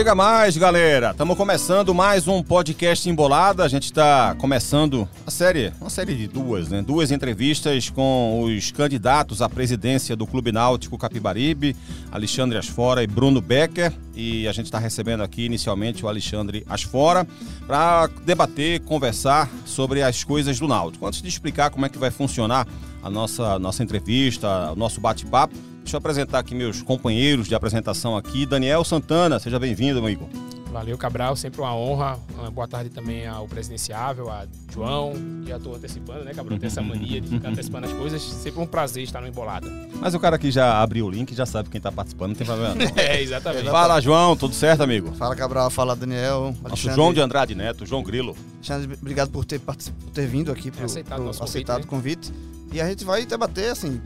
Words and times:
Chega 0.00 0.14
mais, 0.14 0.56
galera. 0.56 1.10
Estamos 1.10 1.36
começando 1.36 1.92
mais 1.92 2.26
um 2.26 2.42
podcast 2.42 3.06
Embolada. 3.06 3.62
A 3.62 3.68
gente 3.68 3.84
está 3.84 4.34
começando 4.36 5.06
a 5.26 5.30
série, 5.30 5.74
uma 5.78 5.90
série 5.90 6.16
de 6.16 6.26
duas, 6.26 6.70
né? 6.70 6.80
Duas 6.80 7.10
entrevistas 7.10 7.90
com 7.90 8.44
os 8.44 8.72
candidatos 8.72 9.42
à 9.42 9.48
presidência 9.50 10.16
do 10.16 10.26
Clube 10.26 10.52
Náutico 10.52 10.96
Capibaribe, 10.96 11.76
Alexandre 12.10 12.56
Asfora 12.56 13.02
e 13.02 13.06
Bruno 13.06 13.42
Becker. 13.42 13.92
E 14.16 14.48
a 14.48 14.52
gente 14.52 14.64
está 14.64 14.78
recebendo 14.78 15.22
aqui 15.22 15.44
inicialmente 15.44 16.02
o 16.02 16.08
Alexandre 16.08 16.64
Asfora 16.66 17.28
para 17.66 18.06
debater, 18.24 18.80
conversar 18.80 19.50
sobre 19.66 20.02
as 20.02 20.24
coisas 20.24 20.58
do 20.58 20.66
Náutico. 20.66 21.06
Antes 21.06 21.20
de 21.20 21.28
explicar 21.28 21.68
como 21.68 21.84
é 21.84 21.90
que 21.90 21.98
vai 21.98 22.10
funcionar 22.10 22.66
a 23.02 23.10
nossa, 23.10 23.58
nossa 23.58 23.82
entrevista, 23.82 24.72
o 24.72 24.76
nosso 24.76 24.98
bate-papo, 24.98 25.54
Deixa 25.90 25.96
eu 25.96 25.98
apresentar 25.98 26.38
aqui 26.38 26.54
meus 26.54 26.82
companheiros 26.82 27.48
de 27.48 27.54
apresentação 27.56 28.16
aqui. 28.16 28.46
Daniel 28.46 28.84
Santana, 28.84 29.40
seja 29.40 29.58
bem-vindo, 29.58 29.98
amigo. 29.98 30.30
Valeu, 30.70 30.96
Cabral, 30.96 31.34
sempre 31.34 31.60
uma 31.60 31.74
honra. 31.74 32.16
Uma 32.38 32.48
boa 32.48 32.68
tarde 32.68 32.90
também 32.90 33.26
ao 33.26 33.48
presidenciável, 33.48 34.30
a 34.30 34.46
João. 34.72 35.14
Já 35.44 35.56
estou 35.56 35.74
antecipando, 35.74 36.22
né, 36.22 36.32
Cabral? 36.32 36.60
Tem 36.60 36.68
essa 36.68 36.80
mania 36.80 37.20
de 37.20 37.26
ficar 37.26 37.48
antecipando 37.50 37.88
as 37.88 37.92
coisas. 37.92 38.22
Sempre 38.22 38.60
um 38.60 38.66
prazer 38.66 39.02
estar 39.02 39.20
no 39.20 39.26
Embolada. 39.26 39.68
Mas 40.00 40.14
o 40.14 40.20
cara 40.20 40.38
que 40.38 40.48
já 40.52 40.80
abriu 40.80 41.06
o 41.06 41.10
link 41.10 41.34
já 41.34 41.44
sabe 41.44 41.68
quem 41.68 41.80
está 41.80 41.90
participando, 41.90 42.28
não 42.28 42.36
tem 42.36 42.46
problema 42.46 42.72
não. 42.72 42.86
é, 42.96 43.20
exatamente. 43.20 43.68
Fala, 43.68 44.00
João, 44.00 44.36
tudo 44.36 44.54
certo, 44.54 44.84
amigo? 44.84 45.10
Fala, 45.16 45.34
Cabral. 45.34 45.70
Fala, 45.70 45.96
Daniel. 45.96 46.54
Nosso 46.62 46.88
João 46.88 47.12
de 47.12 47.20
Andrade 47.20 47.56
Neto, 47.56 47.84
João 47.84 48.04
Grilo. 48.04 48.36
Alexandre, 48.58 48.96
obrigado 48.96 49.30
por 49.30 49.44
ter, 49.44 49.58
por 49.58 49.74
ter 49.74 50.28
vindo 50.28 50.52
aqui, 50.52 50.70
por, 50.70 50.82
é 50.82 50.84
aceitado, 50.84 51.24
por 51.24 51.42
aceitado 51.42 51.82
o 51.82 51.86
convite. 51.88 52.32
E 52.72 52.80
a 52.80 52.88
gente 52.88 53.04
vai 53.04 53.26
debater, 53.26 53.72
assim, 53.72 54.00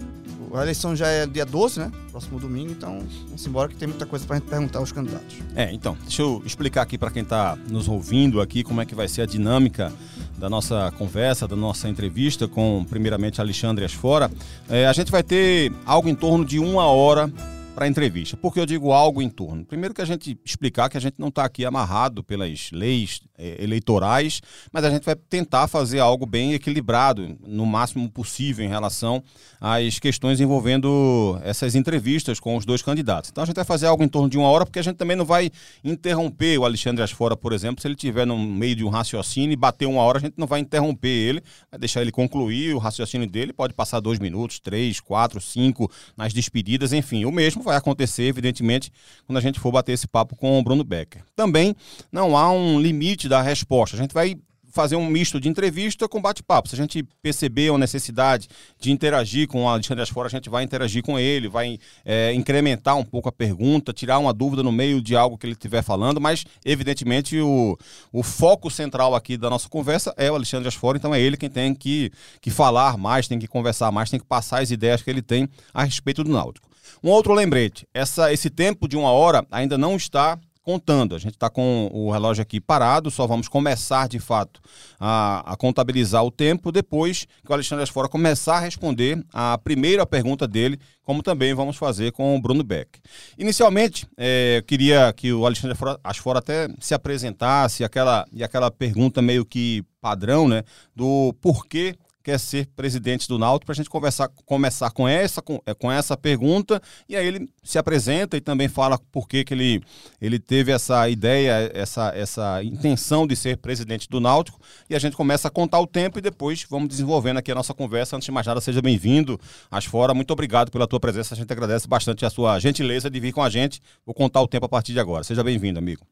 a 0.59 0.63
eleição 0.63 0.95
já 0.95 1.09
é 1.09 1.27
dia 1.27 1.45
12, 1.45 1.81
né? 1.81 1.93
Próximo 2.11 2.39
domingo, 2.39 2.73
então 2.73 3.01
vamos 3.27 3.47
embora 3.47 3.69
que 3.69 3.77
tem 3.77 3.89
muita 3.89 4.07
coisa 4.07 4.27
para 4.27 4.37
a 4.37 4.39
gente 4.39 4.49
perguntar 4.49 4.79
aos 4.79 4.93
candidatos. 4.93 5.37
É, 5.57 5.73
então, 5.73 5.97
deixa 6.03 6.23
eu 6.23 6.43
explicar 6.45 6.83
aqui 6.83 6.97
para 6.97 7.11
quem 7.11 7.23
está 7.23 7.57
nos 7.69 7.89
ouvindo 7.89 8.41
aqui 8.41 8.63
como 8.63 8.81
é 8.81 8.87
que 8.87 8.95
vai 8.95 9.09
ser 9.09 9.23
a 9.23 9.27
dinâmica 9.27 9.93
da 10.39 10.49
nossa 10.49 10.93
conversa, 10.99 11.49
da 11.49 11.57
nossa 11.57 11.89
entrevista 11.89 12.47
com, 12.47 12.85
primeiramente, 12.89 13.41
Alexandre 13.41 13.85
Asfora. 13.85 14.31
É, 14.69 14.87
a 14.87 14.93
gente 14.93 15.11
vai 15.11 15.23
ter 15.23 15.73
algo 15.85 16.09
em 16.09 16.15
torno 16.15 16.45
de 16.45 16.59
uma 16.59 16.85
hora 16.87 17.33
para 17.75 17.87
a 17.87 17.89
entrevista. 17.89 18.37
Por 18.37 18.55
que 18.55 18.61
eu 18.61 18.67
digo 18.67 18.93
algo 18.93 19.21
em 19.21 19.29
torno? 19.29 19.65
Primeiro 19.65 19.93
que 19.93 20.01
a 20.01 20.05
gente 20.05 20.39
explicar 20.45 20.89
que 20.89 20.97
a 20.97 21.01
gente 21.01 21.17
não 21.19 21.29
está 21.29 21.45
aqui 21.45 21.65
amarrado 21.65 22.23
pelas 22.23 22.71
leis 22.73 23.21
eleitorais, 23.39 24.41
mas 24.73 24.85
a 24.85 24.91
gente 24.91 25.05
vai 25.05 25.17
tentar 25.17 25.67
fazer 25.67 25.99
algo 25.99 26.25
bem 26.27 26.55
equilibrado, 26.55 27.37
no 27.47 27.67
máximo 27.67 28.09
possível, 28.11 28.65
em 28.65 28.69
relação 28.69 29.23
às 29.61 29.99
questões 29.99 30.41
envolvendo 30.41 31.39
essas 31.43 31.75
entrevistas 31.75 32.39
com 32.39 32.57
os 32.57 32.65
dois 32.65 32.83
candidatos. 32.83 33.31
Então 33.31 33.43
a 33.43 33.47
gente 33.47 33.57
vai 33.57 33.65
fazer 33.65 33.87
algo 33.87 34.03
em 34.03 34.09
torno 34.09 34.29
de 34.29 34.39
uma 34.39 34.49
hora, 34.49 34.65
porque 34.65 34.79
a 34.79 34.83
gente 34.83 34.97
também 34.97 35.17
não 35.17 35.25
vai 35.25 35.51
interromper 35.83 36.59
o 36.59 36.65
Alexandre 36.65 37.03
Asfora, 37.03 37.37
por 37.37 37.53
exemplo, 37.53 37.81
se 37.81 37.89
ele 37.89 37.95
estiver 37.95 38.27
no 38.27 38.39
meio 38.39 38.77
de 38.77 38.85
um 38.85 38.89
raciocínio 38.89 39.53
e 39.53 39.57
bater 39.57 39.87
uma 39.87 40.03
hora, 40.03 40.19
a 40.19 40.21
gente 40.21 40.35
não 40.37 40.47
vai 40.47 40.61
interromper 40.61 41.09
ele, 41.09 41.43
vai 41.71 41.79
deixar 41.79 42.03
ele 42.03 42.13
concluir 42.13 42.75
o 42.75 42.79
raciocínio 42.79 43.29
dele, 43.29 43.53
pode 43.53 43.75
passar 43.75 44.01
dois 44.01 44.19
minutos, 44.19 44.61
três, 44.61 45.01
quatro, 45.01 45.41
cinco 45.41 45.91
nas 46.17 46.33
despedidas, 46.33 46.93
enfim. 46.93 47.25
O 47.25 47.33
mesmo 47.33 47.63
vai 47.63 47.77
acontecer, 47.77 48.25
evidentemente, 48.25 48.93
quando 49.27 49.39
a 49.39 49.41
gente 49.41 49.59
for 49.59 49.73
bater 49.73 49.93
esse 49.93 50.07
papo 50.07 50.37
com 50.37 50.59
o 50.59 50.63
Bruno 50.63 50.85
Becker. 50.85 51.23
Também 51.35 51.75
não 52.13 52.37
há 52.37 52.51
um 52.51 52.81
limite 52.81 53.24
da 53.29 53.43
resposta. 53.43 53.97
A 53.97 54.01
gente 54.01 54.15
vai 54.15 54.37
fazer 54.75 54.97
um 54.97 55.07
misto 55.07 55.41
de 55.41 55.49
entrevista 55.49 56.09
com 56.09 56.21
bate-papo. 56.21 56.69
Se 56.69 56.75
a 56.75 56.79
gente 56.79 57.05
perceber 57.23 57.73
a 57.73 57.79
necessidade 57.79 58.49
de 58.81 58.91
interagir 58.91 59.47
com 59.47 59.65
o 59.65 59.69
Alexandre 59.69 60.03
Asfora, 60.03 60.27
a 60.27 60.31
gente 60.31 60.51
vai 60.51 60.65
interagir 60.65 61.01
com 61.01 61.17
ele, 61.17 61.49
vai 61.49 61.79
é, 62.05 62.35
incrementar 62.35 62.97
um 62.97 63.05
pouco 63.05 63.29
a 63.29 63.33
pergunta, 63.33 63.93
tirar 63.93 64.19
uma 64.19 64.35
dúvida 64.35 64.65
no 64.65 64.73
meio 64.73 65.01
de 65.01 65.15
algo 65.15 65.39
que 65.39 65.47
ele 65.47 65.53
estiver 65.53 65.81
falando, 65.81 66.21
mas, 66.21 66.45
evidentemente, 66.65 67.41
o, 67.41 67.79
o 68.13 68.23
foco 68.25 68.69
central 68.69 69.15
aqui 69.15 69.37
da 69.37 69.49
nossa 69.49 69.69
conversa 69.69 70.13
é 70.17 70.29
o 70.29 70.35
Alexandre 70.35 70.67
Asfora, 70.67 70.99
então 70.99 71.15
é 71.15 71.21
ele 71.21 71.37
quem 71.37 71.49
tem 71.49 71.73
que, 71.73 72.11
que 72.41 72.51
falar 72.51 72.99
mais, 72.99 73.29
tem 73.29 73.39
que 73.39 73.47
conversar 73.47 73.93
mais, 73.93 74.11
tem 74.11 74.19
que 74.19 74.27
passar 74.27 74.61
as 74.61 74.73
ideias 74.73 75.03
que 75.03 75.09
ele 75.09 75.23
tem 75.23 75.49
a 75.73 75.85
respeito 75.85 76.25
do 76.25 76.33
Náutico. 76.33 76.69
Um 77.01 77.11
outro 77.11 77.33
lembrete: 77.33 77.87
essa, 77.95 78.33
esse 78.33 78.51
tempo 78.51 78.89
de 78.89 78.97
uma 78.97 79.13
hora 79.13 79.47
ainda 79.53 79.79
não 79.79 79.95
está 79.95 80.37
contando. 80.65 81.15
A 81.15 81.19
gente 81.19 81.35
está 81.35 81.51
com 81.51 81.91
o 81.93 82.11
relógio 82.11 82.43
aqui 82.43 82.61
parado, 82.61 83.11
só 83.11 83.27
vamos 83.27 83.47
começar 83.47 84.09
de 84.09 84.19
fato 84.19 84.61
a, 84.99 85.53
a, 85.53 85.57
contabilizar 85.57 86.25
o 86.25 86.31
tempo 86.31 86.73
depois 86.73 87.27
que 87.45 87.51
o 87.51 87.53
Alexandre 87.53 87.83
Asfora 87.83 88.09
começar 88.09 88.57
a 88.57 88.61
responder 88.61 89.23
a 89.33 89.59
primeira 89.59 90.07
pergunta 90.07 90.49
dele, 90.49 90.81
como 91.03 91.23
também 91.23 91.53
vamos 91.53 91.77
fazer 91.77 92.13
com 92.13 92.35
o 92.35 92.41
Bruno 92.41 92.65
Beck. 92.65 92.99
Inicialmente, 93.39 94.07
é, 94.17 94.57
eu 94.59 94.63
queria 94.63 95.13
que 95.13 95.33
o 95.33 95.45
Alexandre 95.45 95.77
Asfora 96.03 96.39
até 96.39 96.69
se 96.81 96.95
apresentasse 96.95 97.85
aquela, 97.85 98.25
e 98.33 98.43
aquela 98.43 98.71
pergunta 98.71 99.21
meio 99.21 99.45
que 99.45 99.85
padrão, 100.01 100.49
né, 100.49 100.65
do 100.97 101.35
porquê 101.41 101.95
quer 102.25 102.41
ser 102.41 102.67
presidente 102.75 103.29
do 103.29 103.39
Náutico, 103.39 103.67
para 103.67 103.75
a 103.75 103.77
gente 103.77 103.91
conversar, 103.91 104.29
começar 104.47 104.91
com 104.91 105.07
essa, 105.07 105.43
com, 105.43 105.61
é, 105.67 105.75
com, 105.75 105.93
essa 105.93 106.17
pergunta, 106.17 106.81
e 107.07 107.15
aí 107.15 107.27
ele 107.27 107.51
se 107.63 107.77
apresenta 107.77 108.35
e 108.35 108.41
também 108.41 108.67
fala 108.67 108.99
por 109.13 109.29
que, 109.29 109.45
que 109.45 109.53
ele, 109.53 109.83
ele 110.21 110.39
teve 110.39 110.73
essa 110.73 111.07
ideia, 111.07 111.71
essa, 111.75 112.13
essa 112.17 112.65
intenção 112.65 113.27
de 113.27 113.37
ser 113.37 113.59
presidente 113.59 114.09
do 114.09 114.21
Náutico, 114.21 114.59
e 114.89 114.97
a 114.97 114.99
gente 114.99 115.15
começa 115.15 115.49
a 115.49 115.51
contar 115.51 115.79
o 115.81 115.87
tempo 115.87 116.19
e 116.19 116.23
depois 116.23 116.65
vamos 116.69 116.89
desenvolvendo 116.89 117.37
aqui 117.37 117.53
a 117.53 117.55
nossa 117.55 117.75
conversa. 117.75 118.17
Antes 118.17 118.25
de 118.25 118.33
mais 118.33 118.47
nada, 118.47 118.61
seja 118.61 118.81
bem-vindo 118.81 119.39
às 119.71 119.85
fora, 119.85 120.15
muito 120.15 120.31
obrigado 120.33 120.71
pela 120.71 120.87
tua 120.87 120.99
presença, 120.99 121.35
a 121.35 121.37
gente 121.37 121.53
agradece 121.53 121.87
bastante 121.87 122.25
a 122.25 122.31
sua 122.31 122.59
gentileza 122.59 123.11
de 123.11 123.21
vir 123.21 123.33
com 123.33 123.43
a 123.43 123.51
gente, 123.51 123.83
vou 124.07 124.15
contar 124.15 124.41
o 124.41 124.49
tempo 124.49 124.65
a 124.65 124.69
partir 124.69 124.95
de 124.95 125.01
agora. 125.01 125.23
Seja 125.25 125.45
bem-vindo, 125.45 125.79
amigo. 125.79 126.07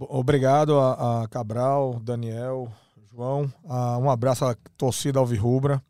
Obrigado 0.00 0.78
a, 0.78 1.22
a 1.22 1.28
Cabral, 1.28 2.00
Daniel, 2.02 2.72
João. 3.14 3.52
Ah, 3.68 3.96
um 3.98 4.10
abraço 4.10 4.44
à 4.44 4.56
torcida 4.76 5.20
Alvirrubra. 5.20 5.80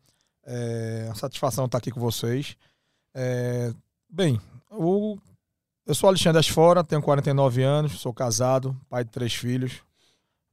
É 0.45 1.05
uma 1.07 1.15
satisfação 1.15 1.65
estar 1.65 1.79
aqui 1.79 1.89
com 1.89 1.99
vocês. 1.99 2.55
É, 3.15 3.73
bem, 4.07 4.39
o, 4.69 5.17
eu 5.87 5.95
sou 5.95 6.07
Alexandre 6.07 6.39
Asfora, 6.39 6.83
tenho 6.83 7.01
49 7.01 7.63
anos, 7.63 7.99
sou 7.99 8.13
casado, 8.13 8.79
pai 8.87 9.03
de 9.03 9.09
três 9.09 9.33
filhos. 9.33 9.81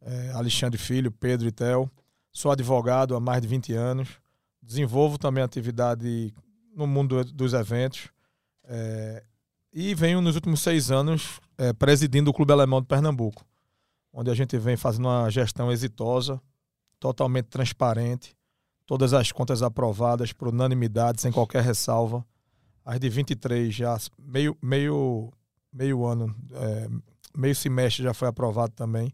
É, 0.01 0.31
Alexandre 0.33 0.79
Filho, 0.79 1.13
Pedro 1.13 1.47
e 1.47 1.53
Theo. 1.53 1.91
Sou 2.33 2.51
advogado 2.51 3.15
há 3.15 3.21
mais 3.21 3.43
de 3.43 3.49
20 3.49 3.75
anos. 3.75 4.09
Desenvolvo 4.63 5.19
também 5.19 5.45
atividade 5.45 6.33
no 6.75 6.87
mundo 6.87 7.23
dos 7.25 7.53
eventos. 7.53 8.09
É, 8.65 9.23
e 9.73 9.95
venho 9.95 10.23
nos 10.23 10.37
últimos 10.37 10.63
seis 10.63 10.91
anos 10.91 11.39
é, 11.59 11.73
presidindo 11.75 12.31
o 12.31 12.35
Clube 12.35 12.53
Alemão 12.53 12.81
de 12.81 12.87
Pernambuco, 12.87 13.45
onde 14.11 14.31
a 14.31 14.35
gente 14.35 14.57
vem 14.57 14.77
fazendo 14.77 15.07
uma 15.07 15.29
gestão 15.29 15.71
exitosa 15.71 16.41
totalmente 17.03 17.47
transparente, 17.47 18.33
todas 18.87 19.13
as 19.13 19.33
contas 19.33 19.61
aprovadas 19.61 20.33
por 20.33 20.49
unanimidade, 20.49 21.21
sem 21.21 21.33
qualquer 21.33 21.65
ressalva. 21.65 22.25
As 22.85 23.01
de 23.01 23.09
23 23.09 23.75
já, 23.75 23.99
meio, 24.17 24.57
meio, 24.63 25.33
meio 25.73 26.07
ano, 26.07 26.33
é, 26.53 26.89
meio 27.37 27.57
semestre 27.57 28.05
já 28.05 28.15
foi 28.15 28.29
aprovado 28.29 28.73
também 28.77 29.13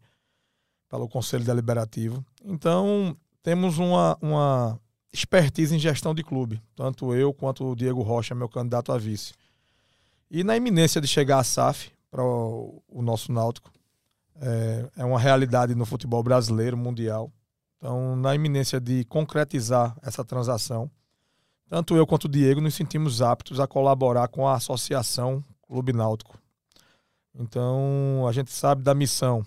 pelo 0.87 1.09
Conselho 1.09 1.45
Deliberativo. 1.45 2.23
Então, 2.45 3.17
temos 3.43 3.79
uma, 3.79 4.19
uma 4.21 4.79
expertise 5.11 5.75
em 5.75 5.79
gestão 5.79 6.15
de 6.15 6.23
clube, 6.23 6.61
tanto 6.77 7.15
eu 7.15 7.33
quanto 7.33 7.65
o 7.71 7.75
Diego 7.75 8.03
Rocha, 8.03 8.35
meu 8.35 8.51
candidato 8.51 8.93
a 8.93 8.99
vice. 8.99 9.33
E 10.31 10.45
na 10.45 10.59
iminência 10.59 11.01
de 11.01 11.07
chegar 11.07 11.39
a 11.39 11.45
SAF 11.45 11.91
para 12.11 12.23
o, 12.23 12.83
o 12.87 13.01
nosso 13.01 13.33
Náutico, 13.33 13.71
é, 14.41 14.91
é 14.99 15.05
uma 15.07 15.19
realidade 15.19 15.75
no 15.75 15.87
futebol 15.87 16.23
brasileiro, 16.23 16.77
mundial. 16.77 17.33
Então, 17.79 18.17
na 18.17 18.35
iminência 18.35 18.81
de 18.81 19.05
concretizar 19.05 19.97
essa 20.03 20.25
transação, 20.25 20.91
tanto 21.69 21.97
eu 21.97 22.07
quanto 22.07 22.25
o 22.25 22.29
Diego 22.29 22.61
nos 22.61 22.75
sentimos 22.75 23.23
aptos 23.23 23.61
a 23.61 23.67
colaborar 23.67 24.29
com 24.29 24.47
a 24.47 24.55
Associação 24.55 25.43
Clube 25.63 25.93
Náutico. 25.93 26.37
Então, 27.35 28.27
a 28.29 28.33
gente 28.33 28.51
sabe 28.51 28.83
da 28.83 28.95
missão 28.95 29.47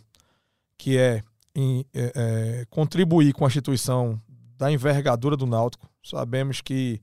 que 0.77 0.97
é, 0.97 1.21
em, 1.53 1.85
é, 1.93 2.11
é 2.15 2.65
contribuir 2.69 3.33
com 3.33 3.43
a 3.43 3.47
instituição 3.47 4.19
da 4.57 4.71
envergadura 4.71 5.35
do 5.35 5.45
Náutico. 5.45 5.89
Sabemos 6.01 6.61
que 6.61 7.01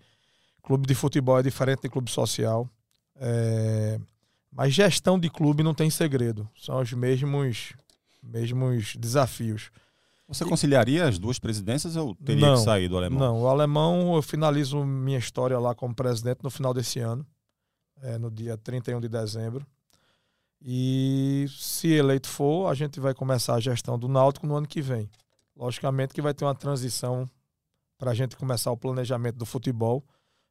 clube 0.63 0.87
de 0.87 0.95
futebol 0.95 1.39
é 1.39 1.43
diferente 1.43 1.83
de 1.83 1.89
clube 1.89 2.11
social, 2.11 2.69
é, 3.17 4.01
mas 4.51 4.73
gestão 4.73 5.19
de 5.19 5.29
clube 5.29 5.63
não 5.63 5.75
tem 5.75 5.91
segredo, 5.91 6.49
são 6.57 6.81
os 6.81 6.93
mesmos, 6.93 7.73
mesmos 8.23 8.97
desafios. 8.97 9.71
Você 10.29 10.45
conciliaria 10.45 11.09
as 11.09 11.19
duas 11.19 11.39
presidências 11.39 11.97
ou 11.97 12.15
teria 12.15 12.47
não, 12.47 12.55
que 12.55 12.61
sair 12.61 12.87
do 12.87 12.99
alemão? 12.99 13.19
Não, 13.19 13.43
o 13.43 13.49
alemão 13.49 14.15
eu 14.15 14.21
finalizo 14.21 14.85
minha 14.85 15.19
história 15.19 15.59
lá 15.59 15.75
como 15.75 15.95
presidente 15.95 16.41
no 16.43 16.51
final 16.51 16.75
desse 16.75 17.01
ano, 17.01 17.27
é, 18.03 18.19
no 18.19 18.31
dia 18.31 18.57
31 18.59 19.01
de 19.01 19.09
dezembro. 19.09 19.67
E 20.61 21.47
se 21.49 21.89
eleito 21.89 22.29
for, 22.29 22.71
a 22.71 22.75
gente 22.75 23.01
vai 23.01 23.15
começar 23.15 23.55
a 23.55 23.61
gestão 23.61 23.99
do 23.99 24.07
Náutico 24.07 24.47
no 24.47 24.55
ano 24.55 24.67
que 24.67 24.83
vem. 24.83 25.09
Logicamente 25.57 26.13
que 26.13 26.21
vai 26.21 26.35
ter 26.35 26.45
uma 26.45 26.55
transição 26.55 27.29
para 27.97 28.11
a 28.11 28.15
gente 28.15 28.37
começar 28.37 28.71
o 28.71 28.77
planejamento 28.77 29.37
do 29.37 29.47
futebol, 29.47 30.05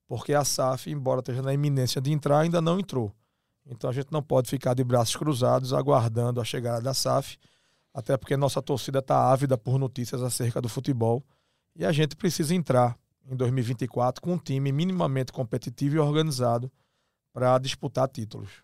porque 0.08 0.34
a 0.34 0.44
SAF, 0.44 0.90
embora 0.90 1.20
esteja 1.20 1.42
na 1.42 1.54
iminência 1.54 2.02
de 2.02 2.12
entrar, 2.12 2.40
ainda 2.40 2.60
não 2.60 2.80
entrou. 2.80 3.14
Então 3.66 3.90
a 3.90 3.94
gente 3.94 4.08
não 4.12 4.24
pode 4.24 4.50
ficar 4.50 4.74
de 4.74 4.84
braços 4.84 5.16
cruzados 5.16 5.72
aguardando 5.72 6.42
a 6.42 6.44
chegada 6.44 6.82
da 6.82 6.94
SAF, 6.94 7.38
até 7.98 8.16
porque 8.16 8.38
nossa 8.38 8.62
torcida 8.62 9.00
está 9.00 9.32
ávida 9.32 9.58
por 9.58 9.80
notícias 9.80 10.22
acerca 10.22 10.62
do 10.62 10.70
futebol 10.70 11.24
e 11.76 11.84
a 11.84 11.92
gente 11.92 12.16
precisa 12.16 12.54
entrar 12.54 12.96
em 13.26 13.36
2024 13.36 14.22
com 14.22 14.34
um 14.34 14.38
time 14.38 14.72
minimamente 14.72 15.32
competitivo 15.32 15.96
e 15.96 16.00
organizado 16.00 16.72
para 17.34 17.58
disputar 17.58 18.08
títulos. 18.08 18.62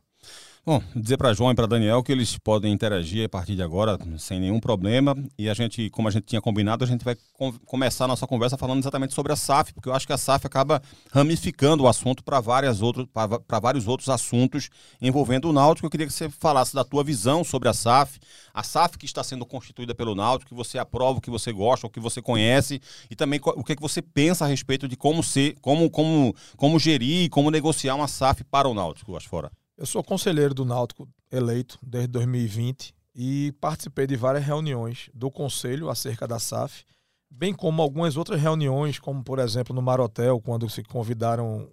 Bom, 0.66 0.82
dizer 0.96 1.18
para 1.18 1.34
João 1.34 1.52
e 1.52 1.56
para 1.56 1.68
Daniel 1.68 2.02
que 2.02 2.10
eles 2.10 2.38
podem 2.38 2.72
interagir 2.72 3.26
a 3.26 3.28
partir 3.28 3.54
de 3.54 3.62
agora 3.62 4.00
sem 4.18 4.40
nenhum 4.40 4.62
problema. 4.62 5.14
E 5.38 5.50
a 5.50 5.54
gente, 5.54 5.90
como 5.90 6.08
a 6.08 6.12
gente 6.12 6.24
tinha 6.24 6.40
combinado, 6.40 6.86
a 6.86 6.88
gente 6.88 7.04
vai 7.04 7.18
com 7.34 7.52
começar 7.66 8.06
a 8.06 8.08
nossa 8.08 8.26
conversa 8.26 8.56
falando 8.56 8.80
exatamente 8.80 9.14
sobre 9.14 9.34
a 9.34 9.36
SAF, 9.36 9.74
porque 9.74 9.90
eu 9.90 9.94
acho 9.94 10.08
que 10.08 10.14
a 10.14 10.18
SAF 10.18 10.48
acaba 10.48 10.82
ramificando 11.12 11.84
o 11.84 11.88
assunto 11.88 12.24
para 12.24 12.40
vários 12.40 13.88
outros 13.90 14.08
assuntos 14.08 14.70
envolvendo 15.02 15.50
o 15.50 15.52
Náutico. 15.52 15.86
Eu 15.86 15.92
queria 15.92 16.08
que 16.08 16.14
você 16.14 16.30
falasse 16.30 16.74
da 16.74 16.86
tua 16.86 17.04
visão 17.04 17.44
sobre 17.44 17.68
a 17.68 17.74
SAF, 17.74 18.18
a 18.54 18.64
SAF 18.64 18.98
que 18.98 19.06
está 19.06 19.22
sendo 19.22 19.46
constituída 19.46 19.94
pelo 19.94 20.16
Náutico, 20.16 20.52
que 20.52 20.56
você 20.56 20.80
aprova, 20.80 21.18
o 21.18 21.22
que 21.22 21.30
você 21.30 21.52
gosta, 21.52 21.88
o 21.88 21.90
que 21.90 22.00
você 22.00 22.22
conhece, 22.22 22.80
e 23.12 23.18
também 23.18 23.38
o 23.44 23.66
que, 23.66 23.74
é 23.74 23.76
que 23.76 23.82
você 23.82 24.02
pensa 24.02 24.46
a 24.46 24.48
respeito 24.48 24.88
de 24.88 24.96
como 24.96 25.22
ser, 25.22 25.58
como, 25.60 25.90
como, 25.90 26.34
como 26.56 26.80
gerir 26.80 27.30
como 27.30 27.52
negociar 27.52 27.96
uma 27.96 28.08
SAF 28.08 28.46
para 28.46 28.70
o 28.70 28.74
Náutico, 28.74 29.18
acho 29.18 29.28
fora. 29.28 29.52
Eu 29.76 29.88
sou 29.88 30.04
conselheiro 30.04 30.54
do 30.54 30.64
Náutico 30.64 31.08
eleito 31.32 31.80
desde 31.82 32.10
2020 32.10 32.94
e 33.16 33.52
participei 33.60 34.06
de 34.06 34.16
várias 34.16 34.46
reuniões 34.46 35.10
do 35.14 35.32
conselho 35.32 35.90
acerca 35.90 36.28
da 36.28 36.38
SAF, 36.38 36.86
bem 37.30 37.54
como 37.54 37.82
algumas 37.82 38.16
outras 38.16 38.40
reuniões, 38.40 39.00
como 39.00 39.24
por 39.24 39.40
exemplo 39.40 39.74
no 39.74 39.82
Marotel, 39.82 40.40
quando 40.40 40.70
se 40.70 40.84
convidaram 40.84 41.72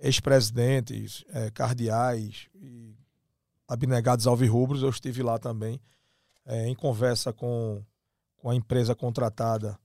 ex-presidentes, 0.00 1.24
é, 1.28 1.50
cardeais 1.50 2.48
e 2.54 2.94
abnegados 3.68 4.26
alvirrubros, 4.26 4.82
eu 4.82 4.88
estive 4.88 5.22
lá 5.22 5.38
também 5.38 5.80
é, 6.46 6.68
em 6.68 6.74
conversa 6.74 7.32
com, 7.34 7.82
com 8.36 8.48
a 8.48 8.54
empresa 8.54 8.94
contratada, 8.94 9.78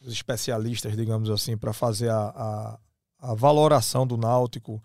os 0.00 0.12
especialistas, 0.12 0.96
digamos 0.96 1.30
assim, 1.30 1.56
para 1.56 1.72
fazer 1.72 2.10
a, 2.10 2.28
a, 2.28 2.78
a 3.18 3.34
valoração 3.34 4.06
do 4.06 4.16
Náutico, 4.16 4.82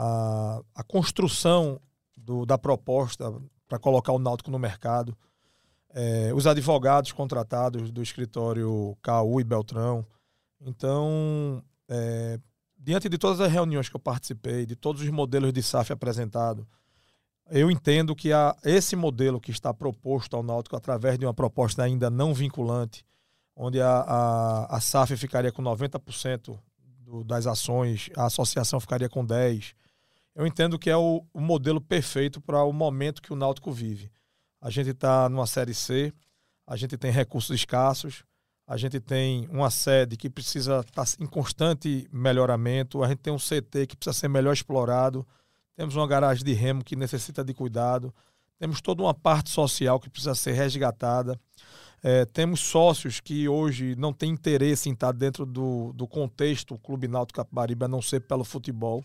a, 0.00 0.62
a 0.76 0.84
construção 0.84 1.80
do, 2.16 2.46
da 2.46 2.56
proposta 2.56 3.34
para 3.66 3.80
colocar 3.80 4.12
o 4.12 4.18
Náutico 4.18 4.48
no 4.48 4.58
mercado, 4.58 5.16
é, 5.90 6.32
os 6.32 6.46
advogados 6.46 7.10
contratados 7.10 7.90
do 7.90 8.00
escritório 8.00 8.96
KU 9.02 9.40
e 9.40 9.44
Beltrão. 9.44 10.06
Então, 10.60 11.60
é, 11.88 12.38
diante 12.78 13.08
de 13.08 13.18
todas 13.18 13.40
as 13.40 13.50
reuniões 13.50 13.88
que 13.88 13.96
eu 13.96 14.00
participei, 14.00 14.64
de 14.64 14.76
todos 14.76 15.02
os 15.02 15.10
modelos 15.10 15.52
de 15.52 15.62
SAF 15.64 15.92
apresentados, 15.92 16.64
eu 17.50 17.68
entendo 17.68 18.14
que 18.14 18.32
a, 18.32 18.54
esse 18.64 18.94
modelo 18.94 19.40
que 19.40 19.50
está 19.50 19.74
proposto 19.74 20.36
ao 20.36 20.44
Náutico 20.44 20.76
através 20.76 21.18
de 21.18 21.26
uma 21.26 21.34
proposta 21.34 21.82
ainda 21.82 22.08
não 22.08 22.32
vinculante, 22.32 23.04
onde 23.56 23.80
a, 23.80 23.90
a, 23.90 24.76
a 24.76 24.80
SAF 24.80 25.16
ficaria 25.16 25.50
com 25.50 25.60
90% 25.60 26.56
do, 27.00 27.24
das 27.24 27.48
ações, 27.48 28.10
a 28.16 28.26
associação 28.26 28.78
ficaria 28.78 29.08
com 29.08 29.26
10%, 29.26 29.74
eu 30.38 30.46
entendo 30.46 30.78
que 30.78 30.88
é 30.88 30.96
o, 30.96 31.26
o 31.34 31.40
modelo 31.40 31.80
perfeito 31.80 32.40
para 32.40 32.62
o 32.62 32.72
momento 32.72 33.20
que 33.20 33.32
o 33.32 33.36
Náutico 33.36 33.72
vive. 33.72 34.08
A 34.60 34.70
gente 34.70 34.90
está 34.90 35.28
numa 35.28 35.48
Série 35.48 35.74
C, 35.74 36.12
a 36.64 36.76
gente 36.76 36.96
tem 36.96 37.10
recursos 37.10 37.50
escassos, 37.56 38.22
a 38.64 38.76
gente 38.76 39.00
tem 39.00 39.48
uma 39.48 39.68
sede 39.68 40.16
que 40.16 40.30
precisa 40.30 40.78
estar 40.78 41.04
tá 41.04 41.12
em 41.18 41.26
constante 41.26 42.08
melhoramento, 42.12 43.02
a 43.02 43.08
gente 43.08 43.18
tem 43.18 43.32
um 43.32 43.36
CT 43.36 43.88
que 43.88 43.96
precisa 43.96 44.16
ser 44.16 44.28
melhor 44.28 44.52
explorado, 44.52 45.26
temos 45.74 45.96
uma 45.96 46.06
garagem 46.06 46.44
de 46.44 46.52
remo 46.52 46.84
que 46.84 46.94
necessita 46.94 47.42
de 47.42 47.52
cuidado, 47.52 48.14
temos 48.60 48.80
toda 48.80 49.02
uma 49.02 49.14
parte 49.14 49.50
social 49.50 49.98
que 49.98 50.08
precisa 50.08 50.36
ser 50.36 50.52
resgatada, 50.52 51.36
é, 52.00 52.24
temos 52.24 52.60
sócios 52.60 53.18
que 53.18 53.48
hoje 53.48 53.96
não 53.96 54.12
têm 54.12 54.30
interesse 54.30 54.88
em 54.88 54.92
estar 54.92 55.10
dentro 55.10 55.44
do, 55.44 55.92
do 55.94 56.06
contexto 56.06 56.78
Clube 56.78 57.08
Náutico 57.08 57.38
Capibaribe, 57.38 57.86
a 57.86 57.88
não 57.88 58.00
ser 58.00 58.20
pelo 58.20 58.44
futebol 58.44 59.02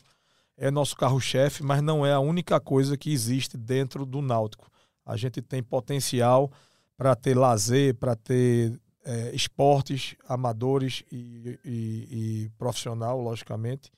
é 0.58 0.70
nosso 0.70 0.96
carro-chefe, 0.96 1.64
mas 1.64 1.82
não 1.82 2.06
é 2.06 2.14
a 2.14 2.20
única 2.20 2.60
coisa 2.60 2.98
que 2.98 3.12
existe 3.12 3.58
dentro 3.58 4.06
do 4.06 4.22
Náutico. 4.22 4.70
A 5.06 5.18
gente 5.18 5.42
tem 5.42 5.62
potencial 5.62 6.52
para 6.96 7.16
ter 7.16 7.36
lazer, 7.36 7.96
para 7.96 8.16
ter 8.16 8.80
é, 9.04 9.36
esportes 9.36 10.16
amadores 10.28 11.04
e, 11.12 11.60
e, 11.66 12.44
e, 12.46 12.50
profissional, 12.58 13.20
logicamente. 13.20 13.92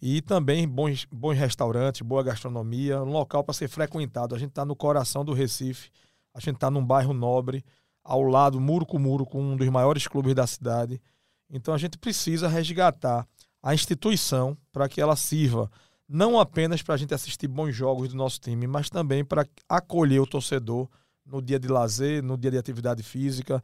E 0.00 0.22
também 0.22 0.66
bons, 0.66 1.06
bons 1.12 1.36
restaurantes, 1.36 2.00
boa 2.00 2.22
gastronomia, 2.22 3.02
um 3.02 3.10
local 3.10 3.44
para 3.44 3.52
ser 3.52 3.68
frequentado. 3.68 4.34
A 4.34 4.38
gente 4.38 4.50
está 4.50 4.64
no 4.64 4.74
coração 4.74 5.24
do 5.24 5.34
Recife, 5.34 5.90
a 6.32 6.40
gente 6.40 6.54
está 6.54 6.70
num 6.70 6.84
bairro 6.84 7.12
nobre, 7.12 7.64
ao 8.02 8.22
lado, 8.22 8.60
muro 8.60 8.86
com 8.86 8.98
muro, 8.98 9.26
com 9.26 9.42
um 9.42 9.56
dos 9.56 9.68
maiores 9.68 10.06
clubes 10.06 10.34
da 10.34 10.46
cidade. 10.46 11.00
Então 11.50 11.74
a 11.74 11.78
gente 11.78 11.98
precisa 11.98 12.48
resgatar 12.48 13.26
a 13.62 13.74
instituição 13.74 14.56
para 14.72 14.88
que 14.88 15.00
ela 15.00 15.16
sirva 15.16 15.70
não 16.08 16.38
apenas 16.38 16.82
para 16.82 16.94
a 16.94 16.98
gente 16.98 17.14
assistir 17.14 17.48
bons 17.48 17.72
jogos 17.74 18.08
do 18.08 18.16
nosso 18.16 18.40
time, 18.40 18.66
mas 18.66 18.88
também 18.88 19.24
para 19.24 19.46
acolher 19.68 20.20
o 20.20 20.26
torcedor 20.26 20.88
no 21.24 21.42
dia 21.42 21.58
de 21.58 21.68
lazer, 21.68 22.22
no 22.22 22.36
dia 22.36 22.50
de 22.50 22.58
atividade 22.58 23.02
física, 23.02 23.62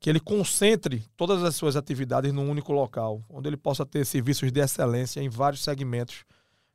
que 0.00 0.10
ele 0.10 0.20
concentre 0.20 1.04
todas 1.16 1.42
as 1.44 1.54
suas 1.54 1.76
atividades 1.76 2.32
num 2.32 2.50
único 2.50 2.72
local, 2.72 3.24
onde 3.30 3.48
ele 3.48 3.56
possa 3.56 3.86
ter 3.86 4.04
serviços 4.04 4.50
de 4.50 4.60
excelência 4.60 5.20
em 5.20 5.28
vários 5.28 5.62
segmentos 5.62 6.24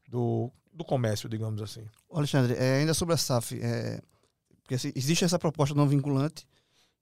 do, 0.07 0.51
do 0.74 0.83
comércio, 0.83 1.27
digamos 1.27 1.62
assim. 1.62 1.86
Alexandre, 2.12 2.54
é, 2.54 2.80
ainda 2.80 2.94
sobre 2.94 3.13
a 3.13 3.18
SAF, 3.18 3.60
é, 3.62 4.01
porque 4.63 4.75
existe 4.95 5.25
essa 5.25 5.38
proposta 5.38 5.75
não 5.75 5.88
vinculante, 5.88 6.48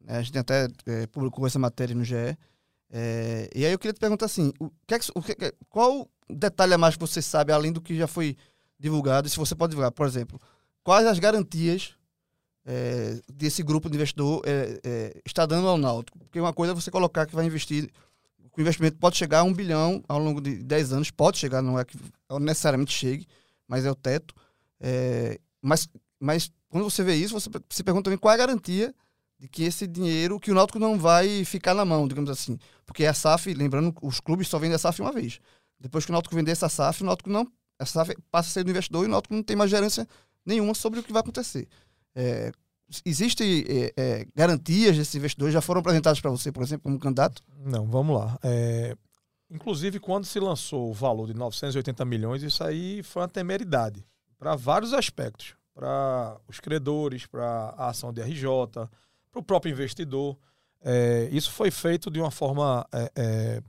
né, 0.02 0.18
a 0.18 0.22
gente 0.22 0.38
até 0.38 0.68
é, 0.86 1.08
publicou 1.08 1.46
essa 1.46 1.60
matéria 1.60 1.96
no 1.96 2.04
GE, 2.04 2.38
é, 2.90 3.50
e 3.54 3.66
aí 3.66 3.72
eu 3.72 3.80
queria 3.80 3.94
te 3.94 4.00
perguntar 4.00 4.26
assim, 4.26 4.52
o 4.60 4.70
que 4.86 4.96
é, 4.96 5.00
o 5.14 5.22
que, 5.22 5.36
qual 5.70 6.10
detalhe 6.30 6.74
a 6.74 6.78
mais 6.78 6.96
que 6.96 7.02
você 7.02 7.22
sabe, 7.22 7.52
além 7.52 7.72
do 7.72 7.82
que 7.82 7.96
já 7.96 8.08
foi 8.08 8.36
divulgado, 8.80 9.28
e 9.28 9.30
se 9.30 9.38
você 9.38 9.56
pode 9.56 9.72
divulgar, 9.72 9.92
por 9.92 10.06
exemplo, 10.06 10.40
quais 10.84 11.06
as 11.08 11.20
garantias 11.20 11.96
é, 12.66 13.20
desse 13.32 13.64
grupo 13.64 13.90
de 13.90 13.96
investidor 13.96 14.42
é, 14.46 14.80
é, 14.84 15.22
está 15.26 15.46
dando 15.46 15.68
ao 15.68 15.78
Náutico? 15.78 16.20
Porque 16.20 16.40
uma 16.40 16.54
coisa 16.54 16.74
é 16.74 16.76
você 16.76 16.92
colocar 16.92 17.26
que 17.26 17.36
vai 17.36 17.46
investir, 17.46 17.90
o 18.56 18.62
investimento 18.62 18.98
pode 18.98 19.18
chegar 19.18 19.40
a 19.40 19.44
um 19.44 19.54
bilhão 19.54 20.04
ao 20.08 20.20
longo 20.20 20.42
de 20.42 20.64
10 20.64 20.94
anos, 20.94 21.12
pode 21.12 21.38
chegar, 21.38 21.62
não 21.62 21.80
é 21.80 21.86
que 21.86 21.98
necessariamente 22.40 22.94
chegue, 22.94 23.28
mas 23.68 23.86
é 23.86 23.92
o 23.92 23.96
teto. 23.96 24.34
É, 24.80 25.40
mas, 25.62 25.88
mas 26.20 26.52
quando 26.70 26.84
você 26.84 27.04
vê 27.04 27.16
isso, 27.16 27.34
você 27.34 27.50
se 27.70 27.84
pergunta 27.84 28.06
também 28.06 28.18
qual 28.18 28.32
é 28.32 28.36
a 28.36 28.38
garantia 28.38 28.94
de 29.40 29.48
que 29.48 29.64
esse 29.64 29.86
dinheiro, 29.86 30.40
que 30.40 30.52
o 30.52 30.56
Náutico 30.56 30.80
não 30.80 30.98
vai 30.98 31.46
ficar 31.46 31.74
na 31.74 31.86
mão, 31.86 32.08
digamos 32.08 32.30
assim. 32.30 32.58
Porque 32.86 33.06
a 33.06 33.14
SAF, 33.14 33.54
lembrando, 33.54 33.94
os 34.02 34.20
clubes 34.20 34.48
só 34.48 34.58
vendem 34.58 34.76
a 34.76 34.80
SAF 34.80 35.02
uma 35.02 35.12
vez. 35.12 35.40
Depois 35.80 36.06
que 36.06 36.12
o 36.12 36.14
Náutico 36.14 36.36
vender 36.36 36.52
essa 36.52 36.70
SAF, 36.70 37.04
o 37.04 37.06
Náutico 37.06 37.30
não. 37.30 37.52
A 37.80 37.86
SAF 37.86 38.16
passa 38.32 38.50
a 38.50 38.52
ser 38.52 38.64
do 38.64 38.72
investidor 38.72 39.04
e 39.04 39.08
o 39.08 39.12
Náutico 39.12 39.34
não 39.34 39.44
tem 39.44 39.56
mais 39.56 39.70
gerência 39.70 40.08
nenhuma 40.46 40.74
sobre 40.74 41.00
o 41.00 41.04
que 41.04 41.14
vai 41.14 41.22
acontecer. 41.22 41.68
É, 42.16 42.52
Existem 43.06 43.66
é, 43.68 43.94
é, 43.98 44.28
garantias 44.34 44.96
desses 44.96 45.14
investidores? 45.14 45.54
Já 45.54 45.62
foram 45.62 45.82
apresentadas 45.82 46.22
para 46.22 46.32
você, 46.32 46.52
por 46.52 46.64
exemplo, 46.64 46.84
como 46.84 46.98
candidato? 46.98 47.44
Não, 47.66 47.86
vamos 47.86 48.18
lá. 48.18 48.40
É, 48.42 48.96
inclusive, 49.52 50.00
quando 50.00 50.26
se 50.26 50.40
lançou 50.40 50.90
o 50.90 50.94
valor 50.94 51.28
de 51.28 51.34
980 51.34 52.06
milhões, 52.06 52.44
isso 52.44 52.64
aí 52.64 53.04
foi 53.04 53.24
uma 53.24 53.28
temeridade 53.28 54.06
para 54.40 54.56
vários 54.56 54.94
aspectos. 54.94 55.54
Para 55.76 56.38
os 56.48 56.60
credores, 56.60 57.26
para 57.26 57.76
a 57.78 57.90
ação 57.90 58.14
de 58.14 58.22
RJ, 58.22 58.48
para 59.32 59.40
o 59.40 59.44
próprio 59.44 59.72
investidor. 59.72 60.38
É, 60.82 61.28
isso 61.32 61.52
foi 61.52 61.70
feito 61.70 62.10
de 62.10 62.20
uma 62.20 62.32
forma 62.32 62.88
é, 62.92 63.12
é, 63.16 63.62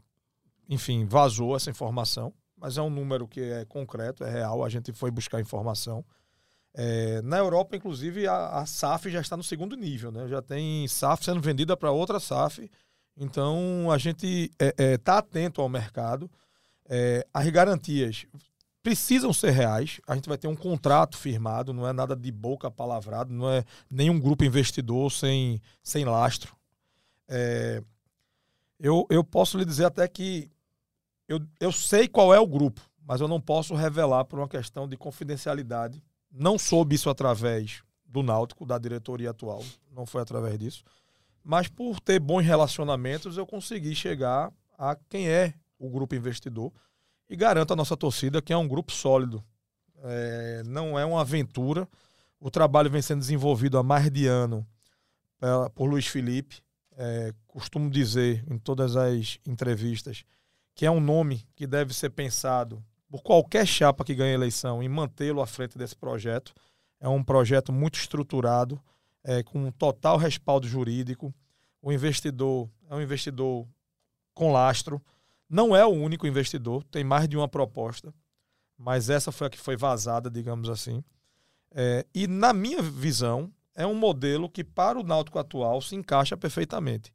enfim, 0.69 1.07
vazou 1.07 1.57
essa 1.57 1.71
informação, 1.71 2.33
mas 2.57 2.77
é 2.77 2.83
um 2.83 2.91
número 2.91 3.27
que 3.27 3.41
é 3.41 3.65
concreto, 3.65 4.25
é 4.25 4.31
real, 4.31 4.65
a 4.65 4.69
gente 4.69 4.93
foi 4.93 5.11
buscar 5.11 5.41
informação. 5.41 6.05
É, 6.75 7.23
na 7.23 7.39
Europa, 7.39 7.77
inclusive, 7.77 8.27
a, 8.27 8.59
a, 8.59 8.67
SAF 8.67 9.11
já 9.11 9.21
está 9.21 9.37
no 9.37 9.43
segundo 9.43 9.77
nível, 9.77 10.13
né? 10.13 10.29
Já 10.29 10.43
tem 10.43 10.87
SAF 10.87 11.25
sendo 11.25 11.41
vendida 11.41 11.77
para 11.77 11.91
outra 11.91 12.21
SAF. 12.21 12.71
Então, 13.17 13.91
a 13.91 13.99
gente 13.99 14.51
está 14.61 14.65
é, 14.65 14.93
é, 14.93 14.99
tá 14.99 15.19
atento 15.19 15.61
ao 15.61 15.69
mercado. 15.69 16.31
É, 16.89 17.27
as 17.35 17.49
garantias 17.49 18.27
precisam 18.83 19.33
ser 19.33 19.51
reais. 19.51 20.01
A 20.07 20.15
gente 20.15 20.29
vai 20.29 20.39
ter 20.39 20.47
um 20.47 20.55
contrato 20.55 21.17
firmado, 21.17 21.73
não 21.73 21.87
é 21.87 21.93
nada 21.93 22.15
de 22.15 22.31
boca 22.31 22.71
palavrado, 22.71 23.33
não 23.33 23.51
é 23.51 23.65
nenhum 23.91 24.21
grupo 24.21 24.45
investidor 24.45 25.11
sem, 25.11 25.61
sem 25.83 26.05
lastro. 26.05 26.57
É, 27.27 27.83
eu, 28.79 29.05
eu 29.11 29.25
posso 29.25 29.59
lhe 29.59 29.65
dizer 29.65 29.87
até 29.87 30.07
que 30.07 30.49
eu, 31.29 31.41
eu 31.61 31.71
sei 31.71 32.09
qual 32.09 32.33
é 32.33 32.41
o 32.41 32.47
grupo, 32.47 32.81
mas 33.07 33.21
eu 33.21 33.29
não 33.29 33.41
posso 33.41 33.75
revelar 33.75 34.25
por 34.25 34.39
uma 34.39 34.49
questão 34.49 34.89
de 34.89 34.97
confidencialidade. 34.97 36.03
Não 36.33 36.59
soube 36.59 36.95
isso 36.95 37.11
através 37.11 37.83
do 38.07 38.23
Náutico, 38.23 38.65
da 38.65 38.79
diretoria 38.79 39.31
atual, 39.31 39.63
não 39.95 40.07
foi 40.07 40.23
através 40.23 40.59
disso. 40.59 40.83
Mas 41.45 41.69
por 41.69 42.01
ter 42.01 42.19
bons 42.19 42.45
relacionamentos, 42.45 43.37
eu 43.37 43.47
consegui 43.47 43.95
chegar 43.95 44.51
a 44.79 44.97
quem 45.09 45.29
é 45.29 45.55
o 45.79 45.91
grupo 45.91 46.15
investidor 46.15 46.73
e 47.29 47.37
garanto 47.37 47.73
a 47.73 47.77
nossa 47.77 47.97
torcida 47.97 48.41
que 48.41 48.53
é 48.53 48.57
um 48.57 48.67
grupo 48.67 48.93
sólido. 48.93 49.45
é, 50.03 50.63
não 50.67 50.99
é 50.99 51.05
uma 51.05 51.21
aventura. 51.21 51.87
O 52.41 52.51
trabalho 52.51 52.91
vem 52.91 53.03
sendo 53.03 53.21
desenvolvido 53.21 53.77
há 53.79 53.83
mais 53.83 54.11
de 54.11 54.27
ano 54.27 54.67
por, 55.39 55.71
por 55.71 55.85
Luiz 55.87 56.07
Felipe. 56.07 56.63
É, 56.97 57.33
costumo 57.47 57.91
dizer 57.91 58.45
em 58.51 58.59
todas 58.59 58.97
as 58.97 59.39
entrevistas 59.47 60.25
que 60.79 60.87
é 60.87 60.91
um 60.93 61.01
nome 61.01 61.45
que 61.57 61.67
deve 61.67 61.93
ser 61.93 62.11
pensado 62.11 62.81
por 63.11 63.21
qualquer 63.21 63.67
chapa 63.67 64.05
que 64.05 64.15
ganhe 64.15 64.33
eleição 64.33 64.81
em 64.81 64.89
mantê-lo 64.89 65.43
à 65.43 65.47
frente 65.47 65.77
desse 65.77 65.97
projeto. 65.97 66.55
É 67.01 67.09
um 67.09 67.21
projeto 67.21 67.73
muito 67.73 67.99
estruturado, 67.99 68.81
é, 69.25 69.43
com 69.43 69.73
total 69.73 70.17
respaldo 70.17 70.69
jurídico. 70.69 71.35
O 71.83 71.91
investidor 71.91 72.71
é 72.89 72.95
um 72.95 73.03
investidor 73.03 73.67
com 74.33 74.53
lastro. 74.53 75.03
Não 75.51 75.75
é 75.75 75.85
o 75.85 75.89
único 75.89 76.29
investidor, 76.29 76.85
tem 76.85 77.03
mais 77.03 77.29
de 77.29 77.37
uma 77.37 77.49
proposta, 77.49 78.15
mas 78.77 79.11
essa 79.11 79.33
foi 79.33 79.49
a 79.49 79.51
que 79.51 79.59
foi 79.59 79.77
vazada, 79.77 80.31
digamos 80.31 80.69
assim. 80.69 81.03
É, 81.73 82.07
e 82.15 82.29
na 82.29 82.53
minha 82.53 82.81
visão, 82.81 83.53
é 83.75 83.85
um 83.85 83.97
modelo 83.97 84.49
que 84.49 84.63
para 84.63 84.97
o 84.97 85.03
Náutico 85.03 85.41
atual 85.41 85.83
se 85.83 85.97
encaixa 85.97 86.37
perfeitamente 86.37 87.13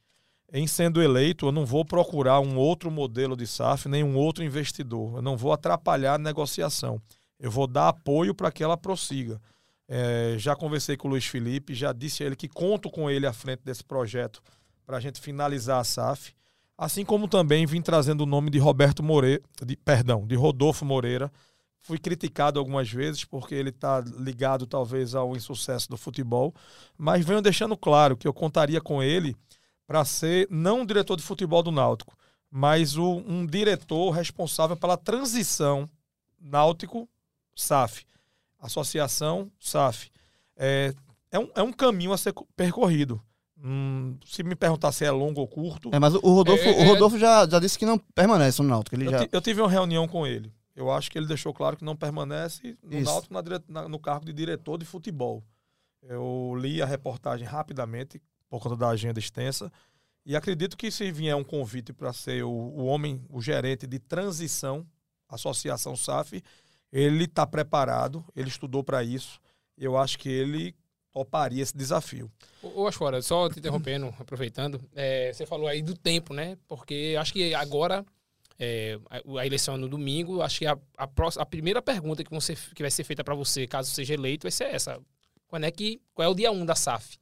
em 0.53 0.67
sendo 0.67 1.01
eleito, 1.01 1.47
eu 1.47 1.51
não 1.51 1.65
vou 1.65 1.83
procurar 1.83 2.39
um 2.39 2.55
outro 2.57 2.91
modelo 2.91 3.35
de 3.35 3.47
SAF, 3.47 3.89
nem 3.89 4.03
um 4.03 4.15
outro 4.15 4.43
investidor. 4.43 5.15
Eu 5.15 5.21
não 5.23 5.35
vou 5.35 5.51
atrapalhar 5.51 6.13
a 6.13 6.19
negociação. 6.19 7.01
Eu 7.39 7.49
vou 7.49 7.65
dar 7.65 7.89
apoio 7.89 8.35
para 8.35 8.51
que 8.51 8.63
ela 8.63 8.77
prossiga. 8.77 9.41
É, 9.87 10.35
já 10.37 10.55
conversei 10.55 10.95
com 10.95 11.07
o 11.07 11.11
Luiz 11.11 11.25
Felipe, 11.25 11.73
já 11.73 11.91
disse 11.91 12.21
a 12.21 12.27
ele 12.27 12.35
que 12.35 12.47
conto 12.47 12.91
com 12.91 13.09
ele 13.09 13.25
à 13.25 13.33
frente 13.33 13.61
desse 13.65 13.83
projeto 13.83 14.43
para 14.85 14.97
a 14.97 14.99
gente 14.99 15.19
finalizar 15.19 15.79
a 15.79 15.83
SAF. 15.83 16.35
Assim 16.77 17.03
como 17.03 17.27
também 17.27 17.65
vim 17.65 17.81
trazendo 17.81 18.21
o 18.21 18.27
nome 18.27 18.51
de 18.51 18.59
Roberto 18.59 19.01
Moreira, 19.01 19.41
de, 19.65 19.75
perdão, 19.75 20.27
de 20.27 20.35
Rodolfo 20.35 20.85
Moreira. 20.85 21.31
Fui 21.79 21.97
criticado 21.97 22.59
algumas 22.59 22.89
vezes 22.91 23.25
porque 23.25 23.55
ele 23.55 23.69
está 23.69 24.03
ligado 24.19 24.67
talvez 24.67 25.15
ao 25.15 25.35
insucesso 25.35 25.89
do 25.89 25.97
futebol, 25.97 26.53
mas 26.95 27.25
venho 27.25 27.41
deixando 27.41 27.75
claro 27.75 28.15
que 28.15 28.27
eu 28.27 28.33
contaria 28.33 28.79
com 28.79 29.01
ele 29.01 29.35
para 29.85 30.05
ser 30.05 30.47
não 30.49 30.81
um 30.81 30.85
diretor 30.85 31.15
de 31.15 31.23
futebol 31.23 31.61
do 31.61 31.71
Náutico, 31.71 32.15
mas 32.49 32.97
o, 32.97 33.23
um 33.27 33.45
diretor 33.45 34.11
responsável 34.11 34.75
pela 34.77 34.97
transição 34.97 35.89
Náutico-SAF, 36.39 38.05
Associação 38.59 39.51
SAF. 39.59 40.11
É, 40.55 40.93
é, 41.31 41.39
um, 41.39 41.49
é 41.55 41.63
um 41.63 41.73
caminho 41.73 42.13
a 42.13 42.17
ser 42.17 42.33
percorrido. 42.55 43.21
Hum, 43.57 44.17
se 44.25 44.43
me 44.43 44.55
perguntar 44.55 44.91
se 44.91 45.05
é 45.05 45.11
longo 45.11 45.39
ou 45.39 45.47
curto. 45.47 45.89
É, 45.93 45.97
mas 45.97 46.13
o 46.13 46.19
Rodolfo, 46.19 46.63
é, 46.63 46.83
o 46.83 46.85
Rodolfo 46.85 47.17
já, 47.17 47.47
já 47.47 47.59
disse 47.59 47.79
que 47.79 47.85
não 47.85 47.97
permanece 47.97 48.61
no 48.61 48.67
Náutico. 48.67 48.95
Ele 48.95 49.07
eu, 49.07 49.11
já... 49.11 49.27
eu 49.31 49.41
tive 49.41 49.61
uma 49.61 49.69
reunião 49.69 50.07
com 50.07 50.27
ele. 50.27 50.51
Eu 50.75 50.91
acho 50.91 51.09
que 51.09 51.17
ele 51.17 51.27
deixou 51.27 51.53
claro 51.53 51.77
que 51.77 51.85
não 51.85 51.95
permanece 51.95 52.77
no 52.83 52.97
Isso. 52.97 53.05
Náutico 53.05 53.33
na, 53.33 53.41
na, 53.67 53.87
no 53.87 53.99
cargo 53.99 54.25
de 54.25 54.33
diretor 54.33 54.77
de 54.77 54.85
futebol. 54.85 55.43
Eu 56.01 56.53
li 56.57 56.81
a 56.81 56.85
reportagem 56.85 57.47
rapidamente, 57.47 58.21
por 58.53 58.61
conta 58.61 58.75
da 58.75 58.89
agenda 58.89 59.19
extensa. 59.19 59.71
E 60.23 60.35
acredito 60.35 60.77
que 60.77 60.91
se 60.91 61.11
vier 61.11 61.35
um 61.35 61.43
convite 61.43 61.91
para 61.91 62.13
ser 62.13 62.43
o, 62.43 62.51
o, 62.51 62.85
homem, 62.85 63.19
o 63.27 63.41
gerente 63.41 63.87
de 63.87 63.97
transição, 63.97 64.85
Associação 65.27 65.95
SAF, 65.95 66.39
ele 66.91 67.23
está 67.23 67.47
preparado, 67.47 68.23
ele 68.35 68.49
estudou 68.49 68.83
para 68.83 69.03
isso. 69.03 69.39
Eu 69.75 69.97
acho 69.97 70.19
que 70.19 70.29
ele 70.29 70.75
toparia 71.11 71.63
esse 71.63 71.75
desafio. 71.75 72.31
Ô, 72.61 72.91
fora, 72.91 73.23
só 73.23 73.49
te 73.49 73.57
interrompendo, 73.57 74.13
aproveitando, 74.21 74.79
é, 74.93 75.33
você 75.33 75.47
falou 75.47 75.67
aí 75.67 75.81
do 75.81 75.95
tempo, 75.95 76.31
né? 76.31 76.55
Porque 76.67 77.15
acho 77.19 77.33
que 77.33 77.55
agora 77.55 78.05
é, 78.59 78.99
a, 79.09 79.39
a, 79.39 79.47
eleição 79.47 79.73
é 79.73 79.77
no 79.79 79.89
domingo, 79.89 80.43
acho 80.43 80.59
que 80.59 80.67
a, 80.67 80.77
a, 80.95 81.07
próxima, 81.07 81.41
a 81.41 81.45
primeira 81.47 81.81
pergunta 81.81 82.23
que, 82.23 82.29
você, 82.29 82.55
que 82.75 82.83
vai 82.83 82.91
ser 82.91 83.03
feita 83.03 83.23
para 83.23 83.33
você, 83.33 83.65
caso 83.65 83.89
seja 83.89 84.13
eleito, 84.13 84.43
vai 84.43 84.51
ser 84.51 84.65
essa. 84.65 85.01
Quando 85.47 85.63
é 85.63 85.71
que, 85.71 85.99
qual 86.13 86.27
é 86.27 86.29
o 86.29 86.35
dia 86.35 86.51
1 86.51 86.61
um 86.61 86.65
da 86.67 86.75
SAF? 86.75 87.17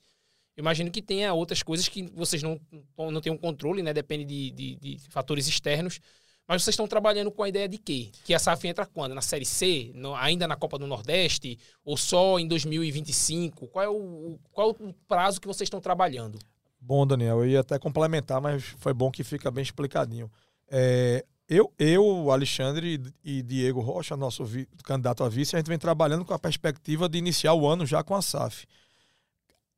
Imagino 0.57 0.91
que 0.91 1.01
tenha 1.01 1.33
outras 1.33 1.63
coisas 1.63 1.87
que 1.87 2.03
vocês 2.13 2.43
não, 2.43 2.59
não 2.97 3.21
têm 3.21 3.31
um 3.31 3.37
controle, 3.37 3.81
né? 3.81 3.93
Depende 3.93 4.25
de, 4.25 4.51
de, 4.51 4.75
de 4.75 5.09
fatores 5.09 5.47
externos. 5.47 5.99
Mas 6.47 6.63
vocês 6.63 6.73
estão 6.73 6.87
trabalhando 6.87 7.31
com 7.31 7.43
a 7.43 7.49
ideia 7.49 7.67
de 7.69 7.77
quê? 7.77 8.11
Que 8.25 8.33
a 8.33 8.39
SAF 8.39 8.67
entra 8.67 8.85
quando? 8.85 9.15
Na 9.15 9.21
Série 9.21 9.45
C? 9.45 9.91
No, 9.95 10.13
ainda 10.15 10.47
na 10.47 10.55
Copa 10.55 10.77
do 10.77 10.85
Nordeste? 10.85 11.57
Ou 11.83 11.95
só 11.95 12.37
em 12.39 12.47
2025? 12.47 13.67
Qual 13.67 13.85
é 13.85 13.87
o, 13.87 14.37
qual 14.51 14.69
é 14.71 14.83
o 14.83 14.93
prazo 15.07 15.39
que 15.39 15.47
vocês 15.47 15.67
estão 15.67 15.79
trabalhando? 15.79 16.37
Bom, 16.79 17.05
Daniel, 17.07 17.39
eu 17.39 17.47
ia 17.47 17.59
até 17.61 17.79
complementar, 17.79 18.41
mas 18.41 18.63
foi 18.77 18.93
bom 18.93 19.11
que 19.11 19.23
fica 19.23 19.51
bem 19.51 19.61
explicadinho. 19.61 20.29
É, 20.67 21.23
eu, 21.47 21.71
eu, 21.77 22.31
Alexandre 22.31 23.01
e 23.23 23.41
Diego 23.41 23.79
Rocha, 23.81 24.17
nosso 24.17 24.43
candidato 24.83 25.23
a 25.23 25.29
vice, 25.29 25.55
a 25.55 25.59
gente 25.59 25.67
vem 25.67 25.77
trabalhando 25.77 26.25
com 26.25 26.33
a 26.33 26.39
perspectiva 26.39 27.07
de 27.07 27.17
iniciar 27.17 27.53
o 27.53 27.67
ano 27.67 27.85
já 27.85 28.03
com 28.03 28.15
a 28.15 28.21
SAF. 28.21 28.65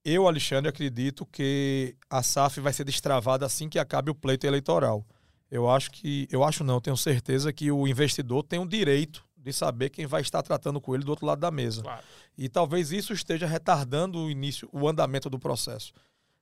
Eu, 0.06 0.28
Alexandre, 0.28 0.70
acredito 0.70 1.26
que 1.26 1.96
a 2.10 2.22
SAF 2.22 2.60
vai 2.60 2.74
ser 2.74 2.84
destravada 2.84 3.46
assim 3.46 3.70
que 3.70 3.80
acabe 3.80 4.12
o 4.12 4.16
pleito 4.16 4.46
eleitoral. 4.46 5.06
Eu 5.50 5.70
acho 5.70 5.92
que, 5.92 6.28
eu 6.32 6.44
acho 6.44 6.64
não, 6.64 6.82
tenho 6.82 6.98
certeza 6.98 7.54
que 7.54 7.72
o 7.72 7.88
investidor 7.88 8.44
tem 8.44 8.60
o 8.60 8.68
direito 8.68 9.24
de 9.38 9.54
saber 9.54 9.90
quem 9.90 10.06
vai 10.06 10.22
estar 10.22 10.42
tratando 10.42 10.82
com 10.82 10.96
ele 10.96 11.04
do 11.04 11.10
outro 11.10 11.26
lado 11.26 11.40
da 11.40 11.52
mesa. 11.52 11.84
Claro. 11.84 12.04
E 12.38 12.50
talvez 12.50 12.92
isso 12.92 13.14
esteja 13.14 13.46
retardando 13.46 14.20
o 14.20 14.32
início, 14.32 14.70
o 14.72 14.88
andamento 14.88 15.30
do 15.30 15.38
processo. 15.38 15.94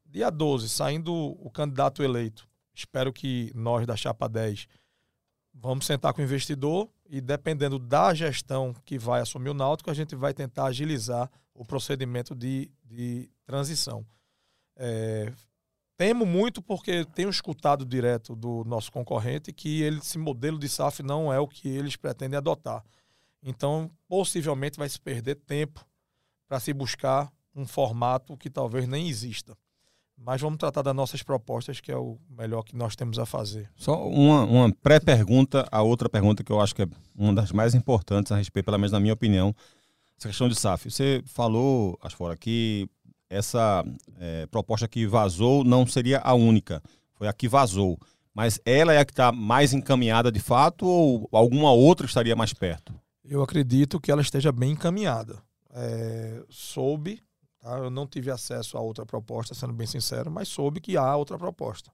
Dia 0.06 0.30
12, 0.30 0.70
saindo 0.70 1.14
o 1.14 1.50
candidato 1.50 2.04
eleito, 2.04 2.48
espero 2.74 3.12
que 3.12 3.52
nós 3.56 3.86
da 3.86 3.96
Chapa 3.96 4.28
10 4.28 4.68
vamos 5.54 5.86
sentar 5.86 6.14
com 6.14 6.22
o 6.22 6.24
investidor 6.24 6.90
e 7.12 7.20
dependendo 7.20 7.78
da 7.78 8.14
gestão 8.14 8.74
que 8.86 8.98
vai 8.98 9.20
assumir 9.20 9.50
o 9.50 9.54
Náutico, 9.54 9.92
a 9.92 9.94
gente 9.94 10.16
vai 10.16 10.34
tentar 10.34 10.68
agilizar 10.68 11.30
o 11.54 11.66
procedimento 11.66 12.34
de, 12.34 12.72
de 12.86 13.30
transição. 13.44 14.06
É, 14.78 15.30
temo 15.98 16.26
muito 16.26 16.62
porque 16.62 17.04
tenho 17.04 17.30
escutado 17.30 17.86
direto 17.86 18.34
do 18.34 18.64
nosso 18.64 18.90
concorrente 18.90 19.52
que 19.52 19.82
ele, 19.82 19.98
esse 19.98 20.18
modelo 20.18 20.58
de 20.58 20.70
SAF 20.70 21.04
não 21.04 21.34
é 21.34 21.38
o 21.38 21.50
que 21.50 21.68
eles 21.68 21.98
pretendem 21.98 22.38
adotar. 22.38 22.82
Então, 23.44 23.92
possivelmente 24.08 24.80
vai 24.80 24.88
se 24.88 25.00
perder 25.00 25.36
tempo 25.36 25.86
para 26.48 26.62
se 26.62 26.72
buscar 26.72 27.30
um 27.54 27.68
formato 27.68 28.38
que 28.38 28.50
talvez 28.50 28.88
nem 28.88 29.10
exista. 29.10 29.58
Mas 30.24 30.40
vamos 30.40 30.60
tratar 30.60 30.84
das 30.84 30.96
nossas 30.96 31.24
propostas, 31.24 31.80
que 31.80 31.92
é 31.92 31.98
o 31.98 32.18
melhor 32.38 32.64
que 32.64 32.76
nós 32.76 32.96
temos 32.96 33.18
a 33.18 33.26
fazer. 33.26 33.70
Só 33.76 34.08
uma, 34.08 34.44
uma 34.44 34.72
pré-pergunta, 34.72 35.68
a 35.72 35.82
outra 35.82 36.08
pergunta 36.08 36.44
que 36.44 36.52
eu 36.52 36.62
acho 36.62 36.76
que 36.76 36.84
é 36.84 36.88
uma 37.16 37.34
das 37.34 37.52
mais 37.52 37.74
importantes 37.74 38.32
a 38.32 38.36
respeito, 38.36 38.66
pelo 38.66 38.78
menos 38.78 38.92
na 38.92 39.00
minha 39.00 39.14
opinião, 39.14 39.56
essa 40.18 40.28
questão 40.28 40.48
de 40.48 40.56
SAF. 40.56 40.92
Você 40.92 41.24
falou, 41.26 41.98
acho 42.04 42.16
fora, 42.16 42.38
que 42.38 42.88
essa 43.30 43.84
é, 44.20 44.46
proposta 44.46 44.88
que 44.88 45.08
vazou 45.08 45.64
não 45.64 45.88
seria 45.88 46.20
a 46.20 46.36
única, 46.36 46.84
foi 47.14 47.28
a 47.28 47.34
que 47.34 47.48
vazou. 47.48 47.98
Mas 48.34 48.60
ela 48.64 48.94
é 48.94 49.00
a 49.00 49.06
que 49.06 49.12
está 49.12 49.32
mais 49.32 49.74
encaminhada 49.74 50.32
de 50.32 50.40
fato 50.40 50.86
ou 50.86 51.28
alguma 51.32 51.72
outra 51.72 52.06
estaria 52.06 52.36
mais 52.36 52.54
perto? 52.54 52.94
Eu 53.26 53.42
acredito 53.42 54.00
que 54.00 54.12
ela 54.12 54.22
esteja 54.22 54.52
bem 54.52 54.72
encaminhada. 54.72 55.42
É, 55.74 56.44
soube, 56.50 57.24
tá? 57.62 57.78
eu 57.78 57.90
não 57.90 58.08
tive 58.08 58.30
acesso 58.32 58.78
a 58.78 58.82
outra 58.82 59.06
proposta, 59.06 59.54
sendo 59.54 59.74
bem 59.74 59.88
sincero, 59.88 60.30
mas 60.30 60.48
soube 60.48 60.82
que 60.82 60.98
há 60.98 61.16
outra 61.16 61.38
proposta. 61.38 61.92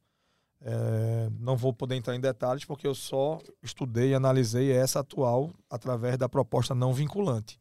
É, 0.59 1.29
não 1.39 1.55
vou 1.55 1.71
poder 1.71 1.95
entrar 1.95 2.15
em 2.15 2.19
detalhes 2.19 2.65
porque 2.65 2.87
eu 2.87 2.95
só 2.95 3.39
estudei 3.61 4.09
e 4.09 4.15
analisei 4.15 4.71
essa 4.71 5.01
atual 5.01 5.51
através 5.69 6.17
da 6.17 6.27
proposta 6.27 6.73
não 6.73 6.93
vinculante. 6.93 7.59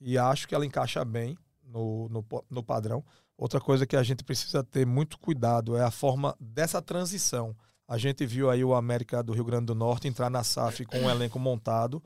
E 0.00 0.18
acho 0.18 0.46
que 0.46 0.54
ela 0.54 0.66
encaixa 0.66 1.04
bem 1.04 1.36
no, 1.62 2.08
no, 2.08 2.24
no 2.50 2.62
padrão. 2.62 3.04
Outra 3.36 3.60
coisa 3.60 3.86
que 3.86 3.96
a 3.96 4.02
gente 4.02 4.22
precisa 4.22 4.62
ter 4.62 4.86
muito 4.86 5.18
cuidado 5.18 5.76
é 5.76 5.82
a 5.82 5.90
forma 5.90 6.36
dessa 6.38 6.82
transição. 6.82 7.56
A 7.88 7.96
gente 7.96 8.24
viu 8.26 8.50
aí 8.50 8.62
o 8.62 8.74
América 8.74 9.22
do 9.22 9.32
Rio 9.32 9.44
Grande 9.44 9.66
do 9.66 9.74
Norte 9.74 10.06
entrar 10.06 10.30
na 10.30 10.44
SAF 10.44 10.84
com 10.84 10.98
um 10.98 11.10
elenco 11.10 11.38
montado. 11.38 12.02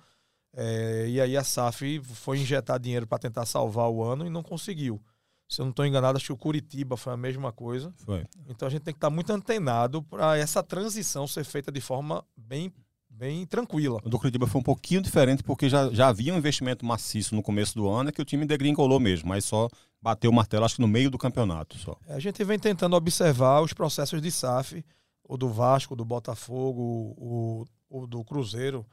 É, 0.57 1.07
e 1.09 1.21
aí 1.21 1.37
a 1.37 1.43
SAF 1.43 2.01
foi 2.05 2.39
injetar 2.39 2.79
dinheiro 2.79 3.07
para 3.07 3.19
tentar 3.19 3.45
salvar 3.47 3.91
o 3.91 4.03
ano 4.03 4.25
e 4.25 4.31
não 4.31 4.43
conseguiu. 4.43 5.03
Se 5.49 5.61
eu 5.61 5.65
não 5.65 5.71
estou 5.71 5.85
enganado, 5.87 6.17
acho 6.17 6.27
que 6.27 6.33
o 6.33 6.37
Curitiba 6.37 6.97
foi 6.97 7.13
a 7.13 7.17
mesma 7.17 7.53
coisa. 7.53 7.93
Foi. 7.99 8.25
Então 8.49 8.67
a 8.67 8.71
gente 8.71 8.83
tem 8.83 8.95
que 8.95 8.99
estar 8.99 9.11
tá 9.11 9.15
muito 9.15 9.31
antenado 9.33 10.03
para 10.03 10.37
essa 10.39 10.63
transição 10.63 11.27
ser 11.27 11.45
feita 11.45 11.71
de 11.71 11.81
forma 11.81 12.25
bem 12.37 12.73
bem 13.17 13.47
tranquila. 13.47 14.01
O 14.05 14.09
do 14.09 14.19
Curitiba 14.19 14.47
foi 14.47 14.61
um 14.61 14.65
pouquinho 14.65 15.01
diferente 15.01 15.43
porque 15.43 15.69
já, 15.69 15.89
já 15.91 16.09
havia 16.09 16.35
um 16.35 16.37
investimento 16.37 16.85
maciço 16.85 17.35
no 17.35 17.43
começo 17.43 17.75
do 17.75 17.89
ano, 17.89 18.09
é 18.09 18.13
que 18.13 18.21
o 18.21 18.25
time 18.25 18.45
degringolou 18.45 18.99
mesmo, 18.99 19.29
mas 19.29 19.45
só 19.45 19.69
bateu 20.03 20.31
o 20.31 20.35
martelo 20.35 20.65
acho 20.65 20.77
que 20.77 20.83
no 20.83 20.89
meio 20.89 21.11
do 21.11 21.17
campeonato 21.17 21.79
só. 21.79 21.97
É, 22.09 22.15
a 22.15 22.19
gente 22.19 22.43
vem 22.45 22.59
tentando 22.59 22.97
observar 22.97 23.63
os 23.63 23.73
processos 23.73 24.21
de 24.21 24.31
SAF, 24.31 24.85
o 25.23 25.37
do 25.37 25.49
Vasco, 25.49 25.97
do 25.97 26.05
Botafogo, 26.05 27.15
o, 27.17 27.65
o 27.89 28.07
do 28.07 28.25
Cruzeiro, 28.25 28.85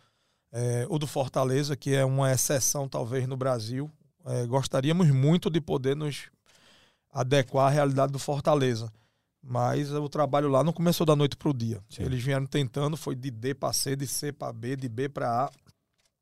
é, 0.52 0.86
o 0.90 1.00
do 1.00 1.08
Fortaleza, 1.08 1.76
que 1.76 1.94
é 1.94 2.06
uma 2.06 2.32
exceção 2.32 2.88
talvez 2.88 3.28
no 3.28 3.36
Brasil. 3.36 3.90
É, 4.26 4.46
gostaríamos 4.46 5.10
muito 5.10 5.50
de 5.50 5.60
poder 5.60 5.96
nos 5.96 6.30
adequar 7.12 7.68
à 7.68 7.70
realidade 7.70 8.12
do 8.12 8.20
Fortaleza. 8.20 8.92
Mas 9.44 9.92
o 9.92 10.08
trabalho 10.08 10.50
lá 10.50 10.64
não 10.64 10.72
começou 10.72 11.06
da 11.06 11.16
noite 11.16 11.36
para 11.36 11.50
o 11.50 11.54
dia. 11.54 11.84
Sim. 11.90 12.04
Eles 12.04 12.24
vieram 12.24 12.46
tentando, 12.46 12.96
foi 12.96 13.16
de 13.16 13.32
D 13.32 13.56
para 13.56 13.74
C, 13.74 13.96
de 13.96 14.06
C 14.06 14.32
para 14.32 14.54
B, 14.54 14.76
de 14.76 14.88
B 14.88 15.10
para 15.10 15.46
A. 15.46 15.52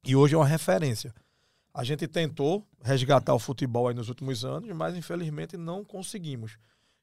E 0.06 0.16
hoje 0.16 0.36
é 0.36 0.38
uma 0.38 0.46
referência. 0.46 1.14
A 1.74 1.84
gente 1.84 2.08
tentou 2.08 2.66
resgatar 2.82 3.34
o 3.34 3.40
futebol 3.40 3.88
aí 3.88 3.94
nos 3.94 4.10
últimos 4.10 4.46
anos, 4.46 4.70
mas 4.76 4.96
infelizmente 4.96 5.58
não 5.58 5.84
conseguimos. 5.84 6.58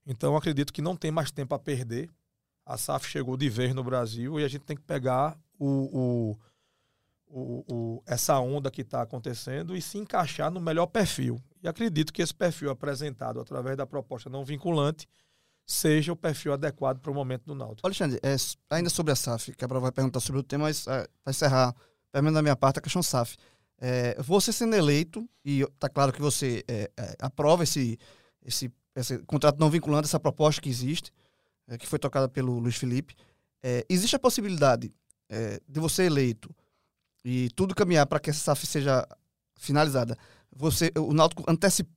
Então 0.06 0.36
acredito 0.36 0.72
que 0.72 0.82
não 0.82 0.96
tem 0.96 1.10
mais 1.10 1.30
tempo 1.30 1.54
a 1.54 1.58
perder. 1.58 2.10
A 2.64 2.76
SAF 2.76 3.08
chegou 3.08 3.36
de 3.36 3.48
vez 3.48 3.74
no 3.74 3.84
Brasil 3.84 4.40
e 4.40 4.44
a 4.44 4.48
gente 4.48 4.64
tem 4.64 4.76
que 4.76 4.82
pegar 4.82 5.38
o, 5.58 5.66
o, 5.68 6.38
o, 7.28 7.64
o 7.68 8.02
essa 8.06 8.38
onda 8.40 8.70
que 8.70 8.82
está 8.82 9.02
acontecendo 9.02 9.76
e 9.76 9.82
se 9.82 9.98
encaixar 9.98 10.50
no 10.50 10.60
melhor 10.60 10.86
perfil. 10.86 11.40
E 11.66 11.68
acredito 11.68 12.12
que 12.12 12.22
esse 12.22 12.32
perfil 12.32 12.70
apresentado 12.70 13.40
através 13.40 13.76
da 13.76 13.84
proposta 13.84 14.30
não 14.30 14.44
vinculante 14.44 15.08
seja 15.66 16.12
o 16.12 16.16
perfil 16.16 16.52
adequado 16.52 17.00
para 17.00 17.10
o 17.10 17.14
momento 17.14 17.42
do 17.44 17.56
Náutico. 17.56 17.84
Alexandre, 17.84 18.20
é, 18.22 18.36
ainda 18.70 18.88
sobre 18.88 19.12
a 19.12 19.16
SAF, 19.16 19.52
que 19.52 19.64
a 19.64 19.66
vai 19.66 19.90
perguntar 19.90 20.20
sobre 20.20 20.40
o 20.40 20.44
tema, 20.44 20.62
mas 20.62 20.86
é, 20.86 21.08
para 21.24 21.30
encerrar, 21.32 21.74
pelo 22.12 22.22
menos 22.22 22.36
da 22.36 22.42
minha 22.42 22.54
parte, 22.54 22.78
a 22.78 22.80
questão 22.80 23.02
SAF. 23.02 23.36
É, 23.78 24.16
você 24.22 24.52
sendo 24.52 24.76
eleito, 24.76 25.28
e 25.44 25.62
está 25.62 25.88
claro 25.88 26.12
que 26.12 26.20
você 26.20 26.64
é, 26.68 26.88
é, 26.96 27.16
aprova 27.18 27.64
esse, 27.64 27.98
esse, 28.44 28.72
esse 28.94 29.18
contrato 29.24 29.58
não 29.58 29.68
vinculante, 29.68 30.06
essa 30.06 30.20
proposta 30.20 30.62
que 30.62 30.68
existe, 30.68 31.12
é, 31.66 31.76
que 31.76 31.86
foi 31.88 31.98
tocada 31.98 32.28
pelo 32.28 32.60
Luiz 32.60 32.76
Felipe, 32.76 33.16
existe 33.88 34.14
a 34.14 34.20
possibilidade 34.20 34.94
de 35.68 35.80
você 35.80 36.04
eleito 36.04 36.54
e 37.24 37.50
tudo 37.56 37.74
caminhar 37.74 38.06
para 38.06 38.20
que 38.20 38.30
essa 38.30 38.38
SAF 38.38 38.64
seja 38.64 39.04
finalizada, 39.56 40.16
você, 40.56 40.90
o 40.96 41.12
Náutico 41.12 41.44
antecipe, 41.48 41.90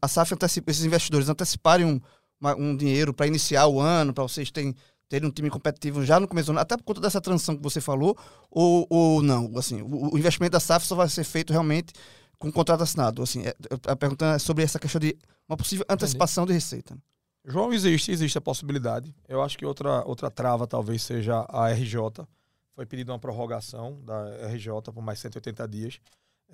a 0.00 0.08
SAF 0.08 0.34
antecipa, 0.34 0.70
esses 0.70 0.84
investidores 0.84 1.28
anteciparem 1.28 1.86
um, 1.86 2.00
uma, 2.40 2.56
um 2.56 2.76
dinheiro 2.76 3.12
para 3.12 3.26
iniciar 3.26 3.66
o 3.66 3.80
ano, 3.80 4.12
para 4.12 4.22
vocês 4.24 4.50
terem 4.50 4.74
terem 5.08 5.28
um 5.28 5.30
time 5.30 5.50
competitivo 5.50 6.04
já 6.04 6.18
no 6.18 6.26
começo 6.26 6.46
do 6.46 6.52
ano, 6.52 6.60
até 6.60 6.76
por 6.76 6.82
conta 6.82 7.00
dessa 7.00 7.20
transição 7.20 7.56
que 7.56 7.62
você 7.62 7.80
falou, 7.80 8.16
ou, 8.50 8.86
ou 8.88 9.22
não? 9.22 9.56
Assim, 9.56 9.82
o, 9.82 10.14
o 10.14 10.18
investimento 10.18 10.52
da 10.52 10.60
SAF 10.60 10.86
só 10.86 10.96
vai 10.96 11.08
ser 11.08 11.24
feito 11.24 11.52
realmente 11.52 11.92
com 12.38 12.48
o 12.48 12.52
contrato 12.52 12.82
assinado. 12.82 13.22
Assim, 13.22 13.42
é, 13.42 13.54
a 13.86 13.94
pergunta 13.94 14.26
é 14.34 14.38
sobre 14.38 14.64
essa 14.64 14.78
questão 14.78 15.00
de 15.00 15.16
uma 15.48 15.56
possível 15.56 15.84
antecipação 15.88 16.44
Entendi. 16.44 16.58
de 16.58 16.64
receita. 16.64 16.98
João, 17.44 17.72
existe, 17.72 18.10
existe 18.10 18.38
a 18.38 18.40
possibilidade. 18.40 19.14
Eu 19.28 19.42
acho 19.42 19.58
que 19.58 19.66
outra, 19.66 20.02
outra 20.06 20.30
trava 20.30 20.66
talvez 20.66 21.02
seja 21.02 21.44
a 21.48 21.70
RJ. 21.70 22.26
Foi 22.74 22.86
pedida 22.86 23.12
uma 23.12 23.18
prorrogação 23.18 24.00
da 24.02 24.48
RJ 24.48 24.72
por 24.92 25.02
mais 25.02 25.18
180 25.18 25.68
dias. 25.68 26.00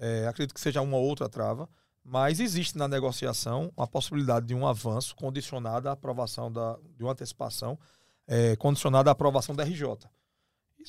É, 0.01 0.27
acredito 0.27 0.55
que 0.55 0.61
seja 0.61 0.81
uma 0.81 0.97
outra 0.97 1.29
trava. 1.29 1.69
Mas 2.03 2.41
existe 2.41 2.79
na 2.79 2.89
negociação 2.89 3.71
a 3.77 3.87
possibilidade 3.87 4.47
de 4.47 4.55
um 4.55 4.67
avanço 4.67 5.15
condicionado 5.15 5.89
à 5.89 5.93
aprovação 5.93 6.51
da, 6.51 6.79
de 6.97 7.05
uma 7.05 7.13
antecipação 7.13 7.79
é, 8.27 8.57
condicionada 8.57 9.11
à 9.11 9.13
aprovação 9.13 9.55
da 9.55 9.63
RJ. 9.63 9.85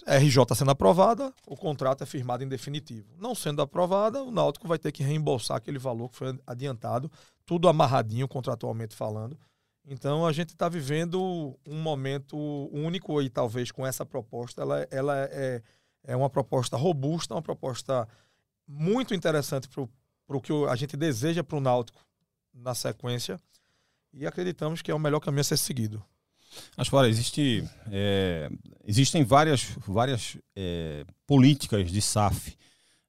RJ 0.08 0.56
sendo 0.56 0.72
aprovada, 0.72 1.34
o 1.46 1.58
contrato 1.58 2.01
é 2.01 2.06
firmado 2.06 2.44
em 2.44 2.48
definitivo. 2.48 3.13
Não 3.20 3.36
sendo 3.36 3.62
aprovada, 3.62 4.24
o 4.24 4.32
Náutico 4.32 4.68
vai 4.68 4.80
ter 4.80 4.91
que 4.91 5.03
reembolsar 5.03 5.58
aquele 5.58 5.77
valor 5.77 6.10
que 6.10 6.15
foi 6.15 6.39
adiantado, 6.48 7.12
tudo 7.46 7.68
amarradinho 7.68 8.27
contratualmente 8.27 8.96
falando. 8.96 9.38
Então 9.86 10.25
a 10.25 10.32
gente 10.32 10.50
está 10.50 10.70
vivendo 10.70 11.58
um 11.68 11.82
momento 11.82 12.38
único 12.72 13.22
e 13.22 13.30
talvez 13.30 13.72
com 13.72 13.86
essa 13.86 14.06
proposta. 14.06 14.62
Ela, 14.62 14.88
ela 14.89 15.18
é, 15.25 15.62
é 16.03 16.15
uma 16.15 16.30
proposta 16.30 16.77
robusta, 16.77 17.34
uma 17.34 17.41
proposta 17.41 18.08
muito 18.71 19.13
interessante 19.13 19.67
para 19.67 20.37
o 20.37 20.41
que 20.41 20.53
a 20.69 20.75
gente 20.75 20.95
deseja 20.95 21.43
para 21.43 21.57
o 21.57 21.61
Náutico 21.61 22.01
na 22.53 22.73
sequência. 22.73 23.39
E 24.13 24.25
acreditamos 24.25 24.81
que 24.81 24.91
é 24.91 24.95
o 24.95 24.99
melhor 24.99 25.19
caminho 25.19 25.41
a 25.41 25.45
ser 25.45 25.57
seguido. 25.57 26.03
Mas 26.75 26.87
fora, 26.87 27.07
existe, 27.07 27.63
é, 27.89 28.49
existem 28.86 29.23
várias, 29.23 29.63
várias 29.88 30.38
é, 30.55 31.05
políticas 31.25 31.89
de 31.89 32.01
SAF. 32.01 32.57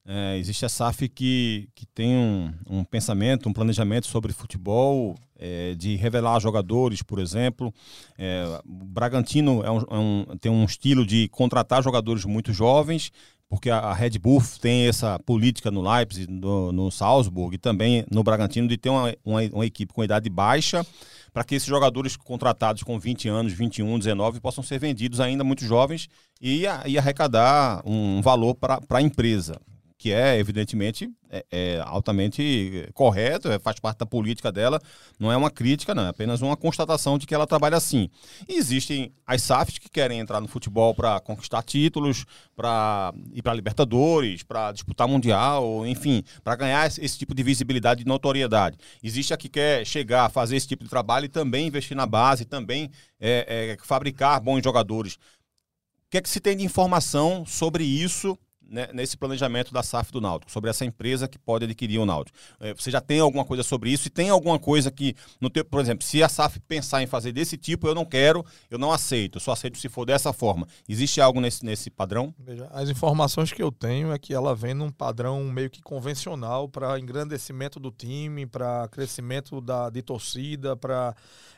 É, 0.05 0.37
existe 0.37 0.65
a 0.65 0.69
SAF 0.69 1.09
que, 1.09 1.69
que 1.75 1.87
tem 1.87 2.17
um, 2.17 2.53
um 2.69 2.85
pensamento, 2.85 3.49
um 3.49 3.53
planejamento 3.53 4.09
sobre 4.09 4.33
futebol, 4.33 5.17
é, 5.39 5.75
de 5.75 5.97
revelar 5.97 6.41
jogadores, 6.41 7.03
por 7.03 7.19
exemplo. 7.21 7.73
É, 8.19 8.45
o 8.65 8.85
Bragantino 8.85 9.63
é 9.63 9.71
um, 9.71 9.79
é 9.79 9.99
um, 9.99 10.27
tem 10.41 10.51
um 10.51 10.65
estilo 10.65 11.07
de 11.07 11.29
contratar 11.29 11.83
jogadores 11.83 12.25
muito 12.25 12.53
jovens, 12.53 13.13
porque 13.49 13.71
a, 13.71 13.93
Red 13.93 14.19
Bull 14.19 14.43
tem 14.61 14.89
essa 14.89 15.19
política 15.21 15.71
no 15.71 15.83
Leipzig, 15.83 16.29
no, 16.29 16.73
no 16.73 16.91
Salzburg 16.91 17.55
e 17.55 17.59
também 17.59 18.05
no 18.11 18.25
Bragantino 18.25 18.67
de 18.67 18.77
ter 18.77 18.89
uma, 18.89 19.15
uma, 19.25 19.41
uma 19.53 19.67
equipe 19.67 19.93
com 19.93 20.03
idade 20.03 20.29
baixa 20.29 20.85
para 21.33 21.45
que 21.45 21.55
esses 21.55 21.69
jogadores 21.69 22.17
contratados 22.17 22.83
com 22.83 22.99
20 22.99 23.29
anos, 23.29 23.53
21, 23.53 23.99
19 23.99 24.41
possam 24.41 24.65
ser 24.65 24.79
vendidos 24.79 25.21
ainda 25.21 25.45
muito 25.45 25.65
jovens 25.65 26.09
e, 26.41 26.65
e 26.87 26.99
arrecadar 26.99 27.83
um 27.87 28.21
valor 28.21 28.55
para 28.55 28.81
a 28.91 29.03
empresa 29.03 29.61
que 30.03 30.13
é, 30.13 30.37
evidentemente, 30.37 31.09
é, 31.31 31.47
é 31.49 31.83
altamente 31.87 32.91
correto, 32.93 33.49
é, 33.49 33.57
faz 33.61 33.79
parte 33.79 33.99
da 33.99 34.05
política 34.05 34.51
dela, 34.51 34.81
não 35.17 35.31
é 35.31 35.37
uma 35.37 35.49
crítica, 35.49 35.95
não, 35.95 36.07
é 36.07 36.09
apenas 36.09 36.43
uma 36.43 36.57
constatação 36.57 37.17
de 37.17 37.25
que 37.25 37.33
ela 37.33 37.47
trabalha 37.47 37.77
assim. 37.77 38.11
E 38.49 38.55
existem 38.59 39.13
as 39.25 39.43
SAFs 39.43 39.79
que 39.79 39.89
querem 39.89 40.19
entrar 40.19 40.41
no 40.41 40.49
futebol 40.49 40.93
para 40.93 41.21
conquistar 41.21 41.63
títulos, 41.63 42.25
para 42.57 43.15
ir 43.33 43.43
para 43.43 43.55
Libertadores, 43.55 44.43
para 44.43 44.73
disputar 44.73 45.07
Mundial, 45.07 45.87
enfim, 45.87 46.25
para 46.43 46.57
ganhar 46.57 46.85
esse 46.85 47.17
tipo 47.17 47.33
de 47.33 47.45
visibilidade 47.45 48.03
e 48.03 48.05
notoriedade. 48.05 48.77
Existe 49.05 49.33
a 49.33 49.37
que 49.37 49.49
quer 49.49 49.87
chegar 49.87 50.25
a 50.25 50.29
fazer 50.29 50.57
esse 50.57 50.67
tipo 50.67 50.83
de 50.83 50.91
trabalho 50.91 51.27
e 51.27 51.29
também 51.29 51.69
investir 51.69 51.97
na 51.97 52.07
base, 52.07 52.45
também 52.45 52.91
é, 53.21 53.77
é 53.79 53.85
fabricar 53.85 54.41
bons 54.41 54.65
jogadores. 54.65 55.15
O 55.15 56.11
que 56.11 56.19
é 56.19 56.21
que 56.21 56.29
se 56.29 56.41
tem 56.41 56.57
de 56.57 56.65
informação 56.65 57.47
sobre 57.47 57.85
isso 57.85 58.37
né, 58.73 58.89
nesse 58.95 59.19
planejamento 59.19 59.73
da 59.73 59.83
SAF 59.83 60.11
do 60.11 60.21
Náutico, 60.21 60.51
sobre 60.51 60.71
essa 60.71 60.83
empresa 60.85 61.29
que 61.29 61.39
pode 61.39 61.67
adquirir 61.67 61.99
o 61.99 62.07
Náutico. 62.07 62.37
É, 62.59 62.73
você 62.73 62.91
já 62.91 63.03
tem 63.03 63.21
alguma 63.21 63.45
coisa 63.45 63.63
sobre 63.63 63.91
isso? 63.91 64.09
E 64.09 64.11
tem 64.11 64.31
alguma 64.31 64.59
coisa 64.59 64.91
que, 64.91 65.15
no 65.39 65.51
teu, 65.51 65.63
por 65.63 65.81
exemplo, 65.81 66.05
se 66.05 66.23
a 66.23 66.29
SAF 66.29 66.59
pensar 66.61 67.03
em 67.03 67.07
fazer 67.07 67.33
desse 67.33 67.59
tipo, 67.59 67.87
eu 67.87 67.95
não 67.95 68.07
quero, 68.07 68.45
eu 68.71 68.79
não 68.79 68.91
aceito, 68.91 69.37
eu 69.37 69.41
só 69.41 69.53
aceito 69.53 69.77
se 69.77 69.91
for 69.91 70.07
dessa 70.07 70.33
forma. 70.33 70.67
Existe 70.89 71.21
algo 71.21 71.39
nesse, 71.39 71.63
nesse 71.65 71.91
padrão? 71.91 72.35
Veja, 72.39 72.67
as 72.73 72.89
informações 72.89 73.53
que 73.53 73.63
eu 73.63 73.71
tenho 73.71 74.11
é 74.11 74.19
que 74.19 74.33
ela 74.33 74.55
vem 74.55 74.73
num 74.73 74.91
padrão 74.91 75.45
meio 75.45 75.69
que 75.69 75.83
convencional 75.83 76.67
para 76.67 76.99
engrandecimento 76.99 77.79
do 77.79 77.91
time, 77.91 78.47
para 78.47 78.89
crescimento 78.89 79.61
da, 79.61 79.91
de 79.91 80.01
torcida, 80.01 80.75
para. 80.75 81.15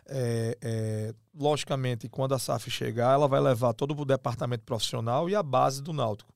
É, 0.07 0.59
é, 0.61 1.15
logicamente, 1.35 2.09
quando 2.11 2.35
a 2.35 2.39
SAF 2.39 2.71
chegar, 2.71 3.15
ela 3.15 3.27
vai 3.27 3.41
levar 3.41 3.73
todo 3.73 3.99
o 3.99 4.05
departamento 4.05 4.63
profissional 4.65 5.31
e 5.31 5.35
a 5.35 5.43
base 5.43 5.83
do 5.83 5.93
Náutico. 5.93 6.35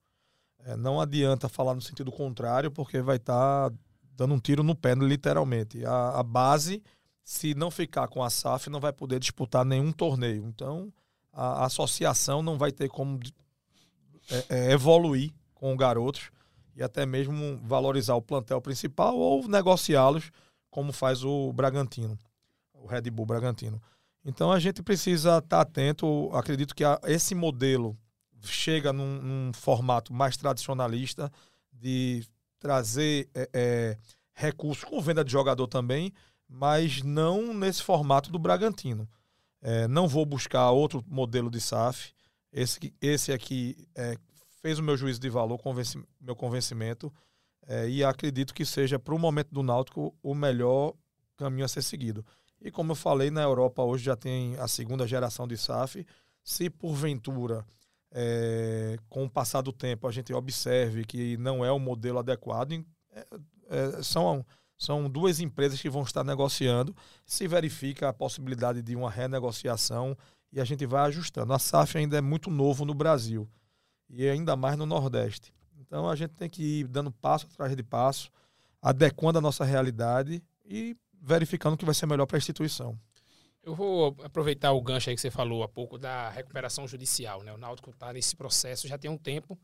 É, 0.65 0.77
não 0.77 1.01
adianta 1.01 1.49
falar 1.49 1.75
no 1.75 1.81
sentido 1.81 2.11
contrário, 2.11 2.71
porque 2.71 3.01
vai 3.01 3.17
estar 3.17 3.71
tá 3.71 3.77
dando 4.17 4.35
um 4.35 4.41
tiro 4.41 4.63
no 4.63 4.75
pé, 4.75 4.95
literalmente. 4.95 5.85
A, 5.85 6.19
a, 6.19 6.23
base, 6.23 6.83
se 7.23 7.55
não 7.55 7.71
ficar 7.71 8.09
com 8.09 8.23
a 8.23 8.29
SAF, 8.29 8.69
não 8.69 8.81
vai 8.81 8.93
poder 8.93 9.21
disputar 9.21 9.65
nenhum 9.65 9.93
torneio. 9.93 10.45
Então, 10.47 10.93
a, 11.33 11.63
a 11.63 11.67
associação 11.67 12.43
não 12.43 12.59
vai 12.59 12.73
ter 12.73 12.89
como 12.89 13.21
é, 14.31 14.45
é, 14.49 14.73
evoluir 14.73 15.33
com 15.55 15.77
garotos 15.77 16.31
e 16.75 16.83
até 16.83 17.07
mesmo 17.07 17.59
valorizar 17.65 18.15
o 18.15 18.23
plantel 18.23 18.61
principal 18.61 19.17
ou 19.17 19.49
negociá-los, 19.49 20.31
como 20.71 20.93
faz 20.93 21.25
o 21.25 21.53
Bragantino, 21.53 22.19
o 22.73 22.87
Red 22.87 23.11
Bull 23.11 23.27
Bragantino. 23.27 23.81
Então, 24.25 24.53
a 24.53 24.59
gente 24.59 24.83
precisa 24.83 25.39
estar 25.39 25.57
tá 25.57 25.61
atento. 25.61 26.29
Acredito 26.33 26.75
que 26.75 26.85
a, 26.85 27.01
esse 27.05 27.35
modelo 27.35 27.97
chega 28.43 28.93
num, 28.93 29.21
num, 29.21 29.53
formato 29.53 30.13
mais 30.13 30.37
tradicionalista 30.37 31.31
de 31.73 32.25
trazer 32.59 33.29
é, 33.35 33.49
é, 33.53 33.99
recursos 34.35 34.85
com 34.85 35.01
venda 35.01 35.25
de 35.25 35.33
jogador 35.33 35.67
também, 35.67 36.13
mas 36.49 37.03
não 37.03 37.53
nesse 37.53 37.83
formato 37.83 38.31
do 38.31 38.39
Bragantino. 38.39 39.09
É, 39.61 39.89
não 39.89 40.07
vou 40.07 40.25
buscar 40.25 40.71
outro 40.71 41.05
modelo 41.07 41.51
de 41.51 41.61
SAF. 41.61 42.13
Esse, 42.53 42.93
esse 43.01 43.33
aqui 43.33 43.89
é, 43.95 44.17
fez 44.63 44.79
o 44.79 44.83
meu 44.83 44.97
juízo 44.97 45.21
de 45.21 45.29
valor, 45.29 45.59
convenci, 45.59 46.03
meu 46.21 46.35
convencimento, 46.35 47.13
é, 47.67 47.89
e 47.89 48.03
acredito 48.03 48.55
que 48.55 48.65
seja, 48.65 48.99
para 48.99 49.15
o 49.15 49.19
momento 49.19 49.53
do 49.53 49.63
Náutico, 49.63 50.15
o 50.23 50.35
melhor 50.35 50.95
caminho 51.37 51.65
a 51.65 51.69
ser 51.69 51.83
seguido. 51.83 52.25
E 52.61 52.71
como 52.71 52.93
eu 52.93 52.97
falei, 52.97 53.31
na 53.31 53.43
Europa 53.43 53.83
hoje 53.83 54.05
já 54.05 54.17
tem 54.17 54.57
a 54.57 54.67
segunda 54.67 55.07
geração 55.07 55.47
de 55.47 55.57
SAF. 55.57 56.05
Se 56.43 56.71
porventura 56.71 57.65
é, 58.13 58.97
com 59.09 59.25
o 59.25 59.31
passar 59.31 59.61
do 59.61 59.73
tempo 59.73 60.07
a 60.07 60.13
gente 60.13 60.33
observe 60.33 61.05
que 61.05 61.37
não 61.37 61.65
é 61.65 61.71
o 61.71 61.79
modelo 61.79 62.19
adequado, 62.19 62.73
é, 63.11 63.27
é, 63.69 64.03
são, 64.03 64.45
são 64.77 65.09
duas 65.09 65.41
empresas 65.41 65.81
que 65.81 65.91
vão 65.91 66.03
estar 66.03 66.25
negociando, 66.25 66.95
se 67.25 67.47
verifica 67.47 68.09
a 68.09 68.13
possibilidade 68.13 68.83
de 68.83 68.97
uma 68.97 69.11
renegociação 69.11 70.17
e 70.53 70.61
a 70.61 70.65
gente 70.65 70.87
vai 70.87 71.07
ajustando. 71.09 71.53
A 71.53 71.59
SAF 71.59 71.99
ainda 71.99 72.17
é 72.17 72.21
muito 72.21 72.51
novo 72.51 72.85
no 72.85 72.95
Brasil 72.95 73.49
e 74.09 74.27
ainda 74.29 74.57
mais 74.57 74.77
no 74.77 74.87
Nordeste. 74.87 75.53
Então 75.79 76.09
a 76.09 76.17
gente 76.17 76.31
tem 76.31 76.49
que 76.49 76.81
ir 76.81 76.89
dando 76.89 77.11
passo 77.11 77.47
atrás 77.47 77.75
de 77.77 77.83
passo, 77.83 78.31
adequando 78.81 79.39
a 79.39 79.43
nossa 79.43 79.65
realidade 79.65 80.43
e 80.65 80.97
verificando 81.21 81.75
o 81.75 81.77
que 81.77 81.85
vai 81.85 81.95
ser 81.95 82.07
melhor 82.07 82.27
para 82.27 82.37
a 82.37 82.39
instituição. 82.39 82.99
Eu 83.69 83.75
vou 83.75 84.17
aproveitar 84.23 84.73
o 84.73 84.81
gancho 84.81 85.11
aí 85.11 85.15
que 85.15 85.21
você 85.21 85.31
falou 85.31 85.63
há 85.63 85.69
pouco 85.69 85.99
da 85.99 86.31
recuperação 86.31 86.89
judicial. 86.89 87.43
Né? 87.43 87.53
O 87.53 87.59
Náutico 87.59 87.91
está 87.91 88.13
nesse 88.13 88.35
processo 88.35 88.89
já 88.89 88.97
tem 88.97 89.11
um 89.11 89.19
tempo 89.19 89.59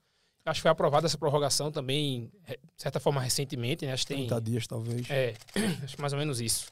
Acho 0.47 0.59
que 0.59 0.63
foi 0.63 0.71
aprovada 0.71 1.07
essa 1.07 1.17
prorrogação 1.17 1.73
também, 1.73 2.31
de 2.47 2.83
certa 2.83 3.01
forma, 3.01 3.19
recentemente, 3.19 3.87
né? 3.87 3.95
Acho 3.95 4.07
que 4.07 4.15
tem. 4.15 4.27
30 4.27 4.41
dias, 4.43 4.67
talvez. 4.67 5.09
É, 5.09 5.35
acho 5.83 5.99
mais 5.99 6.13
ou 6.13 6.19
menos 6.19 6.39
isso. 6.39 6.71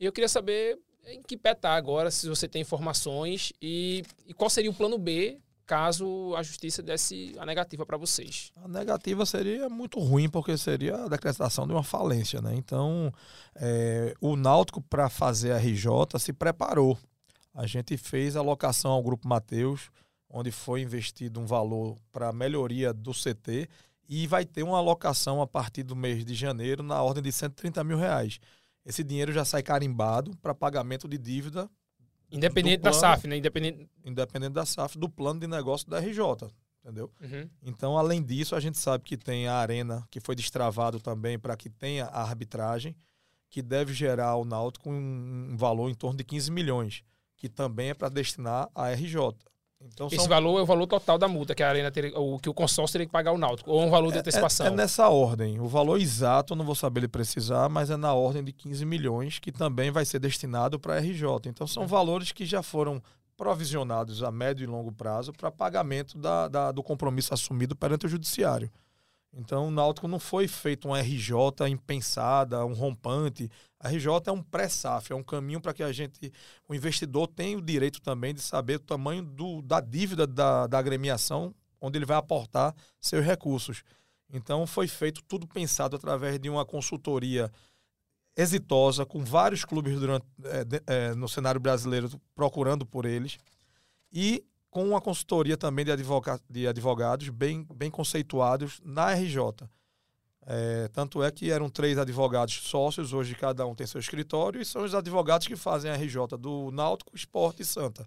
E 0.00 0.06
eu 0.06 0.12
queria 0.12 0.28
saber 0.28 0.78
em 1.06 1.22
que 1.22 1.36
pé 1.36 1.54
tá 1.54 1.74
agora, 1.74 2.10
se 2.10 2.26
você 2.26 2.48
tem 2.48 2.62
informações 2.62 3.52
e, 3.60 4.02
e 4.26 4.32
qual 4.32 4.48
seria 4.48 4.70
o 4.70 4.74
plano 4.74 4.96
B 4.96 5.38
caso 5.66 6.34
a 6.36 6.42
justiça 6.42 6.82
desse 6.82 7.34
a 7.38 7.46
negativa 7.46 7.84
para 7.84 7.96
vocês. 7.96 8.52
A 8.62 8.68
negativa 8.68 9.24
seria 9.24 9.68
muito 9.68 9.98
ruim, 9.98 10.28
porque 10.28 10.56
seria 10.56 11.04
a 11.04 11.08
decretação 11.08 11.66
de 11.66 11.72
uma 11.72 11.82
falência, 11.82 12.40
né? 12.40 12.54
Então, 12.54 13.12
é, 13.54 14.14
o 14.20 14.36
Náutico, 14.36 14.80
para 14.80 15.08
fazer 15.08 15.52
a 15.52 15.58
RJ, 15.58 16.18
se 16.18 16.32
preparou. 16.32 16.98
A 17.54 17.66
gente 17.66 17.96
fez 17.96 18.36
a 18.36 18.40
alocação 18.40 18.90
ao 18.90 19.02
Grupo 19.02 19.28
Mateus, 19.28 19.90
onde 20.28 20.50
foi 20.50 20.82
investido 20.82 21.40
um 21.40 21.46
valor 21.46 21.96
para 22.12 22.32
melhoria 22.32 22.92
do 22.92 23.12
CT 23.12 23.68
e 24.08 24.26
vai 24.26 24.44
ter 24.44 24.62
uma 24.62 24.78
alocação 24.78 25.40
a 25.40 25.46
partir 25.46 25.82
do 25.82 25.96
mês 25.96 26.24
de 26.24 26.34
janeiro 26.34 26.82
na 26.82 27.00
ordem 27.02 27.22
de 27.22 27.32
130 27.32 27.82
mil 27.84 27.96
reais. 27.96 28.38
Esse 28.84 29.02
dinheiro 29.02 29.32
já 29.32 29.44
sai 29.44 29.62
carimbado 29.62 30.36
para 30.42 30.54
pagamento 30.54 31.08
de 31.08 31.16
dívida. 31.16 31.70
Independente 32.36 32.80
plano, 32.80 32.94
da 32.94 33.00
SAF, 33.00 33.26
né? 33.26 33.36
Independente... 33.36 33.88
Independente 34.04 34.52
da 34.52 34.66
SAF, 34.66 34.98
do 34.98 35.08
plano 35.08 35.40
de 35.40 35.46
negócio 35.46 35.88
da 35.88 35.98
RJ. 35.98 36.50
Entendeu? 36.82 37.10
Uhum. 37.20 37.48
Então, 37.62 37.96
além 37.96 38.22
disso, 38.22 38.54
a 38.54 38.60
gente 38.60 38.76
sabe 38.76 39.04
que 39.04 39.16
tem 39.16 39.48
a 39.48 39.54
Arena, 39.54 40.06
que 40.10 40.20
foi 40.20 40.34
destravado 40.34 41.00
também 41.00 41.38
para 41.38 41.56
que 41.56 41.70
tenha 41.70 42.04
a 42.06 42.20
arbitragem, 42.20 42.94
que 43.48 43.62
deve 43.62 43.94
gerar 43.94 44.28
ao 44.28 44.44
Náutico 44.44 44.90
um, 44.90 45.52
um 45.52 45.56
valor 45.56 45.88
em 45.88 45.94
torno 45.94 46.18
de 46.18 46.24
15 46.24 46.50
milhões, 46.50 47.02
que 47.36 47.48
também 47.48 47.90
é 47.90 47.94
para 47.94 48.10
destinar 48.10 48.68
à 48.74 48.90
RJ. 48.90 49.16
Então, 49.92 50.06
Esse 50.06 50.16
são... 50.16 50.28
valor 50.28 50.58
é 50.58 50.62
o 50.62 50.66
valor 50.66 50.86
total 50.86 51.18
da 51.18 51.28
multa 51.28 51.54
que 51.54 51.62
a 51.62 51.68
Arena 51.68 51.90
teria, 51.90 52.18
o 52.18 52.38
que 52.38 52.48
o 52.48 52.54
consórcio 52.54 52.92
teria 52.92 53.06
que 53.06 53.12
pagar 53.12 53.30
ao 53.30 53.38
Náutico, 53.38 53.70
ou 53.70 53.82
um 53.82 53.90
valor 53.90 54.12
de 54.12 54.18
antecipação? 54.18 54.66
É, 54.66 54.68
é, 54.70 54.72
é, 54.72 54.76
nessa 54.76 55.08
ordem. 55.08 55.60
O 55.60 55.66
valor 55.66 56.00
exato 56.00 56.52
eu 56.52 56.56
não 56.56 56.64
vou 56.64 56.74
saber 56.74 57.00
ele 57.00 57.08
precisar, 57.08 57.68
mas 57.68 57.90
é 57.90 57.96
na 57.96 58.14
ordem 58.14 58.42
de 58.42 58.52
15 58.52 58.84
milhões, 58.84 59.38
que 59.38 59.52
também 59.52 59.90
vai 59.90 60.04
ser 60.04 60.18
destinado 60.18 60.78
para 60.78 60.94
a 60.94 60.98
RJ. 60.98 61.24
Então 61.46 61.66
são 61.66 61.86
valores 61.86 62.32
que 62.32 62.46
já 62.46 62.62
foram 62.62 63.02
provisionados 63.36 64.22
a 64.22 64.30
médio 64.30 64.64
e 64.64 64.66
longo 64.66 64.92
prazo 64.92 65.32
para 65.32 65.50
pagamento 65.50 66.16
da, 66.16 66.48
da, 66.48 66.72
do 66.72 66.82
compromisso 66.82 67.34
assumido 67.34 67.74
perante 67.74 68.06
o 68.06 68.08
judiciário. 68.08 68.70
Então, 69.36 69.68
o 69.68 69.70
Náutico 69.70 70.06
não 70.06 70.18
foi 70.18 70.46
feito 70.46 70.86
uma 70.86 71.00
RJ 71.00 71.68
impensada, 71.68 72.64
um 72.64 72.72
rompante. 72.72 73.50
A 73.80 73.88
RJ 73.88 74.06
é 74.26 74.32
um 74.32 74.42
pré-SAF, 74.42 75.12
é 75.12 75.16
um 75.16 75.22
caminho 75.22 75.60
para 75.60 75.74
que 75.74 75.82
a 75.82 75.92
gente, 75.92 76.32
o 76.68 76.74
investidor 76.74 77.26
tenha 77.26 77.58
o 77.58 77.62
direito 77.62 78.00
também 78.00 78.32
de 78.32 78.40
saber 78.40 78.76
o 78.76 78.80
tamanho 78.80 79.22
do, 79.22 79.60
da 79.62 79.80
dívida 79.80 80.26
da, 80.26 80.66
da 80.66 80.78
agremiação, 80.78 81.54
onde 81.80 81.98
ele 81.98 82.06
vai 82.06 82.16
aportar 82.16 82.74
seus 83.00 83.24
recursos. 83.24 83.82
Então, 84.32 84.66
foi 84.66 84.86
feito 84.86 85.22
tudo 85.24 85.46
pensado 85.46 85.96
através 85.96 86.38
de 86.38 86.48
uma 86.48 86.64
consultoria 86.64 87.50
exitosa, 88.36 89.04
com 89.04 89.24
vários 89.24 89.64
clubes 89.64 89.98
durante, 89.98 90.26
é, 90.44 90.64
é, 90.86 91.14
no 91.14 91.28
cenário 91.28 91.60
brasileiro 91.60 92.10
procurando 92.34 92.86
por 92.86 93.04
eles. 93.04 93.38
E 94.12 94.44
com 94.74 94.88
uma 94.88 95.00
consultoria 95.00 95.56
também 95.56 95.84
de, 95.84 95.92
de 96.50 96.66
advogados 96.66 97.28
bem, 97.28 97.64
bem 97.72 97.88
conceituados 97.88 98.80
na 98.84 99.14
RJ. 99.14 99.38
É, 100.44 100.88
tanto 100.88 101.22
é 101.22 101.30
que 101.30 101.48
eram 101.48 101.68
três 101.68 101.96
advogados 101.96 102.54
sócios, 102.54 103.12
hoje 103.12 103.36
cada 103.36 103.64
um 103.64 103.74
tem 103.74 103.86
seu 103.86 104.00
escritório, 104.00 104.60
e 104.60 104.64
são 104.64 104.82
os 104.82 104.92
advogados 104.92 105.46
que 105.46 105.54
fazem 105.54 105.92
a 105.92 105.94
RJ 105.94 106.36
do 106.36 106.72
Náutico, 106.72 107.14
Esporte 107.14 107.62
e 107.62 107.64
Santa. 107.64 108.04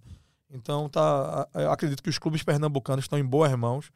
Então, 0.49 0.89
tá, 0.89 1.47
acredito 1.71 2.03
que 2.03 2.09
os 2.09 2.19
clubes 2.19 2.43
pernambucanos 2.43 3.05
estão 3.05 3.17
em 3.17 3.25
boas 3.25 3.57
mãos 3.57 3.89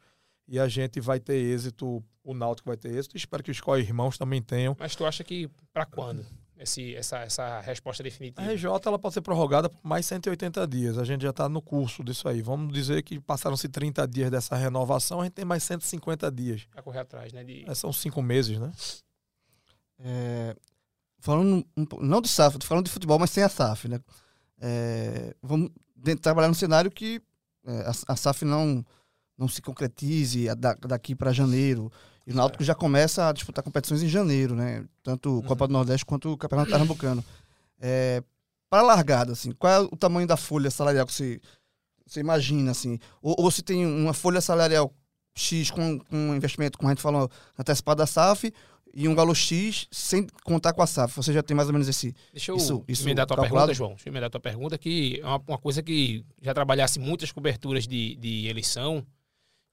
e 0.48 0.58
a 0.58 0.66
gente 0.66 0.98
vai 0.98 1.20
ter 1.20 1.36
êxito, 1.36 2.02
o 2.24 2.32
Náutico 2.32 2.70
vai 2.70 2.78
ter 2.78 2.94
êxito, 2.94 3.18
espero 3.18 3.42
que 3.42 3.50
os 3.50 3.60
co-irmãos 3.60 4.16
também 4.16 4.40
tenham. 4.40 4.74
Mas 4.80 4.96
tu 4.96 5.04
acha 5.04 5.22
que 5.22 5.50
para 5.74 5.84
quando? 5.84 6.24
Esse, 6.62 6.94
essa, 6.94 7.18
essa 7.18 7.60
resposta 7.60 8.02
definitiva? 8.02 8.42
A 8.42 8.52
RJ 8.52 8.66
ela 8.86 8.98
pode 8.98 9.14
ser 9.14 9.20
prorrogada 9.20 9.68
por 9.68 9.80
mais 9.82 10.06
180 10.06 10.66
dias. 10.66 10.98
A 10.98 11.04
gente 11.04 11.22
já 11.22 11.30
está 11.30 11.48
no 11.48 11.60
curso 11.60 12.04
disso 12.04 12.28
aí. 12.28 12.40
Vamos 12.40 12.72
dizer 12.72 13.02
que 13.02 13.20
passaram-se 13.20 13.68
30 13.68 14.06
dias 14.08 14.30
dessa 14.30 14.56
renovação, 14.56 15.20
a 15.20 15.24
gente 15.24 15.34
tem 15.34 15.44
mais 15.44 15.62
150 15.64 16.30
dias. 16.30 16.64
Para 16.70 16.82
correr 16.82 17.00
atrás, 17.00 17.32
né? 17.32 17.44
De... 17.44 17.68
É, 17.68 17.74
são 17.74 17.92
cinco 17.92 18.22
meses, 18.22 18.58
né? 18.58 18.72
É, 19.98 20.56
falando, 21.18 21.64
não 22.00 22.20
de 22.20 22.28
SAF, 22.28 22.58
falando 22.64 22.86
de 22.86 22.92
futebol, 22.92 23.18
mas 23.18 23.30
sem 23.30 23.42
a 23.42 23.48
SAF, 23.48 23.88
né? 23.88 24.00
É, 24.60 25.34
vamos 25.42 25.70
trabalhar 26.20 26.48
num 26.48 26.54
cenário 26.54 26.90
que 26.90 27.20
é, 27.64 27.80
a, 27.80 27.92
a, 28.12 28.16
SAF 28.16 28.44
não, 28.44 28.84
não 29.36 29.48
se 29.48 29.62
concretize 29.62 30.46
daqui 30.86 31.14
para 31.14 31.32
janeiro. 31.32 31.90
E 32.26 32.32
o 32.32 32.34
Náutico 32.34 32.62
já 32.62 32.74
começa 32.74 33.28
a 33.28 33.32
disputar 33.32 33.64
competições 33.64 34.02
em 34.02 34.08
janeiro, 34.08 34.54
né? 34.54 34.84
Tanto 35.02 35.30
uhum. 35.30 35.42
Copa 35.42 35.66
do 35.66 35.72
Nordeste 35.72 36.06
quanto 36.06 36.32
o 36.32 36.36
Campeonato 36.36 36.70
Pernambucano. 36.70 37.24
É, 37.80 38.22
para 38.70 38.82
largada, 38.82 39.32
assim, 39.32 39.52
qual 39.52 39.72
é 39.72 39.80
o 39.80 39.96
tamanho 39.96 40.26
da 40.26 40.36
folha 40.36 40.70
salarial 40.70 41.04
que 41.04 41.12
você, 41.12 41.40
você 42.06 42.20
imagina, 42.20 42.70
assim? 42.70 42.98
Ou, 43.20 43.34
ou 43.38 43.50
se 43.50 43.62
tem 43.62 43.84
uma 43.84 44.14
folha 44.14 44.40
salarial 44.40 44.92
X 45.34 45.70
com, 45.70 45.98
com 45.98 46.16
um 46.16 46.34
investimento, 46.34 46.78
como 46.78 46.88
a 46.88 46.92
gente 46.92 47.02
falou, 47.02 47.30
antecipado 47.58 47.98
da 47.98 48.06
SAF, 48.06 48.52
e 48.94 49.08
um 49.08 49.14
valor 49.14 49.34
X 49.34 49.88
sem 49.90 50.26
contar 50.44 50.72
com 50.72 50.82
a 50.82 50.86
SAF. 50.86 51.16
Você 51.16 51.32
já 51.32 51.42
tem 51.42 51.56
mais 51.56 51.68
ou 51.68 51.72
menos 51.72 51.88
esse. 51.88 52.14
Deixa 52.32 52.52
eu 52.52 52.56
isso, 52.56 52.84
isso 52.86 53.02
emendar 53.04 53.24
a 53.24 53.26
tua 53.26 53.36
calculado? 53.36 53.68
pergunta, 53.68 53.74
João. 53.74 53.90
Deixa 53.90 54.08
eu 54.08 54.12
emendar 54.12 54.26
a 54.28 54.30
tua 54.30 54.40
pergunta, 54.40 54.78
que 54.78 55.20
é 55.22 55.26
uma, 55.26 55.42
uma 55.48 55.58
coisa 55.58 55.82
que 55.82 56.24
já 56.40 56.52
trabalhasse 56.52 56.98
muitas 56.98 57.32
coberturas 57.32 57.86
de, 57.86 58.16
de 58.16 58.46
eleição 58.46 59.04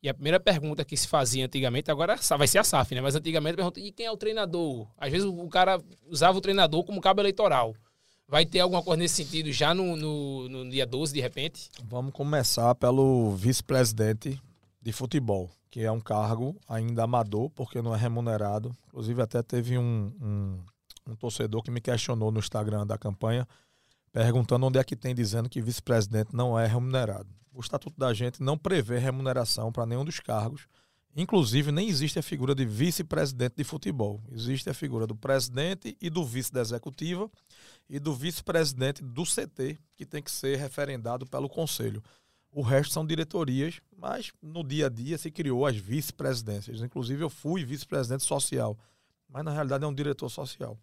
e 0.01 0.07
a 0.07 0.13
primeira 0.13 0.39
pergunta 0.39 0.85
que 0.85 0.95
se 0.95 1.07
fazia 1.07 1.45
antigamente, 1.45 1.91
agora 1.91 2.15
vai 2.37 2.47
ser 2.47 2.59
a 2.59 2.63
SAF, 2.63 2.95
né? 2.95 3.01
Mas 3.01 3.15
antigamente 3.15 3.57
pergunta, 3.57 3.79
e 3.79 3.91
quem 3.91 4.05
é 4.05 4.11
o 4.11 4.17
treinador? 4.17 4.87
Às 4.97 5.11
vezes 5.11 5.27
o 5.27 5.47
cara 5.49 5.81
usava 6.07 6.37
o 6.37 6.41
treinador 6.41 6.83
como 6.85 7.01
cabo 7.01 7.21
eleitoral. 7.21 7.75
Vai 8.27 8.45
ter 8.45 8.59
alguma 8.59 8.81
coisa 8.81 9.01
nesse 9.01 9.23
sentido 9.23 9.51
já 9.51 9.73
no, 9.73 9.95
no, 9.97 10.47
no 10.47 10.69
dia 10.69 10.85
12, 10.85 11.13
de 11.13 11.19
repente? 11.19 11.69
Vamos 11.83 12.13
começar 12.13 12.73
pelo 12.75 13.31
vice-presidente 13.31 14.39
de 14.81 14.91
futebol, 14.93 15.49
que 15.69 15.81
é 15.81 15.91
um 15.91 15.99
cargo 15.99 16.55
ainda 16.67 17.03
amador, 17.03 17.49
porque 17.49 17.81
não 17.81 17.93
é 17.93 17.97
remunerado. 17.97 18.71
Inclusive, 18.87 19.21
até 19.21 19.41
teve 19.41 19.77
um, 19.77 20.13
um, 20.21 20.59
um 21.11 21.15
torcedor 21.15 21.61
que 21.63 21.71
me 21.71 21.81
questionou 21.81 22.31
no 22.31 22.39
Instagram 22.39 22.85
da 22.85 22.97
campanha, 22.97 23.47
perguntando 24.11 24.65
onde 24.65 24.79
é 24.79 24.83
que 24.83 24.95
tem 24.95 25.13
dizendo 25.13 25.49
que 25.49 25.61
vice-presidente 25.61 26.35
não 26.35 26.57
é 26.57 26.65
remunerado 26.65 27.39
o 27.59 27.61
estatuto 27.61 27.99
da 27.99 28.13
gente 28.13 28.41
não 28.41 28.57
prevê 28.57 28.97
remuneração 28.97 29.69
para 29.69 29.85
nenhum 29.85 30.05
dos 30.05 30.19
cargos. 30.21 30.65
Inclusive, 31.13 31.73
nem 31.73 31.89
existe 31.89 32.17
a 32.17 32.23
figura 32.23 32.55
de 32.55 32.65
vice-presidente 32.65 33.55
de 33.57 33.63
futebol. 33.65 34.23
Existe 34.31 34.69
a 34.69 34.73
figura 34.73 35.05
do 35.05 35.13
presidente 35.13 35.97
e 35.99 36.09
do 36.09 36.23
vice 36.23 36.53
da 36.53 36.61
executiva 36.61 37.29
e 37.89 37.99
do 37.99 38.13
vice-presidente 38.13 39.03
do 39.03 39.23
CT, 39.23 39.77
que 39.97 40.05
tem 40.05 40.23
que 40.23 40.31
ser 40.31 40.57
referendado 40.57 41.25
pelo 41.25 41.49
conselho. 41.49 42.01
O 42.51 42.61
resto 42.61 42.93
são 42.93 43.05
diretorias, 43.05 43.81
mas 43.97 44.31
no 44.41 44.63
dia 44.63 44.85
a 44.85 44.89
dia 44.89 45.17
se 45.17 45.29
criou 45.29 45.65
as 45.65 45.75
vice-presidências. 45.75 46.81
Inclusive, 46.81 47.23
eu 47.23 47.29
fui 47.29 47.65
vice-presidente 47.65 48.23
social, 48.23 48.77
mas 49.27 49.43
na 49.43 49.51
realidade 49.51 49.83
é 49.83 49.87
um 49.87 49.93
diretor 49.93 50.29
social. 50.29 50.79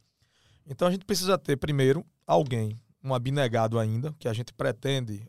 Então, 0.66 0.86
a 0.86 0.90
gente 0.90 1.06
precisa 1.06 1.38
ter, 1.38 1.56
primeiro, 1.56 2.04
alguém, 2.26 2.76
um 3.02 3.14
abnegado 3.14 3.78
ainda, 3.78 4.14
que 4.18 4.28
a 4.28 4.32
gente 4.32 4.52
pretende 4.52 5.26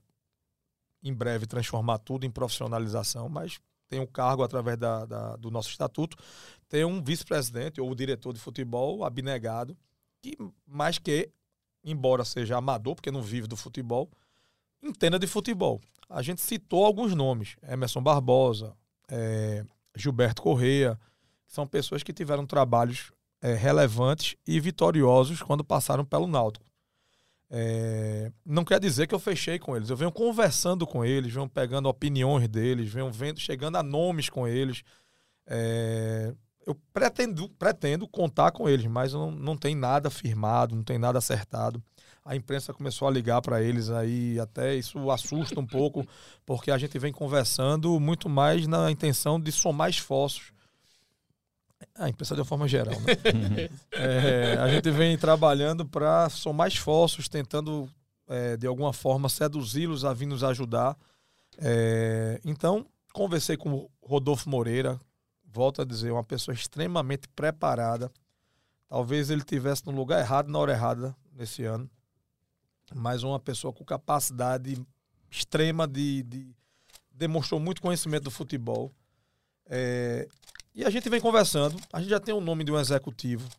em 1.03 1.13
breve 1.13 1.45
transformar 1.45 1.99
tudo 1.99 2.25
em 2.25 2.31
profissionalização, 2.31 3.29
mas 3.29 3.59
tem 3.87 3.99
um 3.99 4.05
cargo 4.05 4.43
através 4.43 4.77
da, 4.77 5.05
da 5.05 5.35
do 5.37 5.49
nosso 5.49 5.69
estatuto, 5.69 6.17
tem 6.67 6.83
um 6.83 7.01
vice-presidente 7.01 7.79
ou 7.79 7.93
diretor 7.95 8.33
de 8.33 8.39
futebol 8.39 9.05
abnegado, 9.05 9.77
que 10.21 10.37
mais 10.65 10.97
que, 10.97 11.29
embora 11.83 12.25
seja 12.25 12.57
amador, 12.57 12.95
porque 12.95 13.11
não 13.11 13.21
vive 13.21 13.47
do 13.47 13.55
futebol, 13.55 14.09
entenda 14.81 15.17
de 15.17 15.27
futebol. 15.27 15.79
A 16.09 16.21
gente 16.21 16.41
citou 16.41 16.85
alguns 16.85 17.13
nomes, 17.13 17.55
Emerson 17.63 18.01
Barbosa, 18.01 18.75
é, 19.09 19.65
Gilberto 19.95 20.41
Correia, 20.41 20.99
são 21.45 21.65
pessoas 21.65 22.03
que 22.03 22.11
tiveram 22.11 22.45
trabalhos 22.45 23.11
é, 23.41 23.53
relevantes 23.53 24.35
e 24.45 24.59
vitoriosos 24.59 25.41
quando 25.41 25.63
passaram 25.63 26.03
pelo 26.03 26.27
Náutico. 26.27 26.65
É, 27.49 28.31
não 28.45 28.65
quer 28.65 28.79
dizer 28.79 29.07
que 29.07 29.15
eu 29.15 29.19
fechei 29.19 29.57
com 29.57 29.75
eles. 29.75 29.89
Eu 29.89 29.97
venho 29.97 30.11
conversando 30.11 30.85
com 30.85 31.03
eles, 31.03 31.33
venho 31.33 31.47
pegando 31.47 31.87
opiniões 31.87 32.47
deles, 32.47 32.91
venho 32.91 33.11
vendo, 33.11 33.39
chegando 33.39 33.77
a 33.77 33.83
nomes 33.83 34.29
com 34.29 34.47
eles. 34.47 34.83
É, 35.47 36.33
eu 36.65 36.75
pretendo, 36.93 37.49
pretendo 37.49 38.07
contar 38.07 38.51
com 38.51 38.67
eles, 38.67 38.85
mas 38.85 39.13
não, 39.13 39.31
não 39.31 39.55
tem 39.55 39.73
nada 39.73 40.09
firmado, 40.09 40.75
não 40.75 40.83
tem 40.83 40.97
nada 40.97 41.17
acertado. 41.17 41.81
A 42.25 42.35
imprensa 42.35 42.73
começou 42.73 43.07
a 43.07 43.11
ligar 43.11 43.41
para 43.41 43.61
eles 43.61 43.89
aí, 43.89 44.37
até 44.37 44.75
isso 44.75 45.09
assusta 45.09 45.57
um 45.61 45.65
pouco, 45.65 46.05
porque 46.45 46.69
a 46.69 46.77
gente 46.77 46.99
vem 46.99 47.13
conversando 47.13 47.97
muito 48.01 48.27
mais 48.27 48.67
na 48.67 48.91
intenção 48.91 49.39
de 49.39 49.49
somar 49.49 49.89
esforços 49.89 50.51
a 51.95 52.09
imprensa 52.09 52.35
de 52.35 52.41
uma 52.41 52.45
forma 52.45 52.67
geral. 52.67 52.95
Né? 53.01 53.69
é, 53.93 54.57
a 54.59 54.67
gente 54.69 54.89
vem 54.91 55.17
trabalhando 55.17 55.85
para 55.85 56.29
somar 56.29 56.67
esforços, 56.67 57.27
tentando 57.27 57.89
é, 58.27 58.57
de 58.57 58.67
alguma 58.67 58.93
forma 58.93 59.29
seduzi-los 59.29 60.05
a 60.05 60.13
vir 60.13 60.25
nos 60.25 60.43
ajudar. 60.43 60.97
É, 61.57 62.39
então, 62.45 62.85
conversei 63.13 63.57
com 63.57 63.73
o 63.73 63.91
Rodolfo 64.01 64.49
Moreira, 64.49 64.99
volto 65.45 65.81
a 65.81 65.85
dizer, 65.85 66.11
uma 66.11 66.23
pessoa 66.23 66.53
extremamente 66.53 67.27
preparada. 67.29 68.11
Talvez 68.87 69.29
ele 69.29 69.43
tivesse 69.43 69.85
no 69.85 69.91
lugar 69.91 70.19
errado, 70.19 70.49
na 70.49 70.59
hora 70.59 70.71
errada 70.71 71.15
nesse 71.33 71.63
ano. 71.63 71.89
Mas 72.93 73.23
uma 73.23 73.39
pessoa 73.39 73.73
com 73.73 73.83
capacidade 73.83 74.79
extrema 75.29 75.85
de, 75.87 76.23
de 76.23 76.55
demonstrou 77.11 77.59
muito 77.59 77.81
conhecimento 77.81 78.25
do 78.25 78.31
futebol. 78.31 78.93
É, 79.65 80.27
e 80.77 80.85
a 80.85 80.91
gente 80.91 81.09
vem 81.09 81.19
conversando. 81.19 81.75
A 81.91 81.99
gente 81.99 82.11
já 82.11 82.19
tem 82.19 82.35
o 82.35 82.39
nome 82.39 82.63
de 82.63 82.71
um 82.71 82.79
executivo 82.79 83.49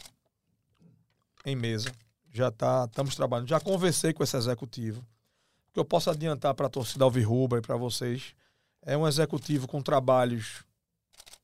em 1.45 1.57
mesa. 1.57 1.91
Já 2.33 2.49
tá, 2.49 2.85
estamos 2.89 3.17
trabalhando. 3.17 3.49
Já 3.49 3.59
conversei 3.59 4.13
com 4.13 4.23
esse 4.23 4.37
executivo. 4.37 5.01
O 5.01 5.73
que 5.75 5.81
eu 5.81 5.85
posso 5.85 6.09
adiantar 6.11 6.55
para 6.55 6.69
a 6.69 6.71
torcida 6.71 7.05
Alvirrubra 7.05 7.59
e 7.59 7.63
para 7.63 7.77
vocês 7.77 8.37
é 8.83 8.97
um 8.97 9.07
executivo 9.07 9.67
com 9.67 9.83
trabalhos 9.83 10.63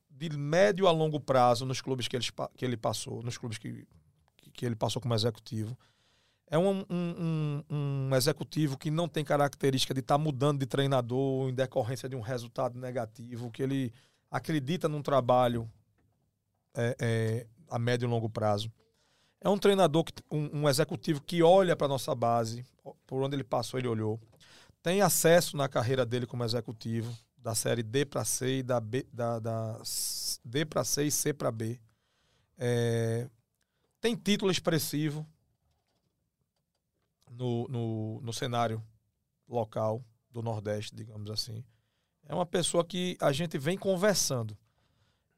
de 0.09 0.29
médio 0.29 0.87
a 0.87 0.91
longo 0.91 1.19
prazo 1.19 1.65
nos 1.65 1.81
clubes 1.81 2.07
que 2.07 2.15
ele, 2.15 2.25
que 2.55 2.63
ele 2.63 2.77
passou, 2.77 3.21
nos 3.21 3.37
clubes 3.37 3.57
que, 3.57 3.85
que 4.53 4.65
ele 4.65 4.77
passou 4.77 5.01
como 5.01 5.13
executivo. 5.13 5.77
É 6.47 6.57
um, 6.57 6.85
um, 6.89 7.63
um, 7.69 8.09
um 8.09 8.15
executivo 8.15 8.77
que 8.77 8.89
não 8.89 9.09
tem 9.09 9.25
característica 9.25 9.93
de 9.93 9.99
estar 9.99 10.17
tá 10.17 10.23
mudando 10.23 10.59
de 10.59 10.65
treinador 10.65 11.49
em 11.49 11.53
decorrência 11.53 12.07
de 12.07 12.15
um 12.15 12.21
resultado 12.21 12.79
negativo, 12.79 13.51
que 13.51 13.61
ele 13.61 13.91
acredita 14.35 14.89
num 14.89 15.01
trabalho 15.01 15.71
é, 16.73 16.95
é, 16.99 17.47
a 17.69 17.79
médio 17.79 18.05
e 18.05 18.09
longo 18.09 18.29
prazo. 18.29 18.69
É 19.39 19.47
um 19.47 19.57
treinador, 19.57 20.03
que, 20.03 20.13
um, 20.29 20.61
um 20.63 20.69
executivo 20.69 21.21
que 21.21 21.41
olha 21.41 21.73
para 21.73 21.85
a 21.85 21.87
nossa 21.87 22.13
base, 22.13 22.65
por 23.07 23.23
onde 23.23 23.33
ele 23.33 23.45
passou, 23.45 23.79
ele 23.79 23.87
olhou. 23.87 24.19
Tem 24.83 25.01
acesso 25.01 25.55
na 25.55 25.69
carreira 25.69 26.05
dele 26.05 26.25
como 26.25 26.43
executivo, 26.43 27.17
da 27.37 27.55
série 27.55 27.81
D 27.81 28.05
para 28.05 28.25
C 28.25 28.57
e 28.57 28.63
da, 28.63 28.81
B, 28.81 29.07
da, 29.13 29.39
da 29.39 29.81
D 30.43 30.65
para 30.65 30.83
C 30.83 31.05
e 31.05 31.11
C 31.11 31.33
para 31.33 31.49
B. 31.49 31.79
É, 32.57 33.29
tem 34.01 34.17
título 34.17 34.51
expressivo 34.51 35.25
no, 37.31 37.69
no, 37.69 38.21
no 38.21 38.33
cenário 38.33 38.83
local 39.47 40.03
do 40.29 40.41
Nordeste, 40.41 40.93
digamos 40.93 41.31
assim. 41.31 41.63
É 42.27 42.33
uma 42.33 42.45
pessoa 42.45 42.83
que 42.83 43.17
a 43.19 43.31
gente 43.31 43.57
vem 43.57 43.77
conversando. 43.77 44.57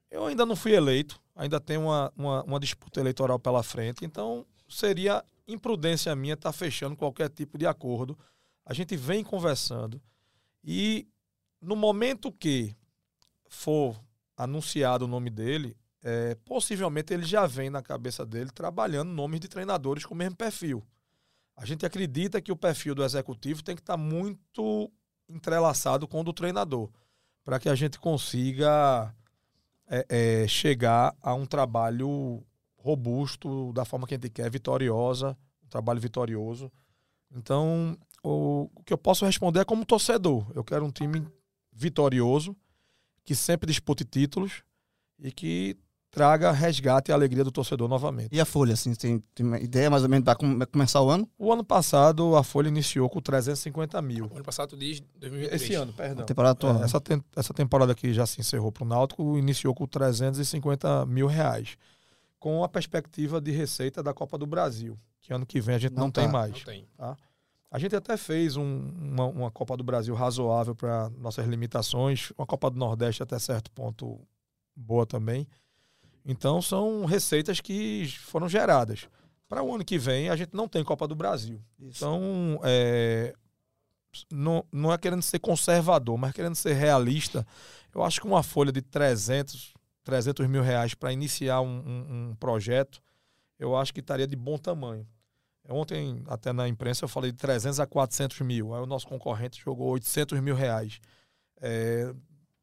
Eu 0.10 0.26
ainda 0.26 0.46
não 0.46 0.56
fui 0.56 0.74
eleito, 0.74 1.20
ainda 1.36 1.60
tem 1.60 1.78
uma, 1.78 2.12
uma, 2.16 2.44
uma 2.44 2.60
disputa 2.60 3.00
eleitoral 3.00 3.38
pela 3.38 3.62
frente, 3.62 4.06
então 4.06 4.46
seria 4.70 5.24
imprudência 5.48 6.16
minha 6.16 6.34
estar 6.34 6.52
tá 6.52 6.58
fechando 6.58 6.96
qualquer 6.96 7.30
tipo 7.30 7.58
de 7.58 7.66
acordo. 7.66 8.18
A 8.66 8.74
gente 8.74 8.96
vem 8.96 9.24
conversando 9.24 10.02
e 10.64 11.08
no 11.62 11.76
momento 11.76 12.32
que 12.32 12.76
for 13.50 14.00
anunciado 14.36 15.06
o 15.06 15.08
nome 15.08 15.30
dele, 15.30 15.76
é, 16.04 16.36
possivelmente 16.46 17.14
ele 17.14 17.26
já 17.26 17.48
vem 17.48 17.70
na 17.70 17.82
cabeça 17.82 18.26
dele 18.26 18.52
trabalhando 18.52 19.10
nomes 19.10 19.40
de 19.40 19.48
treinadores 19.48 20.06
com 20.06 20.14
o 20.14 20.18
mesmo 20.18 20.36
perfil. 20.36 20.84
A 21.56 21.66
gente 21.66 21.86
acredita 21.86 22.40
que 22.40 22.52
o 22.52 22.56
perfil 22.56 22.94
do 22.94 23.04
executivo 23.04 23.64
tem 23.64 23.76
que 23.76 23.82
estar 23.82 23.98
tá 23.98 23.98
muito 23.98 24.92
entrelaçado 25.30 26.08
com 26.08 26.22
o 26.22 26.24
do 26.24 26.34
treinador, 26.34 26.90
para 27.44 27.60
que 27.60 27.70
a 27.70 27.76
gente 27.76 28.00
consiga 28.00 29.14
é, 29.88 30.06
é, 30.10 30.48
chegar 30.48 31.16
a 31.22 31.34
um 31.34 31.46
trabalho 31.46 32.44
robusto, 32.78 33.72
da 33.74 33.86
forma 33.86 34.08
que 34.08 34.14
a 34.14 34.18
gente 34.18 34.30
quer, 34.30 34.50
vitoriosa, 34.50 35.38
um 35.64 35.68
trabalho 35.68 36.00
vitorioso. 36.00 36.72
Então, 37.32 37.98
o, 38.24 38.70
o 38.76 38.84
que 38.84 38.94
eu 38.94 38.98
posso 38.98 39.26
responder 39.26 39.60
é 39.60 39.66
como 39.66 39.86
torcedor. 39.86 40.46
Eu 40.56 40.64
quero 40.64 40.86
um 40.86 40.92
time 40.92 41.26
vitorioso, 41.72 42.56
que 43.24 43.36
sempre 43.36 43.68
dispute 43.68 44.06
títulos 44.06 44.64
e 45.20 45.32
que 45.32 45.78
traga 46.12 46.52
resgate 46.52 47.12
e 47.12 47.14
alegria 47.14 47.44
do 47.44 47.52
torcedor 47.52 47.88
novamente. 47.88 48.30
E 48.32 48.40
a 48.40 48.46
Folha, 48.46 48.74
assim, 48.74 48.94
tem, 48.96 49.24
tem 49.34 49.64
ideia 49.64 49.90
mais 49.90 50.04
ou 50.04 50.10
menos 50.10 50.26
para 50.26 50.66
começar 50.66 51.02
o 51.02 51.10
ano? 51.10 51.30
O 51.38 51.52
ano 51.52 51.64
passado 51.64 52.36
a 52.36 52.44
Folha 52.44 52.68
iniciou 52.68 53.10
com 53.10 53.22
350 53.22 54.02
mil. 54.02 54.26
O 54.26 54.36
ano 54.36 54.44
passado 54.44 54.70
tu 54.70 54.78
diz 54.78 55.02
2023. 55.16 55.62
Esse 55.62 55.74
ano, 55.76 55.94
perdão. 55.94 56.24
A 56.24 56.26
temporada 56.26 56.52
atual. 56.54 56.82
É, 56.82 56.86
essa, 56.86 57.00
te, 57.00 57.22
essa 57.36 57.54
temporada 57.54 57.94
que 57.94 58.14
já 58.14 58.26
se 58.26 58.40
encerrou 58.40 58.72
para 58.72 58.84
o 58.84 58.88
Náutico 58.88 59.38
iniciou 59.38 59.74
com 59.74 59.86
350 59.86 61.06
mil 61.06 61.28
reais. 61.28 61.78
Com 62.40 62.64
a 62.64 62.70
perspectiva 62.70 63.42
de 63.42 63.52
receita 63.52 64.02
da 64.02 64.14
Copa 64.14 64.38
do 64.38 64.46
Brasil, 64.46 64.98
que 65.22 65.34
ano 65.34 65.46
que 65.46 65.60
vem 65.60 65.76
a 65.76 65.80
gente 65.80 65.94
não, 65.94 66.04
não 66.04 66.12
tá. 66.12 66.22
tem 66.22 66.32
mais. 66.32 66.54
Não 66.54 66.60
tem. 66.62 66.88
Tá? 66.96 67.18
A 67.70 67.80
gente 67.80 67.96
até 67.96 68.16
fez 68.16 68.56
um, 68.56 68.92
uma, 68.98 69.26
uma 69.26 69.52
Copa 69.52 69.76
do 69.76 69.84
Brasil 69.84 70.16
razoável 70.16 70.74
para 70.74 71.10
nossas 71.18 71.46
limitações, 71.46 72.32
uma 72.38 72.46
Copa 72.46 72.70
do 72.70 72.78
Nordeste 72.78 73.22
até 73.22 73.38
certo 73.38 73.70
ponto 73.72 74.20
boa 74.76 75.06
também. 75.06 75.48
Então 76.28 76.62
são 76.62 77.06
receitas 77.06 77.62
que 77.62 78.06
foram 78.20 78.50
geradas. 78.50 79.08
Para 79.48 79.64
o 79.64 79.74
ano 79.74 79.86
que 79.86 79.98
vem, 79.98 80.30
a 80.30 80.36
gente 80.36 80.54
não 80.54 80.68
tem 80.68 80.84
Copa 80.84 81.08
do 81.08 81.16
Brasil. 81.16 81.62
Isso. 81.80 82.04
Então, 82.04 82.60
é, 82.64 83.34
não, 84.30 84.66
não 84.70 84.92
é 84.92 84.98
querendo 84.98 85.22
ser 85.22 85.40
conservador, 85.40 86.18
mas 86.18 86.34
querendo 86.34 86.56
ser 86.56 86.74
realista. 86.74 87.48
Eu 87.96 88.04
acho 88.04 88.20
que 88.20 88.28
uma 88.28 88.44
folha 88.44 88.74
de 88.74 88.82
300, 88.82 89.74
300 90.04 90.46
mil 90.48 90.62
reais 90.62 90.94
para 90.94 91.14
iniciar 91.14 91.62
um, 91.62 91.78
um, 91.78 92.30
um, 92.32 92.36
projeto, 92.36 93.02
eu 93.58 93.76
acho 93.78 93.94
que 93.94 94.02
estaria 94.02 94.28
de 94.28 94.36
bom 94.36 94.58
tamanho. 94.58 95.08
Ontem, 95.70 96.24
até 96.28 96.52
na 96.52 96.68
imprensa, 96.68 97.06
eu 97.06 97.10
falei 97.10 97.32
de 97.32 97.38
300 97.38 97.80
a 97.80 97.88
400 97.88 98.42
mil. 98.42 98.74
Aí 98.74 98.82
o 98.82 98.86
nosso 98.86 99.08
concorrente 99.08 99.62
jogou 99.62 99.92
800 99.92 100.40
mil 100.42 100.56
reais. 100.56 101.00
É, 101.62 102.14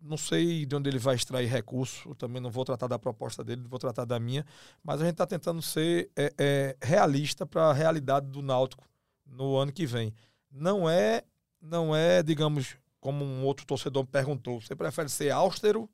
não 0.04 0.18
sei 0.18 0.66
de 0.66 0.76
onde 0.76 0.88
ele 0.88 0.98
vai 0.98 1.14
extrair 1.14 1.48
recurso, 1.48 2.10
eu 2.10 2.14
também 2.14 2.40
não 2.40 2.50
vou 2.50 2.64
tratar 2.64 2.86
da 2.86 2.98
proposta 2.98 3.42
dele, 3.42 3.64
vou 3.66 3.78
tratar 3.78 4.04
da 4.04 4.20
minha, 4.20 4.44
mas 4.82 5.00
a 5.00 5.04
gente 5.04 5.14
está 5.14 5.26
tentando 5.26 5.62
ser 5.62 6.10
é, 6.14 6.32
é, 6.38 6.76
realista 6.82 7.46
para 7.46 7.70
a 7.70 7.72
realidade 7.72 8.26
do 8.26 8.42
Náutico 8.42 8.84
no 9.26 9.56
ano 9.56 9.72
que 9.72 9.86
vem. 9.86 10.14
Não 10.50 10.88
é, 10.88 11.22
não 11.60 11.96
é, 11.96 12.22
digamos, 12.22 12.76
como 13.00 13.24
um 13.24 13.44
outro 13.44 13.66
torcedor 13.66 14.04
perguntou, 14.04 14.60
você 14.60 14.76
prefere 14.76 15.08
ser 15.08 15.30
austero 15.30 15.88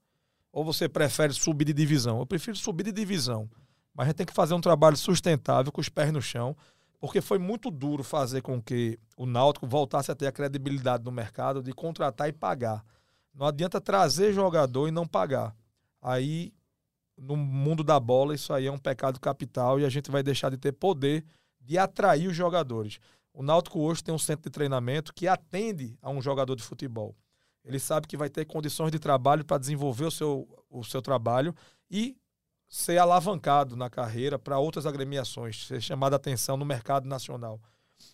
ou 0.52 0.64
você 0.64 0.88
prefere 0.88 1.32
subir 1.32 1.66
de 1.66 1.72
divisão? 1.72 2.18
Eu 2.18 2.26
prefiro 2.26 2.56
subir 2.56 2.84
de 2.84 2.92
divisão, 2.92 3.48
mas 3.94 4.04
a 4.04 4.08
gente 4.08 4.16
tem 4.16 4.26
que 4.26 4.34
fazer 4.34 4.54
um 4.54 4.60
trabalho 4.60 4.96
sustentável 4.96 5.70
com 5.70 5.80
os 5.80 5.88
pés 5.88 6.12
no 6.12 6.20
chão, 6.20 6.56
porque 6.98 7.20
foi 7.20 7.38
muito 7.38 7.70
duro 7.70 8.02
fazer 8.02 8.42
com 8.42 8.60
que 8.60 8.98
o 9.16 9.24
Náutico 9.24 9.66
voltasse 9.66 10.10
a 10.10 10.14
ter 10.16 10.26
a 10.26 10.32
credibilidade 10.32 11.04
no 11.04 11.12
mercado 11.12 11.62
de 11.62 11.72
contratar 11.72 12.28
e 12.28 12.32
pagar. 12.32 12.84
Não 13.34 13.46
adianta 13.46 13.80
trazer 13.80 14.32
jogador 14.32 14.88
e 14.88 14.90
não 14.90 15.06
pagar. 15.06 15.54
Aí, 16.02 16.52
no 17.16 17.36
mundo 17.36 17.84
da 17.84 18.00
bola, 18.00 18.34
isso 18.34 18.52
aí 18.52 18.66
é 18.66 18.72
um 18.72 18.78
pecado 18.78 19.20
capital 19.20 19.78
e 19.78 19.84
a 19.84 19.88
gente 19.88 20.10
vai 20.10 20.22
deixar 20.22 20.50
de 20.50 20.56
ter 20.56 20.72
poder 20.72 21.24
de 21.60 21.78
atrair 21.78 22.28
os 22.28 22.36
jogadores. 22.36 22.98
O 23.32 23.42
Náutico 23.42 23.80
hoje 23.80 24.02
tem 24.02 24.14
um 24.14 24.18
centro 24.18 24.44
de 24.44 24.50
treinamento 24.50 25.14
que 25.14 25.28
atende 25.28 25.96
a 26.02 26.10
um 26.10 26.20
jogador 26.20 26.56
de 26.56 26.62
futebol. 26.62 27.14
Ele 27.64 27.78
sabe 27.78 28.06
que 28.06 28.16
vai 28.16 28.28
ter 28.28 28.44
condições 28.46 28.90
de 28.90 28.98
trabalho 28.98 29.44
para 29.44 29.58
desenvolver 29.58 30.06
o 30.06 30.10
seu, 30.10 30.48
o 30.68 30.82
seu 30.82 31.02
trabalho 31.02 31.54
e 31.90 32.16
ser 32.68 32.98
alavancado 32.98 33.76
na 33.76 33.90
carreira 33.90 34.38
para 34.38 34.58
outras 34.58 34.86
agremiações, 34.86 35.66
ser 35.66 35.80
chamado 35.80 36.14
a 36.14 36.16
atenção 36.16 36.56
no 36.56 36.64
mercado 36.64 37.06
nacional. 37.06 37.60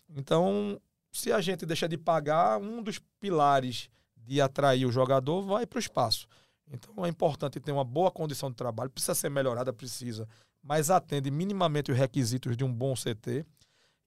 Então, 0.09 0.81
se 1.13 1.31
a 1.31 1.41
gente 1.41 1.65
deixa 1.65 1.89
de 1.89 1.97
pagar, 1.97 2.59
um 2.59 2.83
dos 2.83 2.99
pilares 3.21 3.89
de 4.27 4.41
atrair 4.41 4.87
o 4.87 4.93
jogador 4.93 5.43
vai 5.43 5.67
para 5.67 5.77
o 5.77 5.81
espaço. 5.81 6.27
Então 6.71 7.07
é 7.07 7.09
importante 7.09 7.61
ter 7.61 7.73
uma 7.73 7.85
boa 7.85 8.11
condição 8.11 8.51
de 8.51 8.57
trabalho, 8.57 8.91
precisa 8.91 9.15
ser 9.15 9.31
melhorada, 9.31 9.73
precisa, 9.73 10.29
mas 10.63 10.91
atende 10.91 11.31
minimamente 11.31 11.93
os 11.93 11.99
requisitos 11.99 12.57
de 12.57 12.65
um 12.65 12.73
bom 12.73 12.95
CT 12.95 13.47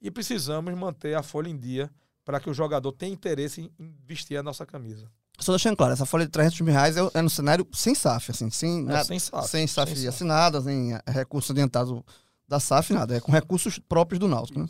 e 0.01 0.11
precisamos 0.11 0.73
manter 0.77 1.15
a 1.15 1.23
folha 1.23 1.47
em 1.47 1.57
dia 1.57 1.89
para 2.25 2.39
que 2.39 2.49
o 2.49 2.53
jogador 2.53 2.91
tenha 2.91 3.13
interesse 3.13 3.71
em 3.79 3.95
vestir 4.05 4.37
a 4.37 4.43
nossa 4.43 4.65
camisa. 4.65 5.09
Só 5.39 5.53
deixando 5.53 5.77
claro, 5.77 5.93
essa 5.93 6.05
folha 6.05 6.25
de 6.25 6.31
300 6.31 6.59
mil 6.61 6.73
reais 6.73 6.97
é, 6.97 7.01
é 7.13 7.21
no 7.21 7.29
cenário 7.29 7.65
sem 7.71 7.95
SAF, 7.95 8.31
assim, 8.31 8.49
sem, 8.49 8.91
é, 8.91 9.03
sem 9.05 9.17
SAF, 9.17 9.47
sem 9.47 9.65
SAF 9.65 9.95
sem 9.95 10.07
assinadas, 10.07 10.65
nem 10.65 10.93
eh, 10.93 11.01
recursos 11.07 11.49
adiantados 11.51 12.01
da 12.45 12.59
SAF, 12.59 12.93
nada. 12.93 13.15
É 13.15 13.21
com 13.21 13.31
recursos 13.31 13.79
próprios 13.79 14.19
do 14.19 14.27
Náutico, 14.27 14.59
né? 14.59 14.67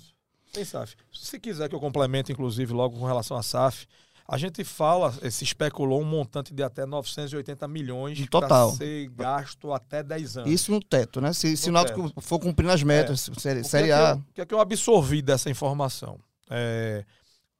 Sem 0.53 0.63
SAF. 0.63 0.95
Se 1.11 1.39
quiser 1.39 1.67
que 1.69 1.75
eu 1.75 1.79
complemente, 1.79 2.31
inclusive, 2.31 2.71
logo 2.71 2.99
com 2.99 3.05
relação 3.05 3.35
à 3.35 3.41
SAF, 3.41 3.87
a 4.29 4.37
gente 4.37 4.63
fala, 4.63 5.11
se 5.31 5.43
especulou 5.43 6.01
um 6.01 6.05
montante 6.05 6.53
de 6.53 6.61
até 6.61 6.85
980 6.85 7.67
milhões 7.67 8.25
para 8.29 8.69
ser 8.71 9.09
gasto 9.09 9.73
até 9.73 10.03
10 10.03 10.37
anos. 10.37 10.51
Isso 10.51 10.71
no 10.71 10.79
teto, 10.79 11.19
né? 11.19 11.33
Se, 11.33 11.57
se 11.57 11.69
o 11.69 11.73
Náutico 11.73 12.13
for 12.21 12.39
cumprindo 12.39 12.71
as 12.71 12.83
metas, 12.83 13.29
é. 13.29 13.39
série, 13.39 13.63
série 13.63 13.91
A. 13.91 14.15
O 14.15 14.33
que 14.33 14.41
é 14.41 14.45
que 14.45 14.53
eu 14.53 14.59
absorvi 14.59 15.21
dessa 15.21 15.49
informação? 15.49 16.19
É 16.49 17.03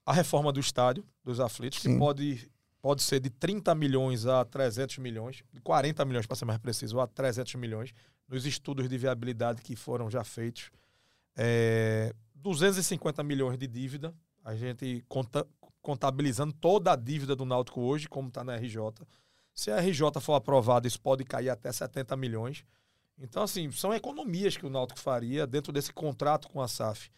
a 0.10 0.14
reforma 0.14 0.52
do 0.52 0.60
estádio 0.60 1.06
dos 1.24 1.40
aflitos, 1.40 1.80
Sim. 1.80 1.94
que 1.94 2.00
pode, 2.00 2.50
pode 2.82 3.04
ser 3.04 3.20
de 3.20 3.30
30 3.30 3.76
milhões 3.76 4.26
a 4.26 4.44
300 4.44 4.98
milhões, 4.98 5.44
de 5.54 5.62
40 5.62 6.04
milhões 6.04 6.26
para 6.26 6.36
ser 6.36 6.46
mais 6.46 6.58
preciso, 6.58 7.00
a 7.00 7.06
300 7.06 7.54
milhões, 7.54 7.94
nos 8.28 8.44
estudos 8.44 8.90
de 8.90 8.98
viabilidade 8.98 9.62
que 9.62 9.76
foram 9.76 10.10
já 10.10 10.24
feitos. 10.24 10.72
É, 11.38 12.12
250 12.34 13.22
milhões 13.22 13.60
de 13.60 13.68
dívida, 13.68 14.12
a 14.44 14.56
gente 14.56 15.06
conta, 15.08 15.46
contabilizando 15.82 16.54
toda 16.54 16.94
a 16.94 16.96
dívida 16.96 17.36
do 17.36 17.46
Náutico 17.46 17.82
hoje, 17.82 18.08
como 18.08 18.28
está 18.28 18.44
na 18.44 18.56
RJ. 18.56 18.78
Se 19.54 19.72
a 19.72 19.80
RJ 19.80 20.20
for 20.22 20.34
aprovada, 20.34 20.88
isso 20.88 21.00
pode 21.02 21.24
cair 21.24 21.50
até 21.50 21.72
70 21.72 22.16
milhões. 22.16 22.64
Então, 23.18 23.44
assim, 23.44 23.70
são 23.72 23.94
economias 23.94 24.56
que 24.56 24.66
o 24.66 24.70
Náutico 24.70 25.00
faria 25.00 25.46
dentro 25.46 25.74
desse 25.74 25.92
contrato 25.92 26.48
com 26.48 26.62
a 26.62 26.68
SAF. 26.68 27.10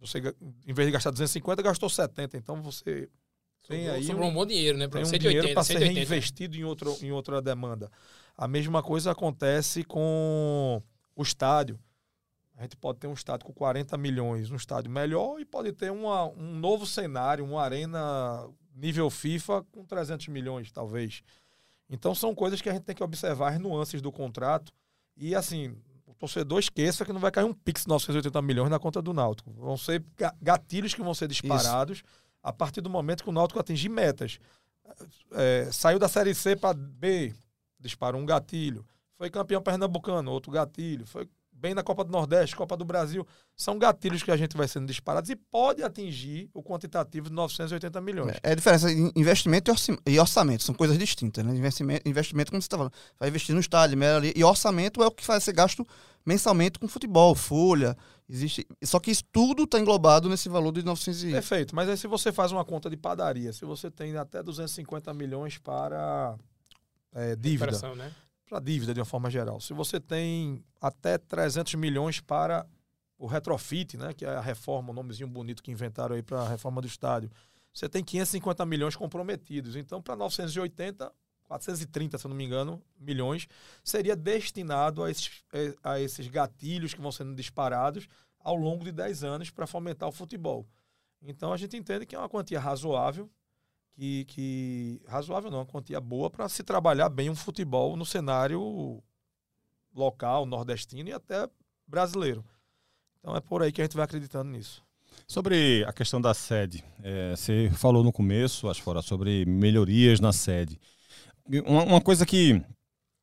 Você, 0.00 0.18
em 0.66 0.72
vez 0.74 0.86
de 0.86 0.92
gastar 0.92 1.10
250, 1.10 1.62
gastou 1.62 1.88
70. 1.88 2.36
Então, 2.36 2.60
você 2.60 3.08
tem 3.66 3.88
aí 3.88 4.04
sobrou 4.04 4.26
um, 4.26 4.30
um 4.30 4.34
bom 4.34 4.44
dinheiro, 4.46 4.76
né? 4.76 4.86
Tem 4.88 5.02
um 5.02 5.06
180, 5.06 5.28
dinheiro 5.28 5.54
para 5.54 5.64
ser 5.64 5.78
reinvestido 5.78 6.56
em, 6.56 6.64
outro, 6.64 6.94
em 7.00 7.10
outra 7.10 7.40
demanda. 7.40 7.90
A 8.36 8.46
mesma 8.46 8.82
coisa 8.82 9.12
acontece 9.12 9.84
com 9.84 10.82
o 11.16 11.22
estádio. 11.22 11.78
A 12.56 12.62
gente 12.62 12.76
pode 12.76 12.98
ter 12.98 13.06
um 13.06 13.12
estádio 13.12 13.46
com 13.46 13.52
40 13.52 13.96
milhões, 13.98 14.50
um 14.50 14.56
estádio 14.56 14.90
melhor, 14.90 15.40
e 15.40 15.44
pode 15.44 15.72
ter 15.72 15.90
uma, 15.90 16.28
um 16.28 16.54
novo 16.54 16.86
cenário, 16.86 17.44
uma 17.44 17.62
arena 17.62 18.48
nível 18.74 19.10
FIFA 19.10 19.64
com 19.72 19.84
300 19.84 20.28
milhões, 20.28 20.70
talvez. 20.70 21.22
Então 21.88 22.14
são 22.14 22.34
coisas 22.34 22.60
que 22.60 22.68
a 22.68 22.72
gente 22.72 22.84
tem 22.84 22.94
que 22.94 23.02
observar 23.02 23.52
as 23.52 23.58
nuances 23.58 24.00
do 24.00 24.12
contrato. 24.12 24.72
E 25.16 25.34
assim, 25.34 25.76
o 26.06 26.14
torcedor 26.14 26.58
esqueça 26.58 27.04
que 27.04 27.12
não 27.12 27.20
vai 27.20 27.30
cair 27.30 27.44
um 27.44 27.52
pix 27.52 27.82
de 27.82 27.88
980 27.88 28.40
milhões 28.42 28.70
na 28.70 28.78
conta 28.78 29.02
do 29.02 29.12
Náutico. 29.12 29.52
Vão 29.52 29.76
ser 29.76 30.04
gatilhos 30.40 30.94
que 30.94 31.02
vão 31.02 31.14
ser 31.14 31.28
disparados 31.28 31.98
Isso. 31.98 32.06
a 32.42 32.52
partir 32.52 32.80
do 32.80 32.90
momento 32.90 33.22
que 33.22 33.30
o 33.30 33.32
Náutico 33.32 33.60
atingir 33.60 33.88
metas. 33.88 34.38
É, 35.32 35.68
saiu 35.72 35.98
da 35.98 36.08
Série 36.08 36.34
C 36.34 36.54
para 36.54 36.74
B, 36.74 37.34
disparou 37.80 38.20
um 38.20 38.26
gatilho. 38.26 38.86
Foi 39.16 39.30
campeão 39.30 39.62
pernambucano, 39.62 40.30
outro 40.30 40.52
gatilho. 40.52 41.06
Foi 41.06 41.28
bem 41.54 41.74
na 41.74 41.82
Copa 41.82 42.04
do 42.04 42.10
Nordeste, 42.10 42.56
Copa 42.56 42.76
do 42.76 42.84
Brasil. 42.84 43.26
São 43.56 43.78
gatilhos 43.78 44.22
que 44.22 44.30
a 44.30 44.36
gente 44.36 44.56
vai 44.56 44.66
sendo 44.66 44.86
disparados 44.86 45.30
e 45.30 45.36
pode 45.36 45.82
atingir 45.82 46.50
o 46.52 46.62
quantitativo 46.62 47.28
de 47.28 47.34
980 47.34 48.00
milhões. 48.00 48.36
É, 48.42 48.50
é 48.50 48.52
a 48.52 48.54
diferença 48.54 48.90
em 48.90 49.10
investimento 49.16 49.72
e 50.06 50.18
orçamento, 50.18 50.62
são 50.62 50.74
coisas 50.74 50.98
distintas, 50.98 51.44
né? 51.44 51.54
Investimento, 51.54 52.08
investimento 52.08 52.50
como 52.50 52.60
você 52.60 52.66
está 52.66 52.76
falando, 52.76 52.92
vai 53.18 53.28
investir 53.28 53.54
no 53.54 53.60
estádio, 53.60 53.98
ali, 54.16 54.32
e 54.34 54.42
orçamento 54.42 55.02
é 55.02 55.06
o 55.06 55.10
que 55.10 55.24
faz 55.24 55.44
ser 55.44 55.52
gasto 55.52 55.86
mensalmente 56.24 56.78
com 56.78 56.88
futebol, 56.88 57.34
folha, 57.34 57.96
existe. 58.28 58.66
Só 58.82 58.98
que 58.98 59.10
isso 59.10 59.24
tudo 59.30 59.64
está 59.64 59.78
englobado 59.78 60.28
nesse 60.28 60.48
valor 60.48 60.72
de 60.72 60.82
900 60.82 61.24
e... 61.24 61.32
Perfeito, 61.32 61.76
mas 61.76 61.88
aí 61.88 61.96
se 61.96 62.06
você 62.06 62.32
faz 62.32 62.50
uma 62.50 62.64
conta 62.64 62.88
de 62.88 62.96
padaria, 62.96 63.52
se 63.52 63.64
você 63.64 63.90
tem 63.90 64.16
até 64.16 64.42
250 64.42 65.12
milhões 65.12 65.58
para 65.58 66.36
é, 67.14 67.36
dívida, 67.36 67.72
né? 67.94 68.12
Para 68.54 68.60
dívida 68.60 68.94
de 68.94 69.00
uma 69.00 69.06
forma 69.06 69.28
geral. 69.28 69.60
Se 69.60 69.72
você 69.72 69.98
tem 69.98 70.64
até 70.80 71.18
300 71.18 71.74
milhões 71.74 72.20
para 72.20 72.64
o 73.18 73.26
retrofit, 73.26 73.96
né, 73.96 74.12
que 74.12 74.24
é 74.24 74.28
a 74.28 74.40
reforma, 74.40 74.92
um 74.92 74.94
nomezinho 74.94 75.28
bonito 75.28 75.62
que 75.62 75.72
inventaram 75.72 76.14
aí 76.14 76.22
para 76.22 76.42
a 76.42 76.48
reforma 76.48 76.80
do 76.80 76.86
estádio, 76.86 77.30
você 77.72 77.88
tem 77.88 78.04
550 78.04 78.64
milhões 78.64 78.94
comprometidos. 78.94 79.74
Então, 79.74 80.00
para 80.00 80.14
980, 80.14 81.12
430, 81.42 82.16
se 82.16 82.26
eu 82.26 82.28
não 82.28 82.36
me 82.36 82.44
engano, 82.44 82.80
milhões, 82.96 83.48
seria 83.82 84.14
destinado 84.14 85.02
a 85.02 85.10
esses, 85.10 85.42
é, 85.52 85.74
a 85.82 85.98
esses 85.98 86.28
gatilhos 86.28 86.94
que 86.94 87.00
vão 87.00 87.10
sendo 87.10 87.34
disparados 87.34 88.06
ao 88.38 88.54
longo 88.54 88.84
de 88.84 88.92
10 88.92 89.24
anos 89.24 89.50
para 89.50 89.66
fomentar 89.66 90.08
o 90.08 90.12
futebol. 90.12 90.64
Então, 91.20 91.52
a 91.52 91.56
gente 91.56 91.76
entende 91.76 92.06
que 92.06 92.14
é 92.14 92.18
uma 92.18 92.28
quantia 92.28 92.60
razoável 92.60 93.28
que, 93.94 94.24
que 94.26 95.00
razoável 95.06 95.50
não, 95.50 95.58
uma 95.58 95.66
quantia 95.66 96.00
boa 96.00 96.28
para 96.28 96.48
se 96.48 96.62
trabalhar 96.62 97.08
bem 97.08 97.30
um 97.30 97.34
futebol 97.34 97.96
no 97.96 98.04
cenário 98.04 99.02
local, 99.94 100.44
nordestino 100.44 101.08
e 101.08 101.12
até 101.12 101.48
brasileiro. 101.86 102.44
Então 103.18 103.36
é 103.36 103.40
por 103.40 103.62
aí 103.62 103.72
que 103.72 103.80
a 103.80 103.84
gente 103.84 103.96
vai 103.96 104.04
acreditando 104.04 104.50
nisso. 104.50 104.82
Sobre 105.26 105.84
a 105.86 105.92
questão 105.92 106.20
da 106.20 106.34
sede, 106.34 106.84
é, 107.02 107.34
você 107.36 107.70
falou 107.74 108.02
no 108.02 108.12
começo, 108.12 108.68
acho 108.68 108.82
fora, 108.82 109.00
sobre 109.00 109.46
melhorias 109.46 110.18
na 110.18 110.32
sede. 110.32 110.78
Uma, 111.64 111.84
uma 111.84 112.00
coisa 112.00 112.26
que, 112.26 112.60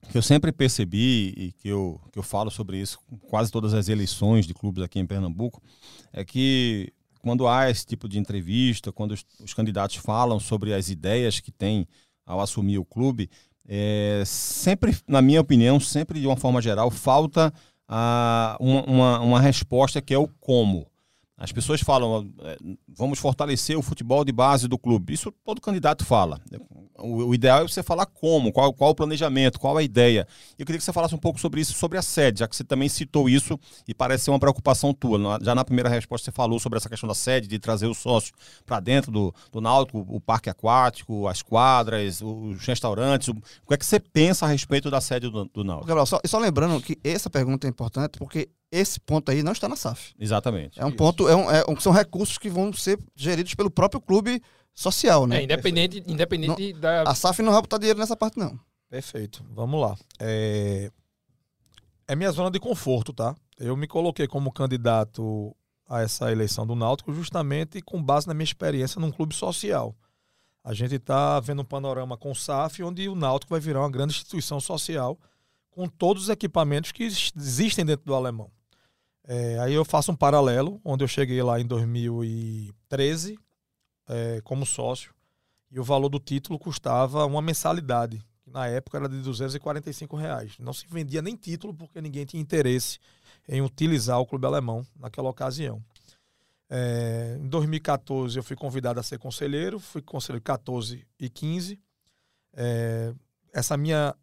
que 0.10 0.18
eu 0.18 0.22
sempre 0.22 0.52
percebi 0.54 1.34
e 1.36 1.52
que 1.52 1.68
eu, 1.68 2.00
que 2.12 2.18
eu 2.18 2.24
falo 2.24 2.50
sobre 2.50 2.78
isso 2.78 2.98
quase 3.30 3.52
todas 3.52 3.74
as 3.74 3.90
eleições 3.90 4.48
de 4.48 4.54
clubes 4.54 4.84
aqui 4.84 5.00
em 5.00 5.06
Pernambuco 5.06 5.62
é 6.14 6.24
que 6.24 6.94
quando 7.22 7.48
há 7.48 7.70
esse 7.70 7.86
tipo 7.86 8.10
de 8.10 8.20
entrevista, 8.20 8.92
quando 8.92 9.12
os, 9.12 9.26
os 9.44 9.54
candidatos 9.54 9.96
falam 9.98 10.40
sobre 10.40 10.74
as 10.74 10.90
ideias 10.90 11.40
que 11.40 11.52
têm 11.52 11.88
ao 12.26 12.42
assumir 12.42 12.78
o 12.78 12.86
clube, 12.86 13.30
é, 13.68 14.24
sempre, 14.26 14.96
na 15.08 15.22
minha 15.22 15.40
opinião, 15.40 15.80
sempre 15.80 16.20
de 16.20 16.28
uma 16.28 16.36
forma 16.36 16.62
geral, 16.62 16.90
falta 16.92 17.54
a, 17.88 18.58
uma, 18.60 18.84
uma, 18.84 19.20
uma 19.20 19.40
resposta 19.40 20.02
que 20.02 20.14
é 20.14 20.18
o 20.18 20.28
como. 20.40 20.91
As 21.42 21.52
pessoas 21.52 21.82
falam, 21.82 22.32
é, 22.44 22.56
vamos 22.88 23.18
fortalecer 23.18 23.76
o 23.76 23.82
futebol 23.82 24.24
de 24.24 24.32
base 24.32 24.68
do 24.68 24.78
clube. 24.78 25.12
Isso 25.12 25.34
todo 25.44 25.60
candidato 25.60 26.06
fala. 26.06 26.40
O, 27.00 27.34
ideal 27.34 27.62
é 27.62 27.64
você 27.64 27.82
falar 27.82 28.06
como, 28.06 28.54
qual, 28.54 28.72
qual 28.72 28.92
o 28.92 28.96
planejamento, 28.96 29.60
qual 29.60 29.76
a 29.76 29.82
ideia. 29.82 30.28
Eu 30.60 30.68
queria 30.68 30.78
que 30.78 30.86
você 30.86 30.94
falasse 30.94 31.16
um 31.16 31.18
pouco 31.18 31.40
sobre 31.40 31.60
isso, 31.60 31.74
sobre 31.74 31.98
a 31.98 32.02
sede, 32.04 32.42
já 32.42 32.48
que 32.48 32.56
você 32.56 32.64
também 32.64 32.88
citou 32.88 33.28
isso 33.28 33.60
e 33.88 33.94
parece 33.94 34.26
ser 34.26 34.30
uma 34.30 34.38
preocupação 34.38 34.94
tua. 34.94 35.40
Já 35.42 35.56
na 35.56 35.66
primeira 35.66 35.90
resposta 35.90 36.26
você 36.26 36.32
falou 36.32 36.60
sobre 36.60 36.78
essa 36.78 36.88
questão 36.88 37.08
da 37.08 37.16
sede, 37.16 37.48
de 37.48 37.58
trazer 37.58 37.88
o 37.88 37.96
sócio 37.96 38.36
para 38.64 38.80
dentro 38.80 39.12
do, 39.12 39.34
do 39.52 39.60
Náutico, 39.60 40.06
o 40.08 40.22
parque 40.22 40.48
aquático, 40.48 41.28
as 41.28 41.42
quadras, 41.42 42.22
os 42.22 42.64
restaurantes. 42.68 43.30
O 43.30 43.68
que 43.68 43.74
é 43.74 43.78
que 43.78 43.86
você 43.86 44.00
pensa 44.00 44.46
a 44.46 44.50
respeito 44.50 44.92
da 44.92 45.02
sede 45.02 45.28
do, 45.28 45.46
do 45.46 45.64
Náutico? 45.64 45.88
Gabriel, 45.88 46.06
só, 46.06 46.20
só 46.24 46.38
lembrando 46.38 46.80
que 46.80 47.00
essa 47.04 47.32
pergunta 47.32 47.66
é 47.66 47.70
importante 47.72 48.20
porque 48.20 48.48
esse 48.72 49.00
ponto 49.00 49.30
aí 49.30 49.44
não 49.44 49.52
está 49.52 49.68
na 49.68 49.76
SAF. 49.76 50.14
Exatamente. 50.18 50.80
É 50.80 50.86
um 50.86 50.90
isso. 50.90 50.98
ponto, 50.98 51.28
é 51.28 51.36
um, 51.36 51.52
é, 51.52 51.64
são 51.80 51.92
recursos 51.92 52.38
que 52.38 52.50
vão 52.50 52.72
ser 52.72 52.98
geridos 53.16 53.54
pelo 53.54 53.70
próprio 53.70 54.00
clube 54.00 54.42
social, 54.74 55.28
né? 55.28 55.40
É, 55.40 55.44
independente, 55.44 56.04
independente 56.08 56.74
não, 56.74 56.80
da. 56.80 57.02
A 57.04 57.14
SAF 57.14 57.42
não 57.42 57.52
vai 57.52 57.62
botar 57.62 57.78
dinheiro 57.78 58.00
nessa 58.00 58.16
parte, 58.16 58.40
não. 58.40 58.58
Perfeito. 58.90 59.44
Vamos 59.52 59.80
lá. 59.82 59.98
É... 60.20 60.90
é 62.08 62.16
minha 62.16 62.32
zona 62.32 62.50
de 62.50 62.60
conforto, 62.60 63.14
tá? 63.14 63.36
Eu 63.58 63.76
me 63.76 63.88
coloquei 63.88 64.28
como 64.28 64.52
candidato 64.52 65.56
a 65.88 66.02
essa 66.02 66.32
eleição 66.32 66.66
do 66.66 66.76
Náutico 66.76 67.14
justamente 67.14 67.82
com 67.82 68.02
base 68.02 68.28
na 68.28 68.34
minha 68.34 68.46
experiência 68.46 69.00
num 69.00 69.12
clube 69.12 69.36
social. 69.36 69.94
A 70.64 70.74
gente 70.74 70.96
está 70.96 71.40
vendo 71.40 71.62
um 71.62 71.66
panorama 71.66 72.16
com 72.18 72.32
o 72.32 72.36
SAF, 72.36 72.84
onde 72.84 73.10
o 73.10 73.16
Náutico 73.16 73.50
vai 73.50 73.60
virar 73.60 73.82
uma 73.82 73.90
grande 73.90 74.14
instituição 74.14 74.60
social 74.60 75.20
com 75.72 75.88
todos 75.88 76.24
os 76.24 76.30
equipamentos 76.30 76.92
que 76.92 77.04
existem 77.04 77.86
dentro 77.86 78.06
do 78.06 78.14
alemão. 78.14 78.52
É, 79.34 79.58
aí 79.60 79.74
eu 79.74 79.86
faço 79.86 80.12
um 80.12 80.16
paralelo, 80.16 80.82
onde 80.84 81.06
eu 81.06 81.08
cheguei 81.08 81.42
lá 81.42 81.58
em 81.58 81.66
2013 81.66 83.40
é, 84.10 84.42
como 84.44 84.66
sócio 84.66 85.16
e 85.72 85.80
o 85.80 85.86
valor 85.86 86.10
do 86.10 86.20
título 86.20 86.60
custava 86.60 87.26
uma 87.26 87.42
mensalidade, 87.42 88.22
que 88.44 88.52
na 88.52 88.68
época 88.68 88.98
era 88.98 89.08
de 89.08 89.22
245 89.22 90.18
reais. 90.18 90.58
Não 90.60 90.74
se 90.74 90.86
vendia 90.86 91.22
nem 91.22 91.38
título 91.38 91.74
porque 91.74 92.02
ninguém 92.02 92.26
tinha 92.26 92.42
interesse 92.42 93.00
em 93.48 93.62
utilizar 93.62 94.20
o 94.20 94.26
clube 94.26 94.46
alemão 94.46 94.86
naquela 95.00 95.30
ocasião. 95.30 95.82
É, 96.70 97.38
em 97.40 97.48
2014 97.48 98.38
eu 98.38 98.44
fui 98.44 98.58
convidado 98.58 99.00
a 99.00 99.04
ser 99.04 99.18
conselheiro, 99.18 99.80
fui 99.80 100.02
conselheiro 100.02 100.44
14 100.44 101.08
e 101.18 101.30
15. 101.30 101.80
É, 102.52 103.14
essa 103.54 103.78
minha 103.78 104.14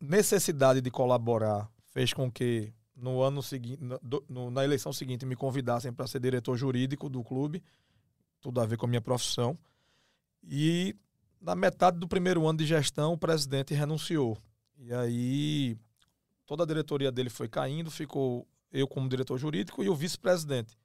necessidade 0.00 0.80
de 0.80 0.92
colaborar 0.92 1.68
fez 1.92 2.12
com 2.12 2.30
que 2.30 2.72
no 3.02 3.20
ano 3.20 3.42
seguinte, 3.42 3.82
no, 4.28 4.50
na 4.50 4.62
eleição 4.62 4.92
seguinte, 4.92 5.26
me 5.26 5.34
convidassem 5.34 5.92
para 5.92 6.06
ser 6.06 6.20
diretor 6.20 6.56
jurídico 6.56 7.08
do 7.08 7.24
clube, 7.24 7.60
tudo 8.40 8.60
a 8.60 8.64
ver 8.64 8.76
com 8.76 8.86
a 8.86 8.88
minha 8.88 9.00
profissão. 9.00 9.58
E 10.44 10.94
na 11.40 11.56
metade 11.56 11.98
do 11.98 12.06
primeiro 12.06 12.46
ano 12.46 12.58
de 12.58 12.64
gestão, 12.64 13.12
o 13.12 13.18
presidente 13.18 13.74
renunciou. 13.74 14.38
E 14.78 14.94
aí 14.94 15.76
toda 16.46 16.62
a 16.62 16.66
diretoria 16.66 17.10
dele 17.10 17.28
foi 17.28 17.48
caindo, 17.48 17.90
ficou 17.90 18.46
eu 18.70 18.86
como 18.86 19.08
diretor 19.08 19.36
jurídico 19.36 19.82
e 19.82 19.88
o 19.88 19.96
vice-presidente. 19.96 20.78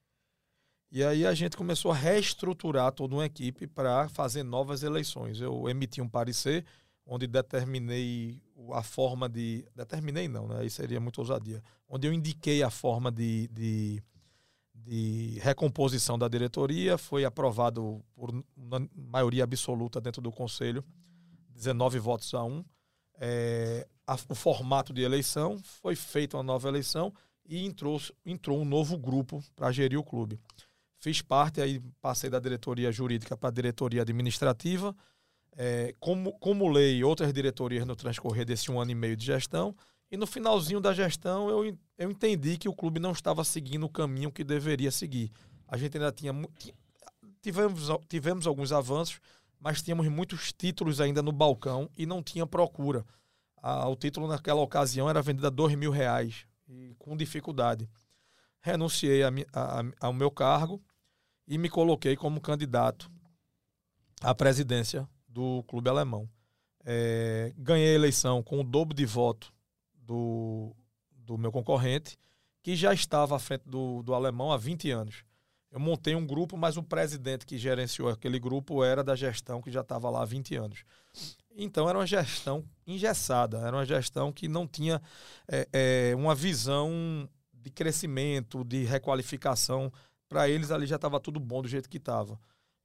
E 0.90 1.04
aí 1.04 1.24
a 1.24 1.34
gente 1.34 1.56
começou 1.56 1.92
a 1.92 1.94
reestruturar 1.94 2.90
toda 2.90 3.14
uma 3.14 3.26
equipe 3.26 3.68
para 3.68 4.08
fazer 4.08 4.42
novas 4.42 4.82
eleições. 4.82 5.40
Eu 5.40 5.68
emiti 5.68 6.00
um 6.00 6.08
parecer 6.08 6.64
onde 7.06 7.28
determinei 7.28 8.42
a 8.72 8.82
forma 8.82 9.28
de. 9.28 9.64
Determinei 9.74 10.28
não, 10.28 10.48
né? 10.48 10.60
Aí 10.60 10.70
seria 10.70 11.00
muito 11.00 11.18
ousadia. 11.18 11.62
Onde 11.88 12.06
eu 12.06 12.12
indiquei 12.12 12.62
a 12.62 12.70
forma 12.70 13.10
de, 13.10 13.48
de, 13.48 14.02
de 14.74 15.38
recomposição 15.40 16.18
da 16.18 16.28
diretoria, 16.28 16.98
foi 16.98 17.24
aprovado 17.24 18.04
por 18.14 18.32
maioria 18.94 19.44
absoluta 19.44 20.00
dentro 20.00 20.20
do 20.20 20.32
Conselho, 20.32 20.84
19 21.50 21.98
votos 21.98 22.34
a 22.34 22.44
1. 22.44 22.64
É, 23.20 23.88
a, 24.06 24.16
o 24.28 24.34
formato 24.34 24.92
de 24.92 25.02
eleição, 25.02 25.58
foi 25.62 25.94
feita 25.94 26.36
uma 26.36 26.42
nova 26.42 26.68
eleição 26.68 27.12
e 27.46 27.64
entrou, 27.64 28.00
entrou 28.24 28.60
um 28.60 28.64
novo 28.64 28.96
grupo 28.98 29.42
para 29.54 29.72
gerir 29.72 29.98
o 29.98 30.04
clube. 30.04 30.40
Fiz 30.98 31.22
parte, 31.22 31.60
aí 31.60 31.80
passei 32.00 32.28
da 32.28 32.40
diretoria 32.40 32.90
jurídica 32.90 33.36
para 33.36 33.48
a 33.48 33.52
diretoria 33.52 34.02
administrativa 34.02 34.94
é, 35.60 35.92
como, 35.98 36.32
como 36.38 36.68
lei 36.68 37.02
outras 37.02 37.32
diretorias 37.32 37.84
no 37.84 37.96
transcorrer 37.96 38.46
desse 38.46 38.70
um 38.70 38.80
ano 38.80 38.92
e 38.92 38.94
meio 38.94 39.16
de 39.16 39.26
gestão. 39.26 39.74
E 40.08 40.16
no 40.16 40.24
finalzinho 40.24 40.80
da 40.80 40.94
gestão 40.94 41.50
eu, 41.50 41.76
eu 41.98 42.10
entendi 42.10 42.56
que 42.56 42.68
o 42.68 42.72
clube 42.72 43.00
não 43.00 43.10
estava 43.10 43.42
seguindo 43.42 43.84
o 43.84 43.88
caminho 43.88 44.30
que 44.30 44.44
deveria 44.44 44.92
seguir. 44.92 45.32
A 45.66 45.76
gente 45.76 45.96
ainda 45.96 46.12
tinha. 46.12 46.32
Tivemos, 47.42 47.88
tivemos 48.08 48.46
alguns 48.46 48.70
avanços, 48.70 49.20
mas 49.58 49.82
tínhamos 49.82 50.06
muitos 50.06 50.52
títulos 50.52 51.00
ainda 51.00 51.22
no 51.22 51.32
balcão 51.32 51.90
e 51.96 52.06
não 52.06 52.22
tinha 52.22 52.46
procura. 52.46 53.04
o 53.90 53.96
título 53.96 54.28
naquela 54.28 54.60
ocasião 54.60 55.10
era 55.10 55.20
vendido 55.20 55.48
a 55.48 55.50
dois 55.50 55.74
mil 55.74 55.90
reais 55.90 56.46
e 56.68 56.94
com 57.00 57.16
dificuldade. 57.16 57.90
Renunciei 58.60 59.24
a, 59.24 59.28
a, 59.52 59.82
ao 60.06 60.12
meu 60.12 60.30
cargo 60.30 60.80
e 61.48 61.58
me 61.58 61.68
coloquei 61.68 62.16
como 62.16 62.40
candidato 62.40 63.10
à 64.22 64.32
presidência 64.34 65.08
do 65.38 65.62
clube 65.68 65.88
alemão. 65.88 66.28
É, 66.84 67.52
ganhei 67.56 67.92
a 67.92 67.94
eleição 67.94 68.42
com 68.42 68.58
o 68.60 68.64
dobro 68.64 68.92
de 68.92 69.06
voto 69.06 69.54
do, 69.94 70.74
do 71.12 71.38
meu 71.38 71.52
concorrente, 71.52 72.18
que 72.60 72.74
já 72.74 72.92
estava 72.92 73.36
à 73.36 73.38
frente 73.38 73.62
do, 73.64 74.02
do 74.02 74.14
alemão 74.14 74.50
há 74.50 74.56
20 74.56 74.90
anos. 74.90 75.22
Eu 75.70 75.78
montei 75.78 76.16
um 76.16 76.26
grupo, 76.26 76.56
mas 76.56 76.76
o 76.76 76.82
presidente 76.82 77.46
que 77.46 77.56
gerenciou 77.56 78.08
aquele 78.08 78.40
grupo 78.40 78.82
era 78.82 79.04
da 79.04 79.14
gestão 79.14 79.62
que 79.62 79.70
já 79.70 79.82
estava 79.82 80.10
lá 80.10 80.22
há 80.22 80.24
20 80.24 80.56
anos. 80.56 80.84
Então 81.56 81.88
era 81.88 81.98
uma 81.98 82.06
gestão 82.06 82.64
engessada, 82.84 83.58
era 83.58 83.76
uma 83.76 83.84
gestão 83.84 84.32
que 84.32 84.48
não 84.48 84.66
tinha 84.66 85.00
é, 85.46 85.68
é, 85.72 86.16
uma 86.16 86.34
visão 86.34 87.28
de 87.52 87.70
crescimento, 87.70 88.64
de 88.64 88.82
requalificação. 88.84 89.92
Para 90.28 90.48
eles 90.48 90.72
ali 90.72 90.86
já 90.86 90.96
estava 90.96 91.20
tudo 91.20 91.38
bom 91.38 91.62
do 91.62 91.68
jeito 91.68 91.88
que 91.88 91.98
estava. 91.98 92.40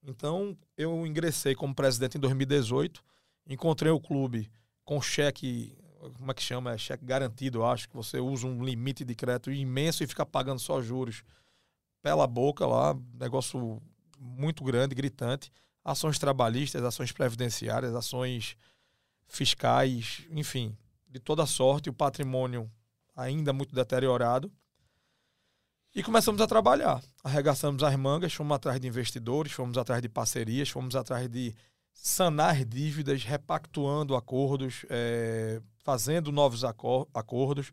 Então 0.05 0.57
eu 0.77 1.05
ingressei 1.05 1.55
como 1.55 1.73
presidente 1.73 2.17
em 2.17 2.21
2018, 2.21 3.03
encontrei 3.47 3.91
o 3.91 3.99
clube 3.99 4.51
com 4.83 5.01
cheque, 5.01 5.75
como 6.17 6.31
é 6.31 6.33
que 6.33 6.41
chama? 6.41 6.73
É 6.73 6.77
cheque 6.77 7.05
garantido, 7.05 7.59
eu 7.59 7.65
acho, 7.65 7.87
que 7.87 7.95
você 7.95 8.19
usa 8.19 8.45
um 8.45 8.63
limite 8.63 9.05
de 9.05 9.15
crédito 9.15 9.51
imenso 9.51 10.03
e 10.03 10.07
fica 10.07 10.25
pagando 10.25 10.59
só 10.59 10.81
juros 10.81 11.23
pela 12.01 12.27
boca 12.27 12.67
lá, 12.67 12.95
negócio 13.13 13.81
muito 14.19 14.63
grande, 14.63 14.93
gritante. 14.93 15.51
Ações 15.83 16.19
trabalhistas, 16.19 16.83
ações 16.83 17.11
previdenciárias, 17.11 17.95
ações 17.95 18.57
fiscais, 19.25 20.25
enfim, 20.29 20.77
de 21.09 21.19
toda 21.19 21.45
sorte, 21.45 21.89
o 21.89 21.93
patrimônio 21.93 22.69
ainda 23.15 23.53
muito 23.53 23.73
deteriorado. 23.73 24.51
E 25.95 26.01
começamos 26.01 26.41
a 26.41 26.47
trabalhar. 26.47 27.03
Arregaçamos 27.23 27.83
as 27.83 27.95
mangas, 27.95 28.33
fomos 28.33 28.55
atrás 28.55 28.79
de 28.79 28.87
investidores, 28.87 29.51
fomos 29.51 29.77
atrás 29.77 30.01
de 30.01 30.09
parcerias, 30.09 30.67
fomos 30.67 30.95
atrás 30.95 31.29
de 31.29 31.53
sanar 31.93 32.65
dívidas, 32.65 33.23
repactuando 33.23 34.15
acordos, 34.15 34.87
é, 34.89 35.61
fazendo 35.83 36.31
novos 36.31 36.63
acordos. 36.63 37.71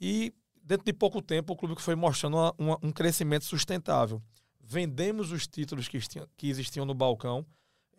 E 0.00 0.34
dentro 0.60 0.84
de 0.84 0.92
pouco 0.92 1.22
tempo, 1.22 1.52
o 1.52 1.56
clube 1.56 1.80
foi 1.80 1.94
mostrando 1.94 2.36
uma, 2.36 2.54
uma, 2.58 2.78
um 2.82 2.90
crescimento 2.90 3.44
sustentável. 3.44 4.20
Vendemos 4.60 5.30
os 5.30 5.46
títulos 5.46 5.86
que, 5.86 6.00
que 6.36 6.50
existiam 6.50 6.84
no 6.84 6.94
balcão 6.94 7.46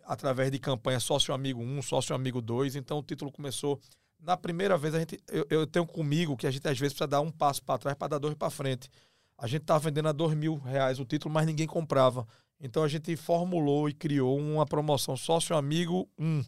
através 0.04 0.50
de 0.50 0.58
campanha 0.58 1.00
Sócio 1.00 1.32
Amigo 1.32 1.62
1, 1.62 1.80
Sócio 1.80 2.14
Amigo 2.14 2.42
2. 2.42 2.76
Então 2.76 2.98
o 2.98 3.02
título 3.02 3.32
começou. 3.32 3.80
Na 4.20 4.36
primeira 4.36 4.76
vez, 4.76 4.94
a 4.94 4.98
gente, 4.98 5.18
eu, 5.32 5.46
eu 5.48 5.66
tenho 5.66 5.86
comigo 5.86 6.36
que 6.36 6.46
a 6.46 6.50
gente 6.50 6.68
às 6.68 6.78
vezes 6.78 6.92
precisa 6.92 7.08
dar 7.08 7.22
um 7.22 7.30
passo 7.30 7.62
para 7.62 7.78
trás 7.78 7.96
para 7.96 8.08
dar 8.08 8.18
dois 8.18 8.34
para 8.34 8.50
frente. 8.50 8.90
A 9.36 9.46
gente 9.46 9.62
estava 9.62 9.80
vendendo 9.80 10.08
a 10.08 10.12
dois 10.12 10.34
mil 10.34 10.58
reais 10.58 10.98
o 11.00 11.04
título, 11.04 11.32
mas 11.32 11.46
ninguém 11.46 11.66
comprava. 11.66 12.26
Então 12.60 12.82
a 12.82 12.88
gente 12.88 13.16
formulou 13.16 13.88
e 13.88 13.92
criou 13.92 14.38
uma 14.38 14.64
promoção 14.64 15.16
Sócio 15.16 15.56
Amigo 15.56 16.08
1. 16.18 16.42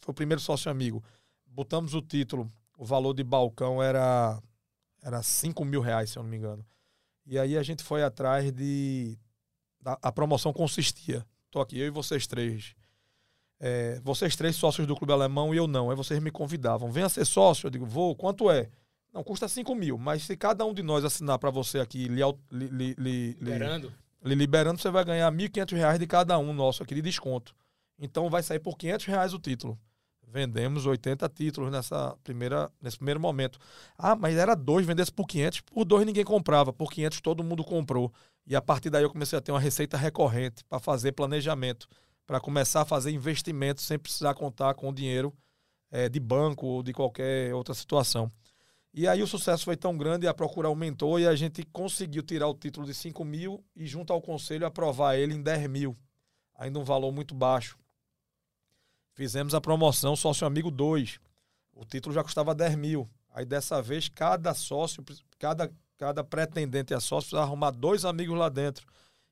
Foi 0.00 0.12
o 0.12 0.14
primeiro 0.14 0.40
Sócio 0.40 0.70
Amigo. 0.70 1.02
Botamos 1.44 1.94
o 1.94 2.00
título, 2.00 2.50
o 2.78 2.84
valor 2.84 3.12
de 3.12 3.24
balcão 3.24 3.82
era 3.82 4.40
era 5.02 5.22
5 5.22 5.64
mil 5.64 5.80
reais, 5.80 6.10
se 6.10 6.18
eu 6.18 6.22
não 6.22 6.30
me 6.30 6.36
engano. 6.36 6.64
E 7.26 7.38
aí 7.38 7.56
a 7.56 7.62
gente 7.62 7.82
foi 7.82 8.02
atrás 8.02 8.50
de. 8.52 9.18
A, 9.84 10.08
a 10.08 10.12
promoção 10.12 10.52
consistia. 10.52 11.26
Estou 11.46 11.62
aqui, 11.62 11.78
eu 11.78 11.86
e 11.86 11.90
vocês 11.90 12.26
três. 12.26 12.74
É, 13.58 14.00
vocês 14.00 14.36
três 14.36 14.56
sócios 14.56 14.86
do 14.86 14.96
Clube 14.96 15.12
Alemão 15.12 15.54
e 15.54 15.56
eu 15.56 15.66
não. 15.66 15.90
Aí 15.90 15.96
vocês 15.96 16.20
me 16.20 16.30
convidavam. 16.30 16.90
Venha 16.90 17.08
ser 17.08 17.24
sócio. 17.24 17.66
Eu 17.66 17.70
digo, 17.70 17.86
vou, 17.86 18.14
quanto 18.14 18.50
é? 18.50 18.70
Não, 19.12 19.24
custa 19.24 19.48
5 19.48 19.74
mil. 19.74 19.98
Mas 19.98 20.24
se 20.24 20.36
cada 20.36 20.64
um 20.64 20.72
de 20.72 20.82
nós 20.82 21.04
assinar 21.04 21.38
para 21.38 21.50
você 21.50 21.80
aqui, 21.80 22.08
li, 22.08 22.20
li, 22.50 22.94
li, 22.98 23.36
liberando. 23.40 23.92
Lhe 24.22 24.34
liberando, 24.34 24.80
você 24.80 24.90
vai 24.90 25.04
ganhar 25.04 25.30
1.500 25.32 25.76
reais 25.76 25.98
de 25.98 26.06
cada 26.06 26.38
um 26.38 26.52
nosso 26.52 26.82
aqui 26.82 26.94
de 26.94 27.02
desconto. 27.02 27.54
Então 27.98 28.28
vai 28.28 28.42
sair 28.42 28.58
por 28.58 28.76
500 28.76 29.06
reais 29.06 29.34
o 29.34 29.38
título. 29.38 29.78
Vendemos 30.32 30.86
80 30.86 31.28
títulos 31.30 31.72
nessa 31.72 32.16
primeira, 32.22 32.70
nesse 32.80 32.96
primeiro 32.96 33.18
momento. 33.18 33.58
Ah, 33.98 34.14
mas 34.14 34.36
era 34.36 34.54
dois, 34.54 34.86
vendesse 34.86 35.10
por 35.10 35.26
500. 35.26 35.60
Por 35.62 35.84
dois 35.84 36.06
ninguém 36.06 36.24
comprava, 36.24 36.72
por 36.72 36.92
500 36.92 37.20
todo 37.20 37.42
mundo 37.42 37.64
comprou. 37.64 38.12
E 38.46 38.54
a 38.54 38.62
partir 38.62 38.90
daí 38.90 39.02
eu 39.02 39.10
comecei 39.10 39.38
a 39.38 39.42
ter 39.42 39.50
uma 39.50 39.60
receita 39.60 39.96
recorrente 39.96 40.64
para 40.64 40.78
fazer 40.78 41.12
planejamento, 41.12 41.88
para 42.26 42.38
começar 42.40 42.82
a 42.82 42.84
fazer 42.84 43.10
investimentos 43.10 43.84
sem 43.84 43.98
precisar 43.98 44.34
contar 44.34 44.74
com 44.74 44.94
dinheiro 44.94 45.34
é, 45.90 46.08
de 46.08 46.20
banco 46.20 46.66
ou 46.66 46.82
de 46.82 46.92
qualquer 46.92 47.52
outra 47.52 47.74
situação. 47.74 48.30
E 48.92 49.06
aí 49.06 49.22
o 49.22 49.26
sucesso 49.26 49.64
foi 49.64 49.76
tão 49.76 49.96
grande, 49.96 50.26
a 50.26 50.34
procura 50.34 50.66
aumentou 50.66 51.18
e 51.18 51.26
a 51.26 51.34
gente 51.36 51.62
conseguiu 51.64 52.22
tirar 52.22 52.48
o 52.48 52.54
título 52.54 52.86
de 52.86 52.92
5 52.92 53.24
mil 53.24 53.64
e 53.76 53.86
junto 53.86 54.12
ao 54.12 54.20
conselho 54.20 54.66
aprovar 54.66 55.16
ele 55.16 55.34
em 55.34 55.42
10 55.42 55.68
mil. 55.70 55.96
Ainda 56.56 56.78
um 56.78 56.84
valor 56.84 57.12
muito 57.12 57.34
baixo. 57.34 57.78
Fizemos 59.12 59.54
a 59.54 59.60
promoção 59.60 60.16
Sócio 60.16 60.46
Amigo 60.46 60.70
2. 60.70 61.20
O 61.72 61.84
título 61.84 62.14
já 62.14 62.22
custava 62.22 62.54
10 62.54 62.74
mil. 62.76 63.08
Aí 63.32 63.44
dessa 63.44 63.80
vez, 63.80 64.08
cada 64.08 64.52
sócio, 64.54 65.04
cada, 65.38 65.70
cada 65.96 66.24
pretendente 66.24 66.92
a 66.92 67.00
sócio 67.00 67.28
precisava 67.28 67.46
arrumar 67.46 67.70
dois 67.70 68.04
amigos 68.04 68.36
lá 68.36 68.48
dentro. 68.48 68.86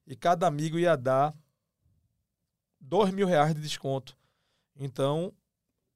E 0.06 0.14
cada 0.14 0.46
amigo 0.46 0.78
ia 0.78 0.96
dar 0.96 1.34
2 2.80 3.10
mil 3.10 3.26
reais 3.26 3.54
de 3.54 3.60
desconto. 3.60 4.16
Então, 4.76 5.32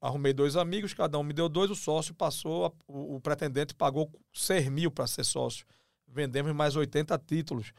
arrumei 0.02 0.32
dois 0.32 0.56
amigos, 0.56 0.92
cada 0.92 1.16
um 1.16 1.22
me 1.22 1.32
deu 1.32 1.48
dois, 1.48 1.70
o 1.70 1.76
sócio 1.76 2.12
passou, 2.12 2.74
o, 2.88 3.14
o 3.16 3.20
pretendente 3.20 3.72
pagou 3.72 4.10
6 4.32 4.68
mil 4.68 4.90
para 4.90 5.06
ser 5.06 5.24
sócio. 5.24 5.64
Vendemos 6.08 6.52
mais 6.52 6.74
80 6.74 7.16
títulos. 7.20 7.72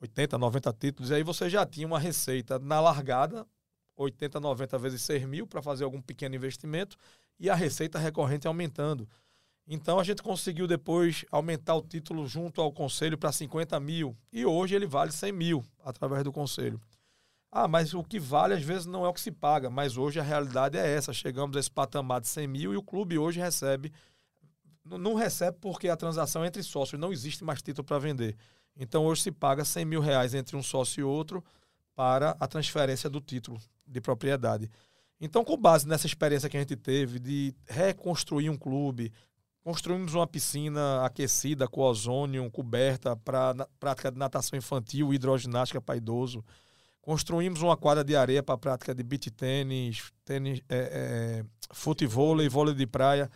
80, 0.00 0.36
90 0.36 0.72
títulos. 0.72 1.10
E 1.10 1.14
aí 1.14 1.22
você 1.22 1.48
já 1.48 1.64
tinha 1.64 1.86
uma 1.86 1.98
receita 1.98 2.58
na 2.58 2.80
largada 2.80 3.46
80, 3.96 4.40
90 4.40 4.78
vezes 4.78 5.02
6 5.02 5.24
mil 5.26 5.46
para 5.46 5.62
fazer 5.62 5.84
algum 5.84 6.02
pequeno 6.02 6.34
investimento 6.34 6.96
e 7.38 7.48
a 7.48 7.54
receita 7.54 7.98
recorrente 7.98 8.46
aumentando. 8.46 9.08
Então 9.66 9.98
a 9.98 10.04
gente 10.04 10.22
conseguiu 10.22 10.66
depois 10.66 11.24
aumentar 11.30 11.74
o 11.76 11.82
título 11.82 12.26
junto 12.26 12.60
ao 12.60 12.72
conselho 12.72 13.16
para 13.16 13.32
50 13.32 13.78
mil 13.80 14.16
e 14.32 14.44
hoje 14.44 14.74
ele 14.74 14.86
vale 14.86 15.12
100 15.12 15.32
mil 15.32 15.64
através 15.82 16.24
do 16.24 16.32
conselho. 16.32 16.80
Ah, 17.56 17.68
mas 17.68 17.94
o 17.94 18.02
que 18.02 18.18
vale 18.18 18.52
às 18.52 18.64
vezes 18.64 18.84
não 18.84 19.06
é 19.06 19.08
o 19.08 19.12
que 19.12 19.20
se 19.20 19.30
paga, 19.30 19.70
mas 19.70 19.96
hoje 19.96 20.18
a 20.18 20.24
realidade 20.24 20.76
é 20.76 20.90
essa. 20.92 21.12
Chegamos 21.12 21.56
a 21.56 21.60
esse 21.60 21.70
patamar 21.70 22.20
de 22.20 22.26
100 22.26 22.48
mil 22.48 22.74
e 22.74 22.76
o 22.76 22.82
clube 22.82 23.16
hoje 23.16 23.38
recebe. 23.38 23.92
Não 24.84 25.14
recebe 25.14 25.56
porque 25.60 25.88
a 25.88 25.96
transação 25.96 26.42
é 26.42 26.48
entre 26.48 26.64
sócios, 26.64 27.00
não 27.00 27.12
existe 27.12 27.44
mais 27.44 27.62
título 27.62 27.84
para 27.84 28.00
vender. 28.00 28.36
Então 28.76 29.06
hoje 29.06 29.22
se 29.22 29.30
paga 29.30 29.64
100 29.64 29.84
mil 29.84 30.00
reais 30.00 30.34
entre 30.34 30.56
um 30.56 30.62
sócio 30.64 31.00
e 31.00 31.04
outro 31.04 31.44
para 31.94 32.36
a 32.40 32.48
transferência 32.48 33.08
do 33.08 33.20
título 33.20 33.60
de 33.86 34.00
propriedade. 34.00 34.68
Então, 35.20 35.44
com 35.44 35.56
base 35.56 35.86
nessa 35.86 36.08
experiência 36.08 36.48
que 36.48 36.56
a 36.56 36.60
gente 36.60 36.74
teve 36.74 37.20
de 37.20 37.54
reconstruir 37.68 38.50
um 38.50 38.56
clube, 38.56 39.12
construímos 39.62 40.12
uma 40.14 40.26
piscina 40.26 41.04
aquecida 41.04 41.68
com 41.68 41.82
ozônio, 41.82 42.50
coberta 42.50 43.16
para 43.16 43.54
prática 43.78 44.10
de 44.10 44.18
natação 44.18 44.58
infantil 44.58 45.14
hidroginástica 45.14 45.80
para 45.80 45.96
idoso. 45.96 46.44
Construímos 47.04 47.60
uma 47.60 47.76
quadra 47.76 48.02
de 48.02 48.16
areia 48.16 48.42
para 48.42 48.56
prática 48.56 48.94
de 48.94 49.02
beach 49.02 49.30
tênis, 49.30 50.10
tênis 50.24 50.62
é, 50.70 50.78
é, 50.78 51.44
futebol 51.70 52.40
e 52.40 52.48
vôlei 52.48 52.74
de 52.74 52.86
praia. 52.86 53.30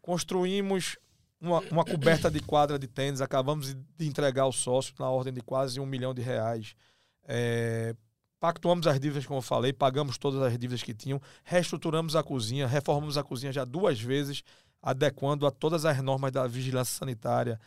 Construímos 0.00 0.96
uma, 1.40 1.58
uma, 1.70 1.84
coberta 1.84 2.30
de 2.30 2.38
quadra 2.38 2.78
de 2.78 2.86
tênis, 2.86 3.20
acabamos 3.20 3.74
de 3.74 4.06
entregar 4.06 4.42
ao 4.42 4.52
sócio 4.52 4.94
na 5.00 5.10
ordem 5.10 5.32
de 5.32 5.40
quase 5.40 5.80
um 5.80 5.86
milhão 5.86 6.14
de 6.14 6.22
reais. 6.22 6.76
É, 7.24 7.96
Pactuamos 8.38 8.86
as 8.86 9.00
dívidas, 9.00 9.26
como 9.26 9.38
eu 9.38 9.42
falei, 9.42 9.72
pagamos 9.72 10.16
todas 10.16 10.40
as 10.40 10.52
dívidas 10.52 10.80
que 10.84 10.94
tinham, 10.94 11.20
reestruturamos 11.42 12.14
a 12.14 12.22
cozinha, 12.22 12.68
reformamos 12.68 13.18
a 13.18 13.24
cozinha 13.24 13.52
já 13.52 13.64
duas 13.64 14.00
vezes, 14.00 14.44
adequando 14.80 15.44
a 15.44 15.50
todas 15.50 15.84
as 15.84 16.00
normas 16.00 16.30
da 16.30 16.46
vigilância 16.46 16.96
sanitária. 16.96 17.58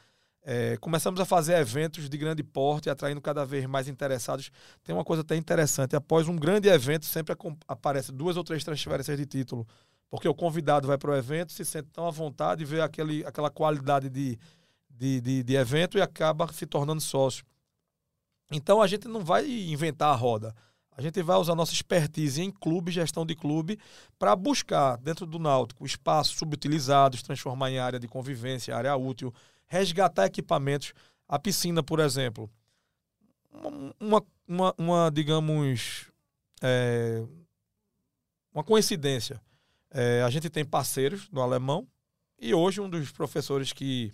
É, 0.43 0.75
começamos 0.77 1.19
a 1.19 1.25
fazer 1.25 1.53
eventos 1.53 2.09
de 2.09 2.17
grande 2.17 2.41
porte, 2.41 2.89
atraindo 2.89 3.21
cada 3.21 3.45
vez 3.45 3.65
mais 3.67 3.87
interessados. 3.87 4.49
Tem 4.83 4.93
uma 4.93 5.03
coisa 5.03 5.21
até 5.21 5.35
interessante: 5.35 5.95
após 5.95 6.27
um 6.27 6.35
grande 6.35 6.67
evento, 6.67 7.05
sempre 7.05 7.35
aparece 7.67 8.11
duas 8.11 8.37
ou 8.37 8.43
três 8.43 8.63
transferências 8.63 9.17
de 9.17 9.25
título, 9.25 9.67
porque 10.09 10.27
o 10.27 10.33
convidado 10.33 10.87
vai 10.87 10.97
para 10.97 11.11
o 11.11 11.15
evento, 11.15 11.51
se 11.51 11.63
sente 11.63 11.89
tão 11.91 12.07
à 12.07 12.11
vontade, 12.11 12.65
vê 12.65 12.81
aquele, 12.81 13.23
aquela 13.23 13.51
qualidade 13.51 14.09
de, 14.09 14.39
de, 14.89 15.21
de, 15.21 15.43
de 15.43 15.55
evento 15.55 15.97
e 15.97 16.01
acaba 16.01 16.51
se 16.51 16.65
tornando 16.65 17.01
sócio. 17.01 17.45
Então 18.51 18.81
a 18.81 18.87
gente 18.87 19.07
não 19.07 19.23
vai 19.23 19.47
inventar 19.47 20.09
a 20.09 20.15
roda. 20.15 20.55
A 20.97 21.01
gente 21.01 21.21
vai 21.23 21.37
usar 21.37 21.55
nossa 21.55 21.71
expertise 21.71 22.41
em 22.41 22.51
clube, 22.51 22.91
gestão 22.91 23.25
de 23.25 23.33
clube, 23.33 23.79
para 24.19 24.35
buscar 24.35 24.97
dentro 24.97 25.25
do 25.25 25.39
Náutico 25.39 25.85
espaços 25.85 26.37
subutilizados, 26.37 27.23
transformar 27.23 27.71
em 27.71 27.79
área 27.79 27.99
de 27.99 28.07
convivência, 28.07 28.75
área 28.75 28.95
útil, 28.97 29.33
resgatar 29.71 30.25
equipamentos. 30.25 30.93
A 31.29 31.39
piscina, 31.39 31.81
por 31.81 32.01
exemplo, 32.01 32.51
uma, 33.97 34.21
uma, 34.45 34.75
uma 34.77 35.09
digamos, 35.09 36.11
é, 36.61 37.23
uma 38.53 38.65
coincidência. 38.65 39.41
É, 39.89 40.21
a 40.23 40.29
gente 40.29 40.49
tem 40.49 40.65
parceiros 40.65 41.29
no 41.31 41.41
alemão 41.41 41.87
e 42.37 42.53
hoje 42.53 42.81
um 42.81 42.89
dos 42.89 43.11
professores 43.11 43.71
que 43.71 44.13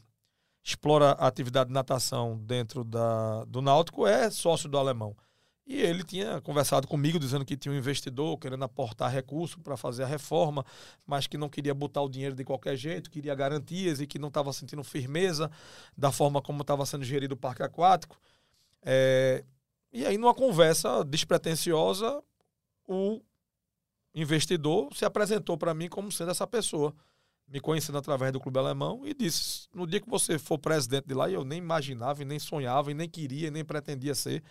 explora 0.63 1.13
a 1.13 1.27
atividade 1.27 1.69
de 1.69 1.73
natação 1.73 2.37
dentro 2.37 2.83
da, 2.83 3.43
do 3.45 3.59
Náutico 3.59 4.05
é 4.05 4.29
sócio 4.29 4.69
do 4.69 4.77
alemão. 4.77 5.17
E 5.67 5.81
ele 5.81 6.01
tinha 6.01 6.39
conversado 6.39 6.87
comigo 6.87 7.19
dizendo 7.19 7.43
que 7.43 7.57
tinha 7.57 7.73
um 7.73 7.77
investidor 7.77 8.37
querendo 8.37 8.63
aportar 8.63 9.11
recurso 9.11 9.59
para 9.59 9.75
fazer 9.75 10.03
a 10.03 10.07
reforma, 10.07 10.65
mas 11.05 11.27
que 11.27 11.37
não 11.37 11.49
queria 11.49 11.73
botar 11.73 12.01
o 12.01 12.07
dinheiro 12.07 12.33
de 12.33 12.45
qualquer 12.45 12.77
jeito, 12.77 13.11
queria 13.11 13.35
garantias 13.35 13.99
e 13.99 14.07
que 14.07 14.17
não 14.17 14.29
estava 14.29 14.53
sentindo 14.53 14.81
firmeza 14.81 15.51
da 15.95 16.09
forma 16.09 16.41
como 16.41 16.61
estava 16.61 16.85
sendo 16.85 17.03
gerido 17.03 17.33
o 17.33 17.37
parque 17.37 17.63
aquático. 17.63 18.17
É, 18.81 19.43
e 19.91 20.05
aí, 20.05 20.17
numa 20.17 20.33
conversa 20.33 21.03
despretensiosa, 21.03 22.23
o 22.87 23.21
investidor 24.15 24.95
se 24.95 25.03
apresentou 25.03 25.57
para 25.57 25.73
mim 25.73 25.89
como 25.89 26.09
sendo 26.13 26.31
essa 26.31 26.47
pessoa, 26.47 26.95
me 27.45 27.59
conhecendo 27.59 27.97
através 27.97 28.31
do 28.31 28.39
clube 28.39 28.57
alemão 28.57 29.05
e 29.05 29.13
disse: 29.13 29.67
no 29.73 29.85
dia 29.85 29.99
que 29.99 30.09
você 30.09 30.39
for 30.39 30.57
presidente 30.57 31.07
de 31.07 31.13
lá, 31.13 31.29
eu 31.29 31.43
nem 31.43 31.57
imaginava, 31.57 32.21
e 32.21 32.25
nem 32.25 32.39
sonhava, 32.39 32.89
e 32.89 32.93
nem 32.93 33.09
queria, 33.09 33.49
e 33.49 33.51
nem 33.51 33.65
pretendia 33.65 34.15
ser 34.15 34.41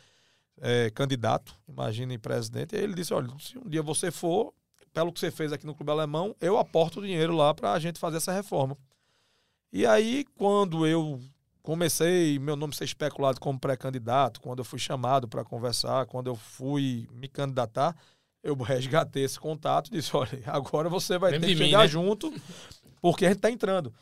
é, 0.60 0.90
candidato, 0.90 1.54
imagine 1.68 2.18
presidente. 2.18 2.74
E 2.74 2.78
aí 2.78 2.84
ele 2.84 2.94
disse: 2.94 3.12
olha, 3.12 3.28
se 3.38 3.58
um 3.58 3.68
dia 3.68 3.82
você 3.82 4.10
for, 4.10 4.52
pelo 4.92 5.12
que 5.12 5.20
você 5.20 5.30
fez 5.30 5.52
aqui 5.52 5.66
no 5.66 5.74
clube 5.74 5.90
alemão, 5.90 6.34
eu 6.40 6.58
aporto 6.58 7.02
dinheiro 7.02 7.34
lá 7.34 7.52
para 7.52 7.72
a 7.72 7.78
gente 7.78 7.98
fazer 7.98 8.16
essa 8.16 8.32
reforma. 8.32 8.76
E 9.72 9.84
aí, 9.84 10.24
quando 10.36 10.86
eu 10.86 11.20
comecei 11.62 12.38
meu 12.38 12.54
nome 12.56 12.74
ser 12.74 12.84
especulado 12.84 13.40
como 13.40 13.58
pré-candidato, 13.58 14.40
quando 14.40 14.60
eu 14.60 14.64
fui 14.64 14.78
chamado 14.78 15.26
para 15.26 15.44
conversar, 15.44 16.06
quando 16.06 16.28
eu 16.28 16.36
fui 16.36 17.08
me 17.12 17.28
candidatar, 17.28 17.94
eu 18.42 18.54
resgatei 18.62 19.24
esse 19.24 19.38
contato 19.38 19.88
e 19.88 19.90
disse: 19.92 20.16
olha, 20.16 20.42
agora 20.46 20.88
você 20.88 21.18
vai 21.18 21.32
ter 21.32 21.40
que 21.40 21.56
chegar 21.56 21.80
né? 21.80 21.88
junto, 21.88 22.32
porque 23.00 23.26
a 23.26 23.28
gente 23.28 23.38
está 23.38 23.50
entrando. 23.50 23.92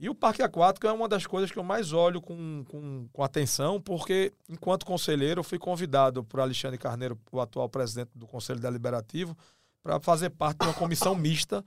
E 0.00 0.08
o 0.08 0.14
parque 0.14 0.42
aquático 0.42 0.86
é 0.86 0.92
uma 0.92 1.06
das 1.06 1.26
coisas 1.26 1.52
que 1.52 1.58
eu 1.58 1.62
mais 1.62 1.92
olho 1.92 2.22
com, 2.22 2.64
com, 2.66 3.06
com 3.12 3.22
atenção, 3.22 3.78
porque, 3.78 4.32
enquanto 4.48 4.86
conselheiro, 4.86 5.40
eu 5.40 5.44
fui 5.44 5.58
convidado 5.58 6.24
por 6.24 6.40
Alexandre 6.40 6.78
Carneiro, 6.78 7.20
o 7.30 7.38
atual 7.38 7.68
presidente 7.68 8.10
do 8.14 8.26
Conselho 8.26 8.58
Deliberativo, 8.58 9.36
para 9.82 10.00
fazer 10.00 10.30
parte 10.30 10.60
de 10.60 10.66
uma 10.66 10.72
comissão 10.72 11.14
mista 11.14 11.62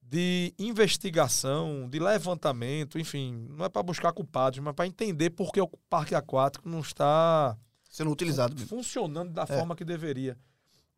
de 0.00 0.54
investigação, 0.58 1.86
de 1.90 1.98
levantamento, 1.98 2.98
enfim, 2.98 3.48
não 3.50 3.66
é 3.66 3.68
para 3.68 3.82
buscar 3.82 4.12
culpados, 4.12 4.58
mas 4.60 4.74
para 4.74 4.86
entender 4.86 5.28
por 5.30 5.52
que 5.52 5.60
o 5.60 5.68
parque 5.88 6.14
aquático 6.14 6.66
não 6.66 6.80
está 6.80 7.54
sendo 7.90 8.10
utilizado, 8.10 8.56
funcionando 8.66 9.30
da 9.30 9.42
é. 9.42 9.46
forma 9.46 9.76
que 9.76 9.84
deveria. 9.84 10.38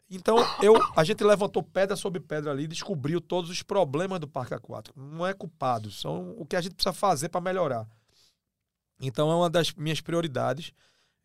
Então, 0.09 0.37
eu, 0.63 0.75
a 0.97 1.03
gente 1.03 1.25
levantou 1.25 1.63
pedra 1.63 1.97
sobre 1.97 2.21
pedra 2.21 2.53
ali, 2.53 2.69
descobriu 2.69 3.21
todos 3.21 3.51
os 3.51 3.63
problemas 3.63 4.21
do 4.21 4.29
parque 4.29 4.55
aquático. 4.55 4.99
Não 4.99 5.27
é 5.27 5.35
culpado, 5.35 5.91
são 5.91 6.35
o 6.39 6.47
que 6.47 6.55
a 6.55 6.61
gente 6.61 6.75
precisa 6.75 6.93
fazer 6.93 7.29
para 7.29 7.41
melhorar. 7.41 7.89
Então, 9.01 9.31
é 9.31 9.35
uma 9.35 9.51
das 9.51 9.73
minhas 9.73 10.01
prioridades 10.01 10.73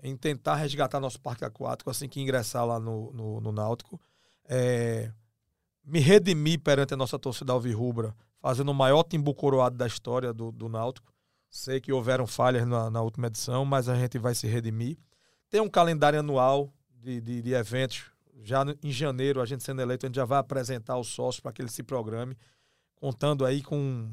em 0.02 0.18
tentar 0.18 0.56
resgatar 0.56 1.00
nosso 1.00 1.22
parque 1.22 1.46
aquático 1.46 1.90
assim 1.90 2.10
que 2.10 2.20
ingressar 2.20 2.66
lá 2.66 2.80
no, 2.80 3.14
no, 3.14 3.40
no 3.40 3.52
Náutico. 3.52 4.02
É, 4.46 5.12
me 5.84 6.00
redimir 6.00 6.60
perante 6.60 6.94
a 6.94 6.98
nossa 6.98 7.20
torcida 7.20 7.54
alvirrubra, 7.54 8.16
fazendo 8.40 8.72
o 8.72 8.74
maior 8.74 9.04
timbu 9.04 9.34
coroado 9.34 9.78
da 9.78 9.86
história 9.86 10.34
do, 10.34 10.52
do 10.52 10.68
Náutico. 10.68 11.14
Sei 11.50 11.80
que 11.80 11.92
houveram 11.92 12.26
falhas 12.26 12.66
na, 12.66 12.90
na, 12.90 13.02
última 13.02 13.28
edição, 13.28 13.64
mas 13.64 13.88
a 13.88 13.96
gente 13.96 14.18
vai 14.18 14.34
se 14.34 14.48
redimir. 14.48 14.98
Tem 15.50 15.62
um 15.62 15.70
calendário 15.70 16.20
anual 16.20 16.74
de, 16.90 17.22
de, 17.22 17.42
de 17.42 17.54
eventos 17.54 18.11
já 18.44 18.64
em 18.84 18.92
janeiro, 18.92 19.42
a 19.42 19.46
gente 19.46 19.64
sendo 19.64 19.82
eleito, 19.82 20.06
a 20.06 20.10
gente 20.10 20.16
já 20.16 20.26
vai 20.26 20.40
apresentar 20.40 20.98
os 20.98 21.08
sócios 21.08 21.40
para 21.40 21.52
que 21.52 21.62
ele 21.62 21.70
se 21.70 21.84
programe, 21.84 22.38
contando 22.96 23.46
aí 23.46 23.62
com 23.62 24.10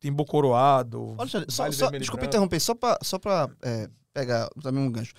timbo 0.00 0.24
coroado. 0.24 1.14
Olha, 1.18 1.46
só, 1.48 1.70
só, 1.70 1.90
desculpa 1.90 2.24
interromper, 2.24 2.60
só 2.60 2.74
para 2.74 2.98
só 3.02 3.18
é, 3.62 3.88
pegar 4.12 4.48
também 4.62 4.82
um 4.82 4.90
gancho. 4.90 5.14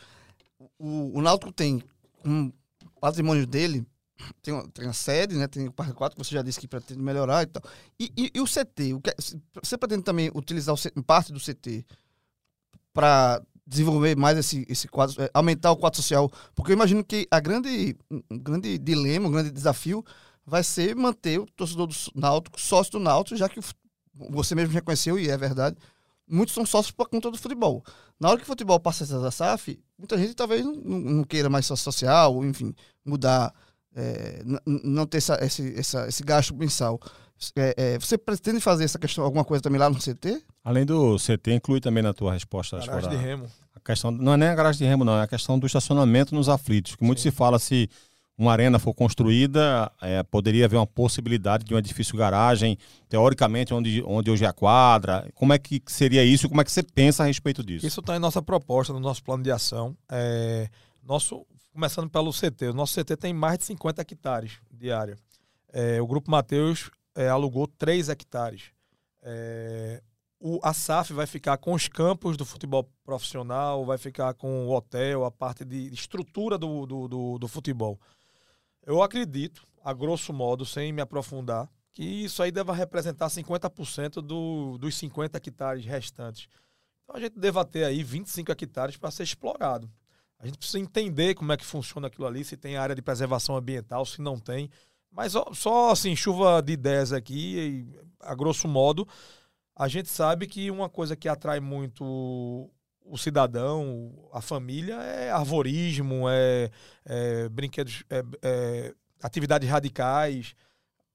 O, 0.77 1.17
o 1.17 1.21
Náutico 1.21 1.51
tem 1.51 1.83
um 2.25 2.51
patrimônio 2.99 3.45
dele, 3.47 3.85
tem, 4.41 4.53
uma, 4.53 4.67
tem 4.69 4.87
a 4.87 4.93
sede, 4.93 5.35
né? 5.35 5.47
Tem 5.47 5.67
o 5.67 5.71
Parque 5.71 5.93
4, 5.93 6.15
que 6.15 6.23
você 6.23 6.35
já 6.35 6.41
disse 6.41 6.59
que 6.59 6.67
pretende 6.67 6.99
melhorar 6.99 7.43
e 7.43 7.45
tal. 7.47 7.63
E, 7.99 8.11
e, 8.17 8.31
e 8.35 8.41
o 8.41 8.45
CT? 8.45 8.93
O 8.93 9.01
que, 9.01 9.13
você 9.61 9.77
pretende 9.77 10.03
também 10.03 10.31
utilizar 10.33 10.75
o, 10.75 11.03
parte 11.03 11.31
do 11.31 11.39
CT 11.39 11.85
para 12.93 13.41
desenvolver 13.65 14.15
mais 14.17 14.37
esse, 14.37 14.65
esse 14.67 14.87
quadro, 14.87 15.21
é, 15.21 15.29
aumentar 15.33 15.71
o 15.71 15.77
quadro 15.77 15.97
social, 15.97 16.29
porque 16.55 16.71
eu 16.71 16.75
imagino 16.75 17.03
que 17.03 17.27
a 17.29 17.39
grande, 17.39 17.95
um 18.29 18.37
grande 18.37 18.77
dilema, 18.77 19.27
um 19.27 19.31
grande 19.31 19.51
desafio 19.51 20.03
vai 20.45 20.63
ser 20.63 20.95
manter 20.95 21.39
o 21.39 21.45
torcedor 21.45 21.87
do 21.87 21.95
Náutico 22.15 22.59
sócio 22.59 22.93
do 22.93 22.99
Náutico, 22.99 23.37
já 23.37 23.47
que 23.47 23.59
você 24.13 24.55
mesmo 24.55 24.73
reconheceu, 24.73 25.17
e 25.17 25.29
é 25.29 25.37
verdade, 25.37 25.77
muitos 26.27 26.53
são 26.53 26.65
sócios 26.65 26.91
por 26.91 27.07
conta 27.07 27.29
do 27.29 27.37
futebol. 27.37 27.83
Na 28.19 28.29
hora 28.29 28.37
que 28.37 28.43
o 28.43 28.47
futebol 28.47 28.79
passa 28.79 29.03
essa 29.03 29.31
SAF, 29.31 29.79
muita 29.97 30.17
gente 30.17 30.33
talvez 30.33 30.65
não, 30.65 30.73
não 30.75 31.23
queira 31.23 31.49
mais 31.49 31.65
sócio 31.65 31.83
social, 31.83 32.35
ou 32.35 32.45
enfim, 32.45 32.73
mudar, 33.05 33.53
é, 33.95 34.41
não 34.65 35.05
ter 35.05 35.17
essa, 35.17 35.43
esse, 35.43 35.73
essa, 35.77 36.07
esse 36.07 36.23
gasto 36.23 36.55
mensal. 36.55 36.99
É, 37.55 37.73
é, 37.77 37.99
você 37.99 38.17
pretende 38.17 38.59
fazer 38.59 38.83
essa 38.83 38.99
questão, 38.99 39.23
alguma 39.23 39.43
coisa 39.43 39.61
também 39.61 39.79
lá 39.79 39.89
no 39.89 39.97
CT? 39.97 40.43
Além 40.63 40.85
do 40.85 41.17
CT, 41.17 41.53
inclui 41.53 41.79
também 41.79 42.03
na 42.03 42.13
tua 42.13 42.33
resposta. 42.33 42.77
Garagem 42.79 43.09
de 43.09 43.15
remo. 43.15 43.47
A 43.75 43.79
questão, 43.79 44.11
não 44.11 44.33
é 44.33 44.37
nem 44.37 44.49
a 44.49 44.55
garagem 44.55 44.79
de 44.79 44.85
remo, 44.85 45.03
não, 45.03 45.17
é 45.17 45.23
a 45.23 45.27
questão 45.27 45.57
do 45.57 45.65
estacionamento 45.65 46.35
nos 46.35 46.47
aflitos. 46.47 46.95
Que 46.95 47.03
muito 47.03 47.21
se 47.21 47.31
fala 47.31 47.57
se 47.57 47.89
uma 48.37 48.51
arena 48.51 48.79
for 48.79 48.93
construída, 48.93 49.91
é, 50.01 50.23
poderia 50.23 50.65
haver 50.65 50.77
uma 50.77 50.87
possibilidade 50.87 51.63
de 51.63 51.73
um 51.73 51.77
edifício 51.77 52.17
garagem, 52.17 52.77
teoricamente, 53.07 53.73
onde, 53.73 54.03
onde 54.05 54.31
hoje 54.31 54.45
é 54.45 54.47
a 54.47 54.53
quadra. 54.53 55.27
Como 55.35 55.53
é 55.53 55.59
que 55.59 55.81
seria 55.85 56.23
isso? 56.23 56.49
Como 56.49 56.59
é 56.61 56.63
que 56.63 56.71
você 56.71 56.81
pensa 56.81 57.23
a 57.23 57.27
respeito 57.27 57.63
disso? 57.63 57.85
Isso 57.85 57.99
está 57.99 58.15
em 58.15 58.19
nossa 58.19 58.41
proposta, 58.41 58.93
no 58.93 58.99
nosso 58.99 59.23
plano 59.23 59.43
de 59.43 59.51
ação. 59.51 59.95
É, 60.09 60.67
nosso, 61.03 61.45
começando 61.71 62.09
pelo 62.09 62.31
CT. 62.31 62.69
O 62.69 62.73
nosso 62.73 62.99
CT 62.99 63.15
tem 63.17 63.33
mais 63.33 63.59
de 63.59 63.65
50 63.65 64.01
hectares 64.01 64.53
de 64.71 64.91
área. 64.91 65.15
É, 65.71 66.01
o 66.01 66.07
Grupo 66.07 66.29
Mateus 66.31 66.89
é, 67.15 67.29
alugou 67.29 67.67
3 67.67 68.09
hectares. 68.09 68.71
É, 69.21 70.01
o, 70.41 70.59
a 70.63 70.73
SAF 70.73 71.13
vai 71.13 71.27
ficar 71.27 71.57
com 71.57 71.73
os 71.73 71.87
campos 71.87 72.35
do 72.35 72.43
futebol 72.43 72.89
profissional, 73.03 73.85
vai 73.85 73.99
ficar 73.99 74.33
com 74.33 74.65
o 74.65 74.75
hotel, 74.75 75.23
a 75.23 75.29
parte 75.29 75.63
de 75.63 75.93
estrutura 75.93 76.57
do, 76.57 76.87
do, 76.87 77.07
do, 77.07 77.37
do 77.37 77.47
futebol. 77.47 77.99
Eu 78.83 79.03
acredito, 79.03 79.63
a 79.83 79.93
grosso 79.93 80.33
modo, 80.33 80.65
sem 80.65 80.91
me 80.91 80.99
aprofundar, 80.99 81.69
que 81.93 82.03
isso 82.03 82.41
aí 82.41 82.51
deva 82.51 82.73
representar 82.73 83.27
50% 83.27 84.15
do, 84.15 84.79
dos 84.79 84.95
50 84.95 85.37
hectares 85.37 85.85
restantes. 85.85 86.47
Então 87.03 87.15
a 87.15 87.19
gente 87.19 87.37
deva 87.37 87.63
ter 87.63 87.83
aí 87.83 88.03
25 88.03 88.51
hectares 88.51 88.97
para 88.97 89.11
ser 89.11 89.23
explorado. 89.23 89.91
A 90.39 90.47
gente 90.47 90.57
precisa 90.57 90.79
entender 90.79 91.35
como 91.35 91.51
é 91.51 91.57
que 91.57 91.65
funciona 91.65 92.07
aquilo 92.07 92.25
ali, 92.25 92.43
se 92.43 92.57
tem 92.57 92.77
área 92.77 92.95
de 92.95 93.01
preservação 93.03 93.55
ambiental, 93.55 94.03
se 94.07 94.19
não 94.21 94.39
tem. 94.39 94.71
Mas 95.11 95.33
só 95.53 95.91
assim, 95.91 96.15
chuva 96.15 96.63
de 96.63 96.73
ideias 96.73 97.13
aqui, 97.13 97.87
a 98.19 98.33
grosso 98.33 98.67
modo, 98.67 99.07
a 99.81 99.87
gente 99.87 100.09
sabe 100.09 100.45
que 100.45 100.69
uma 100.69 100.87
coisa 100.87 101.15
que 101.15 101.27
atrai 101.27 101.59
muito 101.59 102.03
o 103.03 103.17
cidadão, 103.17 104.13
a 104.31 104.39
família, 104.39 104.93
é 104.93 105.31
arvorismo, 105.31 106.29
é, 106.29 106.69
é 107.03 107.49
brinquedos, 107.49 108.03
é, 108.07 108.23
é, 108.43 108.93
atividades 109.23 109.67
radicais. 109.67 110.53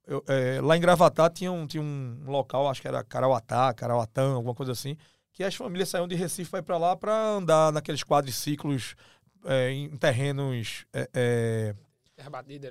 Eu, 0.05 0.25
é, 0.27 0.61
lá 0.61 0.77
em 0.77 0.81
Gravatá 0.81 1.31
tinha 1.31 1.53
um, 1.53 1.65
tinha 1.65 1.81
um 1.81 2.25
local, 2.27 2.69
acho 2.69 2.83
que 2.83 2.89
era 2.89 3.05
Carauatá, 3.05 3.73
Carauatã, 3.73 4.35
alguma 4.35 4.55
coisa 4.55 4.73
assim, 4.73 4.97
que 5.33 5.45
as 5.45 5.55
famílias 5.55 5.89
saíam 5.89 6.09
de 6.09 6.17
Recife 6.17 6.51
para 6.51 6.59
ir 6.59 6.63
para 6.63 6.77
lá 6.77 6.97
para 6.97 7.17
andar 7.17 7.71
naqueles 7.71 8.03
quadriciclos 8.03 8.97
é, 9.45 9.71
em 9.71 9.97
terrenos 9.97 10.85
é, 10.93 11.09
é 11.15 11.75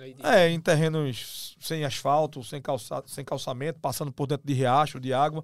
aí. 0.01 0.15
É, 0.23 0.49
em 0.49 0.59
terrenos 0.59 1.55
sem 1.59 1.85
asfalto, 1.85 2.43
sem, 2.43 2.61
calça, 2.61 3.03
sem 3.05 3.23
calçamento, 3.23 3.79
passando 3.79 4.11
por 4.11 4.27
dentro 4.27 4.45
de 4.45 4.53
riacho, 4.53 4.99
de 4.99 5.13
água. 5.13 5.43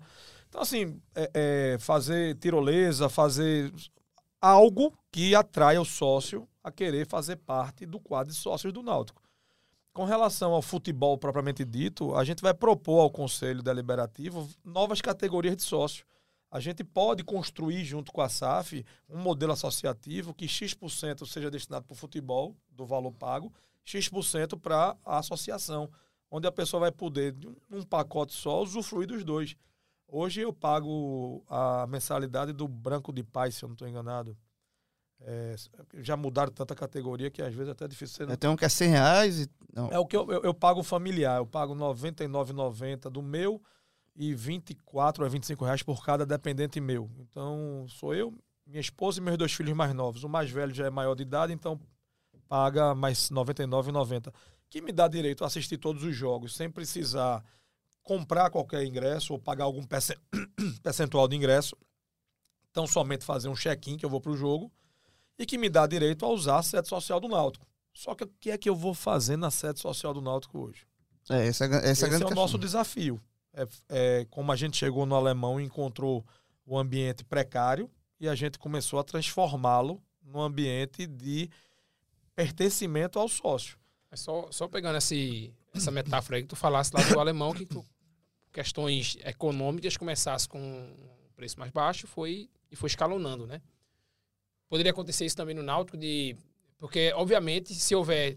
Então, 0.52 0.60
assim, 0.60 1.02
é, 1.16 1.32
é 1.34 1.78
fazer 1.80 2.36
tirolesa, 2.36 3.08
fazer 3.08 3.74
algo 4.41 4.93
que 5.10 5.34
atraia 5.34 5.80
o 5.80 5.86
sócio 5.86 6.45
a 6.62 6.70
querer 6.70 7.08
fazer 7.08 7.38
parte 7.38 7.86
do 7.86 8.02
quadro 8.02 8.34
de 8.34 8.38
sócios 8.38 8.74
do 8.74 8.84
Náutico. 8.84 9.24
Com 9.93 10.04
relação 10.04 10.52
ao 10.52 10.62
futebol 10.62 11.18
propriamente 11.18 11.64
dito, 11.64 12.14
a 12.16 12.26
gente 12.26 12.41
vai 12.41 12.54
propor 12.54 12.99
ao 12.99 13.10
Conselho 13.10 13.64
Deliberativo 13.64 14.45
novas 14.62 14.99
categorias 14.99 15.56
de 15.56 15.64
sócio. 15.64 16.06
A 16.52 16.60
gente 16.60 16.84
pode 16.84 17.24
construir, 17.24 17.86
junto 17.86 18.12
com 18.12 18.20
a 18.20 18.28
SAF, 18.28 18.86
um 19.10 19.20
modelo 19.20 19.54
associativo 19.54 20.34
que 20.34 20.49
X% 20.49 21.26
seja 21.26 21.49
destinado 21.49 21.86
para 21.86 21.93
o 21.93 21.97
futebol, 21.97 22.58
do 22.70 22.86
valor 22.86 23.14
pago, 23.14 23.54
X% 23.86 24.60
para 24.60 24.97
a 25.06 25.20
associação, 25.20 25.89
onde 26.30 26.45
a 26.45 26.52
pessoa 26.52 26.82
vai 26.82 26.91
poder, 26.91 27.34
num 27.70 27.84
pacote 27.84 28.34
só, 28.34 28.62
usufruir 28.62 29.08
dos 29.08 29.24
dois. 29.24 29.56
Hoje 30.14 30.41
eu 30.41 30.51
pago 30.51 31.41
a 31.47 31.88
mensalidade 31.88 32.51
do 32.51 32.68
Branco 32.68 33.14
de 33.14 33.24
Paz, 33.24 33.55
se 33.55 33.64
eu 33.64 33.70
não 33.70 33.76
estou 33.76 33.88
enganado. 33.88 34.38
É, 35.22 35.55
já 35.99 36.18
mudaram 36.18 36.51
tanta 36.51 36.76
categoria 36.76 37.32
que 37.32 37.41
às 37.41 37.53
vezes 37.53 37.70
é 37.70 37.72
até 37.72 37.88
difícil 37.88 38.28
ser. 38.28 38.38
Tem 38.38 38.49
um 38.49 38.57
que 38.57 38.66
é 38.66 38.70
100 38.70 38.89
reais 38.89 39.39
e 39.39 39.49
Não. 39.74 39.88
É 39.89 39.97
o 39.97 40.05
que 40.05 40.18
eu, 40.18 40.30
eu, 40.30 40.41
eu 40.41 40.53
pago 40.53 40.84
familiar, 40.84 41.38
eu 41.38 41.45
pago 41.45 41.74
R$ 41.74 41.80
99,90 41.80 43.09
do 43.09 43.22
meu 43.22 43.62
e 44.14 44.34
24 44.34 45.24
a 45.24 45.30
25 45.30 45.64
reais 45.64 45.82
por 45.82 46.03
cada 46.03 46.26
dependente 46.26 46.82
meu. 46.82 47.09
Então, 47.20 47.86
sou 47.88 48.14
eu, 48.14 48.34
minha 48.68 48.82
esposa 48.82 49.20
e 49.20 49.24
meus 49.24 49.38
dois 49.38 49.53
filhos 49.53 49.74
mais 49.74 49.93
novos. 49.93 50.26
O 50.26 50.30
mais 50.30 50.49
velho 50.49 50.74
já 50.74 50.88
é 50.88 50.89
maior 50.89 51.16
de 51.16 51.24
idade, 51.24 51.53
então 51.53 51.80
paga 52.49 52.93
mais 52.93 53.30
R$ 53.30 53.36
99,90. 53.38 54.34
Que 54.70 54.82
me 54.82 54.91
dá 54.91 55.07
direito 55.07 55.45
a 55.45 55.47
assistir 55.47 55.78
todos 55.78 56.03
os 56.03 56.14
jogos 56.14 56.53
sem 56.53 56.70
precisar 56.70 57.41
comprar 58.04 58.49
qualquer 58.49 58.84
ingresso 58.84 59.34
ou 59.34 59.39
pagar 59.39 59.66
algum 59.66 59.84
percentual 60.82 61.28
de 61.28 61.36
ingresso. 61.36 61.76
Então, 62.70 62.88
somente 62.88 63.26
fazer 63.26 63.49
um 63.49 63.56
check-in 63.56 63.97
que 63.97 64.06
eu 64.06 64.10
vou 64.10 64.22
para 64.22 64.32
o 64.32 64.38
jogo 64.38 64.72
e 65.38 65.45
que 65.45 65.58
me 65.58 65.70
dá 65.70 65.86
direito 65.86 66.26
a 66.26 66.30
usar 66.30 66.60
a 66.60 66.64
sede 66.64 66.88
social 66.88 67.20
do 67.20 67.28
Náutico. 67.28 67.68
Só 67.93 68.16
que 68.16 68.24
o 68.24 68.28
que 68.39 68.52
é 68.52 68.58
que 68.58 68.70
eu 68.70 68.76
vou 68.76 68.93
fazer 68.93 69.38
na 69.38 69.52
sede 69.52 69.80
social 69.80 70.14
do 70.14 70.22
Náutico 70.22 70.60
hoje? 70.60 70.88
É, 71.30 71.47
essa, 71.47 71.66
essa 71.66 72.08
Esse 72.08 72.16
é, 72.16 72.22
é 72.22 72.26
o 72.26 72.36
nosso 72.36 72.58
desafio. 72.58 73.22
É, 73.54 73.68
é, 73.89 74.26
como 74.30 74.52
a 74.52 74.56
gente 74.56 74.78
chegou 74.78 75.06
no 75.06 75.16
alemão 75.16 75.60
e 75.60 75.66
encontrou 75.66 76.26
o 76.66 76.78
ambiente 76.78 77.24
precário 77.26 77.89
e 78.20 78.30
a 78.30 78.36
gente 78.36 78.58
começou 78.58 78.99
a 78.99 79.04
transformá-lo 79.04 80.02
num 80.24 80.39
ambiente 80.39 81.06
de 81.06 81.49
pertencimento 82.34 83.20
ao 83.20 83.28
sócio. 83.28 83.78
É 84.10 84.16
só, 84.16 84.47
só 84.52 84.68
pegando 84.68 84.97
esse, 84.97 85.54
essa 85.74 85.92
metáfora 85.92 86.38
aí 86.38 86.44
que 86.44 86.50
tu 86.50 86.56
falasse 86.56 86.92
lá 86.94 87.02
do 87.04 87.20
alemão, 87.20 87.54
que 87.54 87.68
questões 88.52 89.18
econômicas 89.24 89.98
começasse 89.98 90.48
com 90.48 90.60
um 90.60 91.34
preço 91.36 91.60
mais 91.60 91.72
baixo 91.72 92.08
foi, 92.08 92.50
e 92.70 92.76
foi 92.76 92.88
escalonando, 92.88 93.48
né? 93.48 93.62
Poderia 94.68 94.92
acontecer 94.92 95.26
isso 95.26 95.36
também 95.36 95.56
no 95.56 95.64
Náutico, 95.64 95.98
de, 95.98 96.36
porque, 96.78 97.12
obviamente, 97.14 97.74
se 97.74 97.94
houver, 97.94 98.36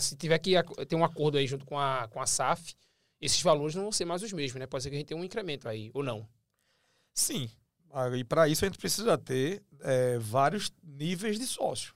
se 0.00 0.16
tiver 0.16 0.38
que 0.38 0.52
ter 0.86 0.96
um 0.96 1.04
acordo 1.04 1.38
aí 1.38 1.46
junto 1.46 1.64
com 1.64 1.78
a, 1.78 2.08
com 2.08 2.20
a 2.20 2.26
SAF, 2.26 2.74
esses 3.20 3.40
valores 3.42 3.74
não 3.74 3.82
vão 3.82 3.92
ser 3.92 4.04
mais 4.04 4.22
os 4.22 4.32
mesmos, 4.32 4.58
né? 4.58 4.66
Pode 4.66 4.82
ser 4.82 4.90
que 4.90 4.96
a 4.96 4.98
gente 4.98 5.08
tenha 5.08 5.20
um 5.20 5.24
incremento 5.24 5.68
aí, 5.68 5.90
ou 5.92 6.02
não. 6.02 6.26
Sim. 7.12 7.50
Ah, 7.92 8.08
e 8.16 8.24
para 8.24 8.48
isso 8.48 8.64
a 8.64 8.68
gente 8.68 8.78
precisa 8.78 9.18
ter 9.18 9.62
é, 9.80 10.18
vários 10.18 10.72
níveis 10.82 11.38
de 11.38 11.46
sócio. 11.46 11.94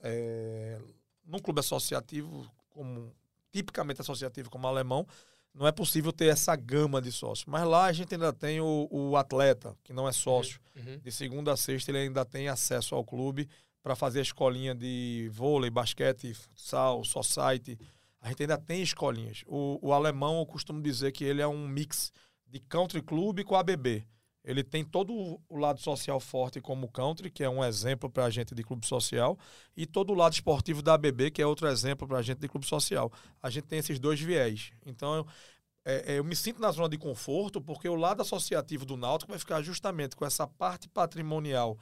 É, 0.00 0.78
num 1.24 1.38
clube 1.38 1.60
associativo, 1.60 2.48
como 2.70 3.12
tipicamente 3.52 4.00
associativo 4.00 4.50
como 4.50 4.66
o 4.66 4.70
alemão, 4.70 5.06
não 5.54 5.66
é 5.66 5.72
possível 5.72 6.12
ter 6.12 6.26
essa 6.26 6.54
gama 6.54 7.00
de 7.00 7.10
sócios. 7.10 7.46
Mas 7.46 7.66
lá 7.66 7.86
a 7.86 7.92
gente 7.92 8.14
ainda 8.14 8.32
tem 8.32 8.60
o, 8.60 8.88
o 8.90 9.16
atleta, 9.16 9.76
que 9.82 9.92
não 9.92 10.08
é 10.08 10.12
sócio. 10.12 10.60
Uhum. 10.76 10.92
uhum. 10.92 10.98
De 10.98 11.10
segunda 11.10 11.52
a 11.52 11.56
sexta 11.56 11.90
ele 11.90 11.98
ainda 11.98 12.24
tem 12.24 12.48
acesso 12.48 12.94
ao 12.94 13.04
clube 13.04 13.48
para 13.82 13.96
fazer 13.96 14.18
a 14.18 14.22
escolinha 14.22 14.74
de 14.74 15.30
vôlei, 15.32 15.70
basquete, 15.70 16.34
futsal, 16.34 17.04
society 17.04 17.78
a 18.20 18.28
gente 18.28 18.42
ainda 18.42 18.58
tem 18.58 18.82
escolinhas. 18.82 19.42
O, 19.46 19.78
o 19.80 19.92
alemão, 19.92 20.40
eu 20.40 20.46
costumo 20.46 20.82
dizer 20.82 21.12
que 21.12 21.24
ele 21.24 21.40
é 21.40 21.46
um 21.46 21.66
mix 21.66 22.12
de 22.46 22.58
country 22.60 23.02
club 23.02 23.42
com 23.44 23.54
ABB. 23.54 24.04
Ele 24.44 24.64
tem 24.64 24.84
todo 24.84 25.40
o 25.48 25.56
lado 25.56 25.80
social 25.80 26.18
forte 26.20 26.60
como 26.60 26.86
o 26.86 26.90
country, 26.90 27.30
que 27.30 27.44
é 27.44 27.50
um 27.50 27.62
exemplo 27.62 28.08
para 28.08 28.24
a 28.24 28.30
gente 28.30 28.54
de 28.54 28.62
clube 28.62 28.86
social, 28.86 29.38
e 29.76 29.84
todo 29.84 30.10
o 30.10 30.14
lado 30.14 30.32
esportivo 30.32 30.80
da 30.80 30.94
ABB, 30.94 31.30
que 31.30 31.42
é 31.42 31.46
outro 31.46 31.68
exemplo 31.68 32.06
para 32.06 32.18
a 32.18 32.22
gente 32.22 32.38
de 32.38 32.48
clube 32.48 32.66
social. 32.66 33.12
A 33.42 33.50
gente 33.50 33.66
tem 33.66 33.78
esses 33.78 33.98
dois 33.98 34.20
viés. 34.20 34.72
Então, 34.86 35.16
eu, 35.16 35.26
é, 35.84 36.14
é, 36.14 36.18
eu 36.18 36.24
me 36.24 36.36
sinto 36.36 36.60
na 36.60 36.70
zona 36.70 36.88
de 36.88 36.96
conforto, 36.96 37.60
porque 37.60 37.88
o 37.88 37.94
lado 37.94 38.22
associativo 38.22 38.86
do 38.86 38.96
Náutico 38.96 39.32
vai 39.32 39.38
ficar 39.38 39.60
justamente 39.62 40.16
com 40.16 40.24
essa 40.24 40.46
parte 40.46 40.88
patrimonial 40.88 41.78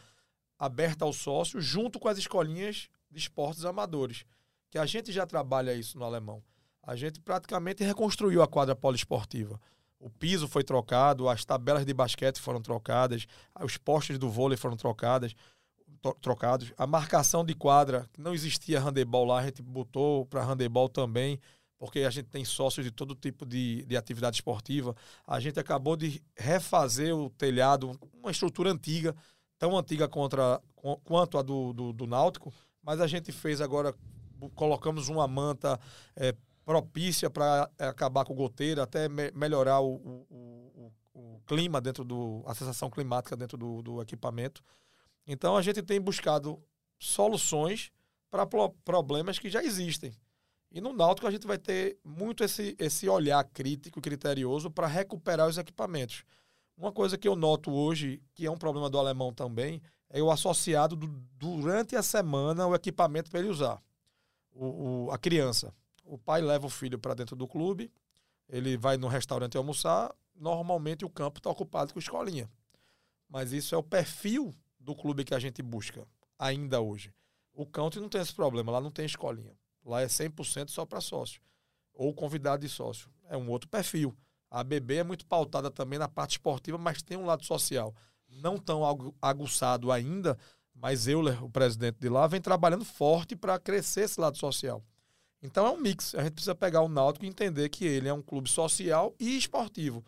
aberta 0.59 1.05
ao 1.05 1.13
sócio, 1.13 1.61
junto 1.61 2.01
com 2.01 2.09
as 2.09 2.19
escolinhas 2.19 2.89
de 3.11 3.19
esportes 3.19 3.65
amadores 3.65 4.25
que 4.71 4.79
a 4.79 4.87
gente 4.87 5.13
já 5.13 5.27
trabalha 5.27 5.75
isso 5.75 5.99
no 5.99 6.05
alemão. 6.05 6.43
A 6.83 6.95
gente 6.95 7.21
praticamente 7.21 7.83
reconstruiu 7.83 8.43
a 8.43 8.47
quadra 8.47 8.77
poliesportiva. 8.77 9.61
O 9.99 10.11
piso 10.11 10.47
foi 10.47 10.63
trocado, 10.63 11.29
as 11.29 11.45
tabelas 11.45 11.87
de 11.87 11.95
basquete 11.95 12.39
foram 12.39 12.61
trocadas, 12.61 13.27
os 13.63 13.77
postes 13.77 14.19
do 14.19 14.29
vôlei 14.29 14.57
foram 14.57 14.77
trocadas, 14.77 15.35
trocados. 16.21 16.73
A 16.77 16.87
marcação 16.87 17.45
de 17.45 17.55
quadra, 17.55 18.09
que 18.13 18.21
não 18.21 18.35
existia 18.35 18.81
handebol 18.81 19.25
lá, 19.25 19.41
a 19.41 19.45
gente 19.45 19.63
botou 19.63 20.27
para 20.27 20.45
handebol 20.45 20.89
também, 20.89 21.41
porque 21.79 22.01
a 22.01 22.11
gente 22.11 22.29
tem 22.29 22.45
sócios 22.45 22.85
de 22.85 22.91
todo 22.91 23.15
tipo 23.15 23.45
de, 23.45 23.85
de 23.85 23.97
atividade 23.97 24.37
esportiva. 24.37 24.95
A 25.27 25.41
gente 25.41 25.59
acabou 25.59 25.97
de 25.97 26.23
refazer 26.37 27.15
o 27.15 27.31
telhado, 27.31 27.99
uma 28.13 28.31
estrutura 28.31 28.71
antiga, 28.71 29.15
tão 29.59 29.77
antiga 29.77 30.07
contra, 30.09 30.61
quanto 31.05 31.39
a 31.39 31.43
do, 31.43 31.73
do, 31.73 31.93
do 31.93 32.07
Náutico, 32.07 32.53
mas 32.83 33.01
a 33.01 33.07
gente 33.07 33.33
fez 33.33 33.61
agora 33.61 33.95
colocamos 34.55 35.09
uma 35.09 35.27
manta 35.27 35.81
é, 36.15 36.35
propícia 36.67 37.31
para 37.31 37.71
é, 37.79 37.87
acabar 37.87 38.25
com 38.25 38.35
goteira, 38.35 38.83
até 38.83 39.09
me 39.09 39.31
melhorar 39.31 39.81
o, 39.81 39.95
o, 39.95 40.73
o, 40.75 40.93
o, 41.15 41.41
clima 41.47 41.81
dentro 41.81 42.05
do. 42.05 42.43
a 42.45 42.55
sensação 42.55 42.91
climática 42.91 43.37
dentro 43.37 43.57
do, 43.57 43.81
do 43.83 44.03
equipamento. 44.03 44.63
Então 45.25 45.57
a 45.57 45.63
gente 45.63 45.81
tem 45.81 46.01
buscado 46.01 46.61
soluções 46.99 47.93
para 48.29 48.45
problemas 48.85 49.39
que 49.39 49.49
já 49.49 49.63
existem. 49.63 50.13
E 50.73 50.81
no 50.81 50.93
Náutico 50.93 51.29
a 51.29 51.31
gente 51.31 51.47
vai 51.47 51.57
ter 51.57 51.97
muito 52.05 52.43
esse, 52.43 52.75
esse 52.81 53.09
olhar 53.09 53.45
crítico, 53.45 54.01
criterioso 54.01 54.69
para 54.69 54.89
recuperar 54.89 55.47
os 55.47 55.59
equipamentos. 55.59 56.25
Uma 56.77 56.91
coisa 56.91 57.17
que 57.17 57.29
eu 57.29 57.37
noto 57.37 57.73
hoje, 57.73 58.21
que 58.35 58.45
é 58.45 58.51
um 58.51 58.59
problema 58.59 58.91
do 58.91 58.99
alemão 58.99 59.33
também, 59.33 59.81
é 60.11 60.21
o 60.21 60.33
associado 60.33 60.97
do, 60.97 61.07
durante 61.39 61.95
a 61.95 62.03
semana 62.03 62.67
o 62.67 62.75
equipamento 62.75 63.31
para 63.31 63.39
ele 63.39 63.49
usar 63.49 63.81
o, 64.53 65.07
o, 65.07 65.11
a 65.13 65.17
criança. 65.19 65.73
O 66.07 66.17
pai 66.17 66.41
leva 66.41 66.67
o 66.67 66.71
filho 66.71 66.99
para 66.99 67.15
dentro 67.15 67.35
do 67.35 67.49
clube, 67.49 67.91
ele 68.49 68.77
vai 68.77 68.97
no 68.97 69.09
restaurante 69.09 69.57
almoçar, 69.57 70.15
normalmente 70.35 71.05
o 71.05 71.11
campo 71.11 71.39
está 71.39 71.51
ocupado 71.51 71.93
com 71.93 71.99
escolinha. 71.99 72.49
Mas 73.29 73.53
isso 73.53 73.75
é 73.75 73.79
o 73.79 73.83
perfil 73.83 74.55
do 74.79 74.95
clube 74.95 75.25
que 75.25 75.35
a 75.35 75.39
gente 75.39 75.61
busca 75.63 76.07
ainda 76.39 76.81
hoje. 76.81 77.13
O 77.53 77.67
country 77.67 78.01
não 78.01 78.09
tem 78.09 78.21
esse 78.21 78.33
problema, 78.33 78.71
lá 78.71 78.81
não 78.81 78.91
tem 78.91 79.05
escolinha. 79.05 79.53
Lá 79.85 80.01
é 80.03 80.07
100% 80.07 80.69
só 80.71 80.87
para 80.87 81.01
sócio. 81.01 81.41
Ou 81.93 82.15
convidado 82.15 82.63
de 82.63 82.69
sócio. 82.69 83.11
É 83.29 83.37
um 83.37 83.51
outro 83.51 83.69
perfil. 83.69 84.17
A 84.51 84.63
BB 84.63 84.97
é 84.97 85.05
muito 85.05 85.27
pautada 85.27 85.71
também 85.71 85.99
na 85.99 86.09
parte 86.09 86.33
esportiva, 86.33 86.79
mas 86.79 87.03
tem 87.03 87.17
um 87.17 87.27
lado 87.27 87.45
social. 87.45 87.95
Não 88.29 88.59
tão 88.59 88.83
aguçado 89.21 89.91
ainda, 89.91 90.39
mas 90.75 91.09
Euler, 91.09 91.43
o 91.43 91.51
presidente 91.51 91.99
de 91.99 92.09
lá, 92.09 92.27
vem 92.27 92.41
trabalhando 92.41 92.85
forte 92.85 93.35
para 93.35 93.59
crescer 93.59 94.03
esse 94.03 94.21
lado 94.21 94.37
social. 94.37 94.85
Então 95.43 95.67
é 95.67 95.71
um 95.71 95.77
mix. 95.77 96.15
A 96.15 96.23
gente 96.23 96.33
precisa 96.33 96.55
pegar 96.55 96.83
o 96.83 96.89
Náutico 96.89 97.25
e 97.25 97.29
entender 97.29 97.69
que 97.69 97.85
ele 97.85 98.09
é 98.09 98.13
um 98.13 98.23
clube 98.23 98.49
social 98.49 99.15
e 99.19 99.37
esportivo. 99.37 100.05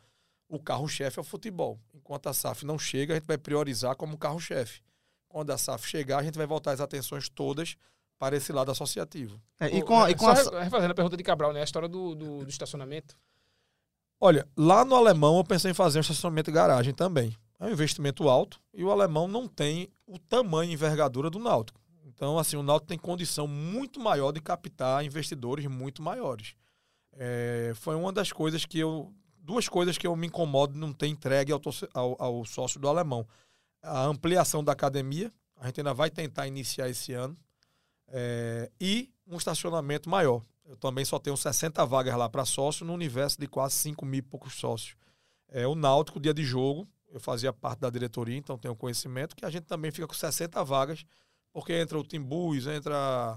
O 0.49 0.59
carro-chefe 0.59 1.19
é 1.19 1.23
o 1.23 1.25
futebol. 1.25 1.79
Enquanto 1.95 2.29
a 2.29 2.33
SAF 2.33 2.65
não 2.65 2.79
chega, 2.79 3.15
a 3.15 3.17
gente 3.17 3.27
vai 3.27 3.37
priorizar 3.37 3.95
como 3.97 4.17
carro-chefe. 4.17 4.81
Quando 5.29 5.51
a 5.51 5.59
SAF 5.59 5.87
chegar, 5.87 6.19
a 6.19 6.23
gente 6.23 6.39
vai 6.39 6.47
voltar 6.47 6.73
as 6.73 6.81
atenções 6.81 7.29
todas 7.29 7.77
para 8.19 8.37
esse 8.37 8.53
lado 8.53 8.71
associativo. 8.71 9.41
É, 9.61 9.69
e 9.69 9.83
com, 9.83 10.03
a, 10.03 10.11
e 10.11 10.15
com 10.15 10.25
Só 10.35 10.57
a... 10.57 10.65
refazendo 10.65 10.93
a 10.93 10.95
pergunta 10.95 11.17
de 11.17 11.23
Cabral, 11.23 11.53
né? 11.53 11.61
A 11.61 11.65
história 11.65 11.89
do, 11.89 12.15
do, 12.15 12.45
do 12.45 12.51
estacionamento. 12.51 13.17
Olha, 14.21 14.49
lá 14.57 14.85
no 14.85 14.97
Alemão 14.97 15.37
eu 15.37 15.45
pensei 15.45 15.71
em 15.71 15.75
fazer 15.75 15.99
um 15.99 16.01
estacionamento 16.01 16.51
de 16.51 16.55
garagem 16.55 16.93
também. 16.93 17.37
É 17.61 17.67
um 17.67 17.71
investimento 17.71 18.29
alto 18.29 18.61
e 18.73 18.85
o 18.85 18.91
alemão 18.91 19.27
não 19.27 19.49
tem 19.49 19.89
o 20.07 20.19
tamanho 20.19 20.71
e 20.71 20.75
envergadura 20.75 21.29
do 21.29 21.39
Náutico. 21.41 21.81
Então, 22.09 22.39
assim, 22.39 22.57
o 22.57 22.63
Náutico 22.63 22.89
tem 22.89 22.99
condição 22.99 23.47
muito 23.47 24.01
maior 24.01 24.33
de 24.33 24.41
captar 24.41 25.05
investidores 25.05 25.67
muito 25.67 26.03
maiores. 26.03 26.55
É, 27.13 27.73
foi 27.75 27.95
uma 27.95 28.13
das 28.13 28.33
coisas 28.33 28.65
que 28.65 28.79
eu. 28.79 29.13
Duas 29.41 29.69
coisas 29.69 29.97
que 29.97 30.07
eu 30.07 30.15
me 30.15 30.27
incomodo 30.27 30.75
de 30.75 30.79
não 30.79 30.93
ter 30.93 31.07
entregue 31.07 31.53
ao, 31.53 31.61
ao, 31.95 32.23
ao 32.23 32.45
sócio 32.45 32.79
do 32.79 32.87
alemão. 32.87 33.27
A 33.83 34.05
ampliação 34.05 34.63
da 34.63 34.73
academia, 34.73 35.33
a 35.57 35.67
gente 35.67 35.81
ainda 35.81 35.95
vai 35.95 36.11
tentar 36.11 36.47
iniciar 36.47 36.89
esse 36.89 37.15
ano. 37.15 37.37
É, 38.09 38.71
e 38.81 39.11
um 39.27 39.37
estacionamento 39.37 40.09
maior. 40.09 40.43
Eu 40.67 40.77
também 40.77 41.05
só 41.05 41.19
tenho 41.19 41.37
60 41.37 41.85
vagas 41.87 42.15
lá 42.15 42.29
para 42.29 42.45
sócio 42.45 42.85
no 42.85 42.93
universo 42.93 43.41
de 43.41 43.47
quase 43.47 43.77
5 43.77 44.05
mil 44.05 44.19
e 44.19 44.23
poucos 44.23 44.55
sócios. 44.55 44.95
É, 45.49 45.67
o 45.67 45.75
Náutico, 45.75 46.21
dia 46.21 46.35
de 46.35 46.45
jogo, 46.45 46.87
eu 47.11 47.19
fazia 47.19 47.53
parte 47.53 47.81
da 47.81 47.89
diretoria, 47.89 48.37
então 48.37 48.59
tenho 48.59 48.77
conhecimento, 48.77 49.35
que 49.35 49.47
a 49.47 49.51
gente 49.51 49.65
também 49.65 49.91
fica 49.91 50.07
com 50.07 50.13
60 50.13 50.63
vagas, 50.63 51.07
porque 51.59 51.73
entra 51.73 51.99
o 51.99 52.05
Timbus, 52.05 52.69
entra 52.69 53.37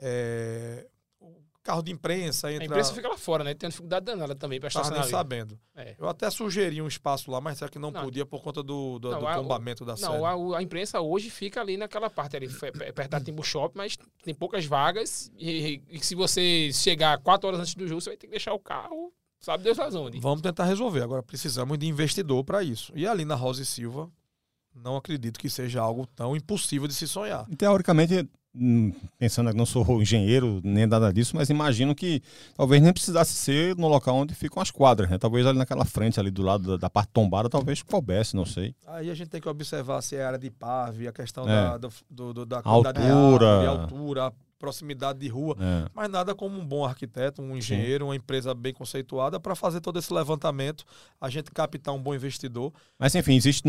é, 0.00 0.84
o 1.20 1.32
carro 1.62 1.80
de 1.80 1.92
imprensa, 1.92 2.50
entra... 2.50 2.64
A 2.64 2.66
imprensa 2.66 2.92
fica 2.92 3.08
lá 3.08 3.16
fora, 3.16 3.44
né? 3.44 3.54
Tem 3.54 3.68
uma 3.68 3.70
dificuldade 3.70 4.04
danada 4.04 4.34
também 4.34 4.58
para 4.58 4.66
estacionar 4.66 5.04
sabendo. 5.06 5.56
É. 5.76 5.94
Eu 5.96 6.08
até 6.08 6.28
sugeri 6.28 6.82
um 6.82 6.88
espaço 6.88 7.30
lá, 7.30 7.40
mas 7.40 7.58
será 7.58 7.70
que 7.70 7.78
não, 7.78 7.92
não. 7.92 8.02
podia 8.02 8.26
por 8.26 8.42
conta 8.42 8.64
do, 8.64 8.98
do, 8.98 9.12
não, 9.12 9.20
do 9.20 9.26
tombamento 9.26 9.84
a, 9.84 9.86
da 9.86 9.96
sede? 9.96 10.10
Não, 10.10 10.26
a, 10.26 10.58
a, 10.58 10.62
imprensa 10.62 11.00
hoje 11.00 11.30
fica 11.30 11.60
ali 11.60 11.76
naquela 11.76 12.10
parte 12.10 12.36
ali, 12.36 12.48
perto 12.48 13.10
da 13.10 13.20
Timbu 13.20 13.44
Shop, 13.44 13.76
mas 13.76 13.96
tem 14.24 14.34
poucas 14.34 14.66
vagas 14.66 15.30
e, 15.38 15.80
e, 15.88 15.96
e 15.98 16.04
se 16.04 16.16
você 16.16 16.72
chegar 16.72 17.16
quatro 17.18 17.46
horas 17.46 17.60
antes 17.60 17.76
do 17.76 17.86
jogo, 17.86 18.00
você 18.00 18.10
vai 18.10 18.16
ter 18.16 18.26
que 18.26 18.32
deixar 18.32 18.52
o 18.54 18.58
carro 18.58 19.12
Sabe 19.40 19.64
Deus 19.64 19.76
faz 19.76 19.92
onde. 19.96 20.20
Vamos 20.20 20.40
tentar 20.40 20.66
resolver. 20.66 21.02
Agora 21.02 21.20
precisamos 21.20 21.76
de 21.76 21.86
investidor 21.86 22.44
para 22.44 22.62
isso. 22.62 22.92
E 22.94 23.08
ali 23.08 23.24
na 23.24 23.34
Rosa 23.34 23.62
e 23.62 23.66
Silva, 23.66 24.08
não 24.74 24.96
acredito 24.96 25.38
que 25.38 25.48
seja 25.48 25.80
algo 25.80 26.06
tão 26.06 26.36
impossível 26.36 26.88
de 26.88 26.94
se 26.94 27.06
sonhar. 27.06 27.46
Teoricamente, 27.56 28.28
hum, 28.54 28.92
pensando 29.18 29.50
que 29.50 29.56
não 29.56 29.66
sou 29.66 30.00
engenheiro 30.00 30.60
nem 30.64 30.86
nada 30.86 31.12
disso, 31.12 31.36
mas 31.36 31.50
imagino 31.50 31.94
que 31.94 32.22
talvez 32.54 32.82
nem 32.82 32.92
precisasse 32.92 33.32
ser 33.34 33.76
no 33.76 33.88
local 33.88 34.16
onde 34.16 34.34
ficam 34.34 34.62
as 34.62 34.70
quadras, 34.70 35.10
né? 35.10 35.18
Talvez 35.18 35.46
ali 35.46 35.58
naquela 35.58 35.84
frente, 35.84 36.18
ali 36.18 36.30
do 36.30 36.42
lado 36.42 36.72
da, 36.72 36.76
da 36.76 36.90
parte 36.90 37.10
tombada, 37.12 37.48
talvez 37.48 37.82
coubesse, 37.82 38.36
não 38.36 38.44
sei. 38.44 38.74
Aí 38.86 39.10
a 39.10 39.14
gente 39.14 39.28
tem 39.28 39.40
que 39.40 39.48
observar 39.48 40.02
se 40.02 40.16
é 40.16 40.24
área 40.24 40.38
de 40.38 40.50
parve, 40.50 41.08
a 41.08 41.12
questão 41.12 41.44
é. 41.48 41.78
da, 41.78 41.90
do, 42.10 42.32
do, 42.32 42.46
da 42.46 42.60
altura, 42.64 43.60
de 43.60 43.66
altura, 43.66 44.32
proximidade 44.62 45.18
de 45.18 45.26
rua, 45.26 45.56
é. 45.58 45.90
mas 45.92 46.08
nada 46.08 46.36
como 46.36 46.56
um 46.56 46.64
bom 46.64 46.84
arquiteto, 46.84 47.42
um 47.42 47.56
engenheiro, 47.56 48.04
Sim. 48.04 48.08
uma 48.10 48.14
empresa 48.14 48.54
bem 48.54 48.72
conceituada 48.72 49.40
para 49.40 49.56
fazer 49.56 49.80
todo 49.80 49.98
esse 49.98 50.14
levantamento, 50.14 50.84
a 51.20 51.28
gente 51.28 51.50
captar 51.50 51.92
um 51.92 52.00
bom 52.00 52.14
investidor. 52.14 52.72
Mas 52.96 53.12
enfim, 53.16 53.34
existe 53.34 53.66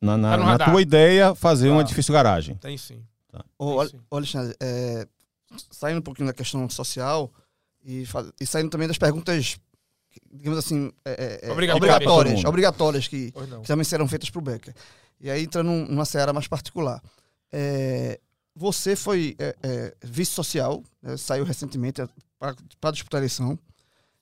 na, 0.00 0.16
na, 0.16 0.36
tá 0.36 0.58
na 0.58 0.58
tua 0.58 0.80
ideia 0.80 1.34
fazer 1.34 1.68
tá. 1.70 1.74
um 1.74 1.80
edifício 1.80 2.14
garagem. 2.14 2.54
Tem 2.54 2.78
sim. 2.78 3.02
Tá. 3.32 3.44
Ô, 3.58 3.84
sim. 3.84 3.98
Alexandre, 4.12 4.54
é, 4.62 5.08
saindo 5.72 5.98
um 5.98 6.02
pouquinho 6.02 6.28
da 6.28 6.32
questão 6.32 6.70
social 6.70 7.32
e, 7.84 8.04
e 8.40 8.46
saindo 8.46 8.70
também 8.70 8.86
das 8.86 8.96
perguntas 8.96 9.58
digamos 10.32 10.58
assim, 10.58 10.92
é, 11.04 11.40
é, 11.42 11.48
é 11.48 11.52
obrigatórias, 11.52 12.44
obrigatórias 12.44 13.08
que, 13.08 13.32
que, 13.32 13.66
também 13.66 13.84
serão 13.84 14.06
feitas 14.06 14.30
para 14.30 14.38
o 14.38 14.42
Becker. 14.42 14.74
E 15.20 15.28
aí 15.28 15.42
entrando 15.42 15.68
numa 15.68 16.04
seara 16.04 16.32
mais 16.32 16.46
particular. 16.46 17.02
É, 17.52 18.20
você 18.58 18.96
foi 18.96 19.36
é, 19.38 19.56
é, 19.62 19.94
vice-social, 20.02 20.82
né, 21.00 21.16
saiu 21.16 21.44
recentemente 21.44 22.02
para 22.80 22.90
disputar 22.90 23.18
a 23.18 23.22
eleição. 23.22 23.56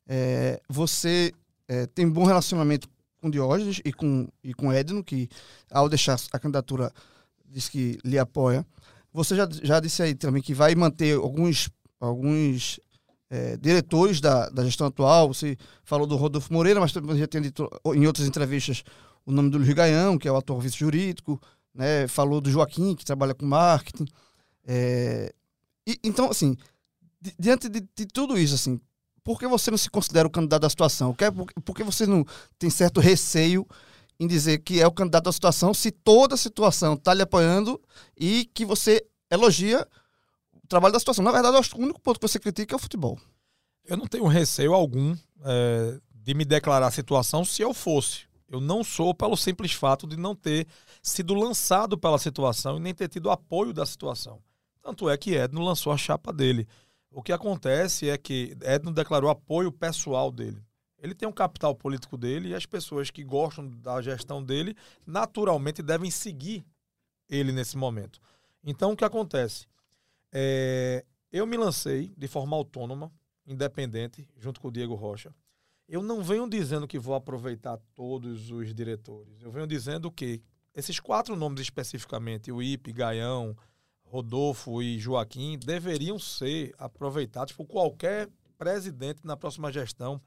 É, 0.07 0.61
você 0.69 1.33
é, 1.67 1.87
tem 1.87 2.05
um 2.05 2.13
bom 2.13 2.25
relacionamento 2.25 2.87
com 3.19 3.31
Diógenes 3.31 3.81
e 3.83 3.93
com, 3.95 4.29
e 4.45 4.53
com 4.53 4.71
Edno, 4.71 5.03
que 5.03 5.29
ao 5.71 5.89
deixar 5.89 6.21
a 6.33 6.39
candidatura 6.39 6.93
diz 7.49 7.71
que 7.71 7.99
lhe 8.05 8.19
apoia. 8.19 8.65
Você 9.11 9.35
já, 9.35 9.49
já 9.63 9.81
disse 9.81 10.03
aí 10.03 10.15
também 10.15 10.43
que 10.43 10.53
vai 10.53 10.75
manter 10.75 11.17
alguns, 11.17 11.71
alguns 11.99 12.79
é, 13.31 13.57
diretores 13.57 14.21
da, 14.21 14.51
da 14.51 14.67
gestão 14.67 14.87
atual. 14.87 15.29
Você 15.29 15.57
falou 15.83 16.07
do 16.07 16.15
Rodolfo 16.15 16.53
Moreira, 16.53 16.79
mas 16.79 16.93
também 16.93 17.17
já 17.17 17.27
tem 17.27 17.41
dito 17.41 17.71
em 17.95 18.07
outras 18.07 18.27
entrevistas 18.27 18.85
o 19.25 19.33
nome 19.33 19.49
do 19.49 19.57
Luiz 19.57 19.73
Gaião, 19.73 20.19
que 20.19 20.29
é 20.29 20.31
o 20.31 20.37
atual 20.37 20.61
vice-jurídico. 20.61 21.41
Né? 21.75 22.07
Falou 22.07 22.41
do 22.41 22.51
Joaquim, 22.51 22.95
que 22.95 23.05
trabalha 23.05 23.35
com 23.35 23.47
marketing. 23.47 24.07
É, 24.67 25.33
e, 25.87 25.99
então, 26.03 26.29
assim, 26.29 26.57
di, 27.21 27.35
diante 27.39 27.69
de, 27.69 27.81
de, 27.81 28.07
tudo 28.07 28.37
isso, 28.37 28.55
assim, 28.55 28.81
por 29.23 29.39
que 29.39 29.47
você 29.47 29.71
não 29.71 29.79
se 29.79 29.89
considera 29.89 30.27
o 30.27 30.31
candidato 30.31 30.63
da 30.63 30.71
situação? 30.71 31.15
Por, 31.15 31.53
por 31.63 31.75
que 31.75 31.85
você 31.85 32.07
não 32.07 32.25
tem 32.59 32.69
certo 32.69 33.01
receio 33.01 33.67
em 34.19 34.27
dizer 34.27 34.59
que 34.59 34.81
é 34.81 34.87
o 34.87 34.93
candidato 34.93 35.25
da 35.25 35.33
situação 35.33 35.73
se 35.73 35.91
toda 35.91 36.35
a 36.35 36.39
situação 36.39 36.95
está 36.95 37.15
lhe 37.15 37.23
apoiando 37.23 37.81
e 38.19 38.51
que 38.53 38.65
você 38.65 39.05
elogia 39.31 39.87
o 40.53 40.67
trabalho 40.67 40.93
da 40.93 40.99
situação? 40.99 41.25
Na 41.25 41.33
verdade, 41.33 41.57
acho 41.57 41.71
que 41.71 41.81
o 41.81 41.85
único 41.85 42.01
ponto 42.01 42.19
que 42.19 42.27
você 42.27 42.39
critica 42.39 42.75
é 42.75 42.77
o 42.77 42.81
futebol. 42.81 43.19
Eu 43.85 43.97
não 43.97 44.07
tenho 44.07 44.27
receio 44.27 44.75
algum 44.75 45.17
é, 45.45 46.01
de 46.11 46.35
me 46.35 46.45
declarar 46.45 46.89
a 46.89 46.91
situação 46.91 47.45
se 47.45 47.63
eu 47.63 47.73
fosse. 47.73 48.27
Eu 48.49 48.61
não 48.61 48.83
sou 48.83 49.15
pelo 49.15 49.37
simples 49.37 49.73
fato 49.73 50.07
de 50.07 50.17
não 50.17 50.35
ter 50.35 50.67
sido 51.03 51.35
lançado 51.35 51.99
pela 51.99 52.19
situação 52.19 52.77
e 52.77 52.81
nem 52.81 52.95
ter 52.95 53.09
tido 53.09 53.31
apoio 53.31 53.73
da 53.73 53.85
situação. 53.85 54.41
Tanto 54.87 55.11
é 55.11 55.17
que 55.17 55.35
Edno 55.35 55.65
lançou 55.65 55.93
a 55.93 55.97
chapa 55.97 56.33
dele. 56.33 56.65
O 57.11 57.21
que 57.21 57.33
acontece 57.33 58.09
é 58.09 58.17
que 58.17 58.57
Edno 58.63 58.93
declarou 58.93 59.29
apoio 59.29 59.73
pessoal 59.73 60.31
dele. 60.31 60.63
Ele 60.97 61.13
tem 61.13 61.29
um 61.29 61.33
capital 61.33 61.75
político 61.75 62.17
dele 62.17 62.51
e 62.51 62.55
as 62.55 62.67
pessoas 62.67 63.11
que 63.11 63.25
gostam 63.25 63.69
da 63.69 64.01
gestão 64.01 64.41
dele 64.41 64.77
naturalmente 65.05 65.83
devem 65.83 66.09
seguir 66.09 66.65
ele 67.29 67.51
nesse 67.51 67.77
momento. 67.77 68.21
Então, 68.63 68.93
o 68.93 68.97
que 68.97 69.05
acontece? 69.05 69.67
É, 70.33 71.05
eu 71.33 71.49
me 71.49 71.57
lancei 71.57 72.15
de 72.17 72.29
forma 72.29 72.57
autônoma, 72.57 73.11
independente, 73.45 74.29
junto 74.37 74.61
com 74.61 74.69
o 74.69 74.73
Diego 74.73 74.95
Rocha. 74.95 75.35
Eu 75.89 76.01
não 76.01 76.23
venho 76.23 76.49
dizendo 76.49 76.87
que 76.87 76.97
vou 76.97 77.17
aproveitar 77.17 77.77
todos 77.93 78.53
os 78.53 78.73
diretores. 78.73 79.43
Eu 79.43 79.51
venho 79.51 79.67
dizendo 79.67 80.13
que 80.13 80.41
esses 80.73 81.01
quatro 81.01 81.35
nomes 81.35 81.61
especificamente, 81.61 82.53
o 82.53 82.63
IP, 82.63 82.93
Gaião, 82.93 83.57
Rodolfo 84.07 84.83
e 84.83 84.99
Joaquim 84.99 85.59
deveriam 85.59 86.19
ser 86.19 86.75
aproveitados 86.79 87.53
por 87.53 87.67
qualquer 87.67 88.29
presidente 88.57 89.21
na 89.25 89.37
próxima 89.37 89.71
gestão 89.71 90.21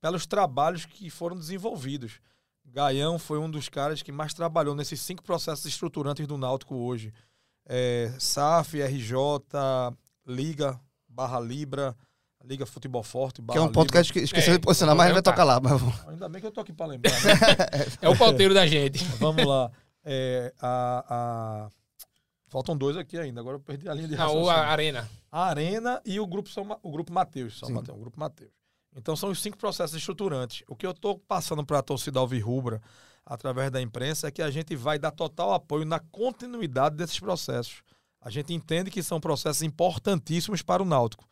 pelos 0.00 0.26
trabalhos 0.26 0.84
que 0.84 1.10
foram 1.10 1.36
desenvolvidos. 1.36 2.20
Gaião 2.64 3.18
foi 3.18 3.38
um 3.38 3.50
dos 3.50 3.68
caras 3.68 4.02
que 4.02 4.12
mais 4.12 4.34
trabalhou 4.34 4.74
nesses 4.74 5.00
cinco 5.00 5.22
processos 5.22 5.64
estruturantes 5.66 6.26
do 6.26 6.36
Náutico 6.36 6.74
hoje. 6.74 7.12
É, 7.66 8.12
SAF, 8.18 8.80
RJ, 8.80 9.12
Liga, 10.26 10.78
Barra 11.08 11.40
Libra, 11.40 11.96
Liga 12.44 12.64
Futebol 12.66 13.02
Forte, 13.02 13.42
Barra 13.42 13.58
Que 13.58 13.64
é 13.64 13.68
um 13.68 13.72
ponto 13.72 13.88
Libra. 13.88 13.92
que 13.92 13.98
a 13.98 14.02
gente 14.02 14.24
esqueceu 14.24 14.54
é, 14.54 14.56
de 14.56 14.62
posicionar, 14.62 14.94
mas 14.94 15.04
a 15.04 15.08
gente 15.08 15.14
vai 15.14 15.22
tocar 15.22 15.44
lá. 15.44 15.60
Mas... 15.60 16.08
Ainda 16.08 16.28
bem 16.28 16.40
que 16.40 16.46
eu 16.46 16.52
tô 16.52 16.60
aqui 16.60 16.72
para 16.72 16.86
lembrar. 16.86 17.12
Né? 17.12 17.32
é 18.00 18.08
o 18.08 18.16
pauteiro 18.16 18.54
da 18.54 18.66
gente. 18.66 19.04
Vamos 19.18 19.44
lá. 19.44 19.70
É, 20.04 20.54
a, 20.60 21.04
a 21.08 21.70
Faltam 22.48 22.76
dois 22.76 22.96
aqui 22.96 23.18
ainda. 23.18 23.40
Agora 23.40 23.56
eu 23.56 23.60
perdi 23.60 23.88
a 23.88 23.94
linha 23.94 24.08
de 24.08 24.14
raciocínio. 24.14 24.50
a 24.50 24.66
Arena. 24.66 25.08
A 25.30 25.44
Arena 25.44 26.02
e 26.04 26.18
o 26.18 26.26
grupo 26.26 26.48
São, 26.48 26.66
o 26.82 26.90
grupo 26.90 27.12
Mateus, 27.12 27.58
São 27.58 27.70
Mateus, 27.70 27.96
o 27.96 28.00
grupo 28.00 28.18
Mateus. 28.18 28.50
Então 28.96 29.14
são 29.14 29.30
os 29.30 29.40
cinco 29.40 29.58
processos 29.58 29.96
estruturantes. 29.96 30.62
O 30.66 30.74
que 30.74 30.86
eu 30.86 30.90
estou 30.92 31.18
passando 31.18 31.64
para 31.64 31.78
a 31.78 31.82
torcida 31.82 32.18
alvirrubra 32.18 32.80
através 33.24 33.70
da 33.70 33.80
imprensa 33.80 34.28
é 34.28 34.30
que 34.30 34.40
a 34.40 34.50
gente 34.50 34.74
vai 34.74 34.98
dar 34.98 35.10
total 35.10 35.52
apoio 35.52 35.84
na 35.84 35.98
continuidade 35.98 36.96
desses 36.96 37.20
processos. 37.20 37.82
A 38.20 38.30
gente 38.30 38.52
entende 38.52 38.90
que 38.90 39.02
são 39.02 39.20
processos 39.20 39.62
importantíssimos 39.62 40.62
para 40.62 40.82
o 40.82 40.86
Náutico. 40.86 41.28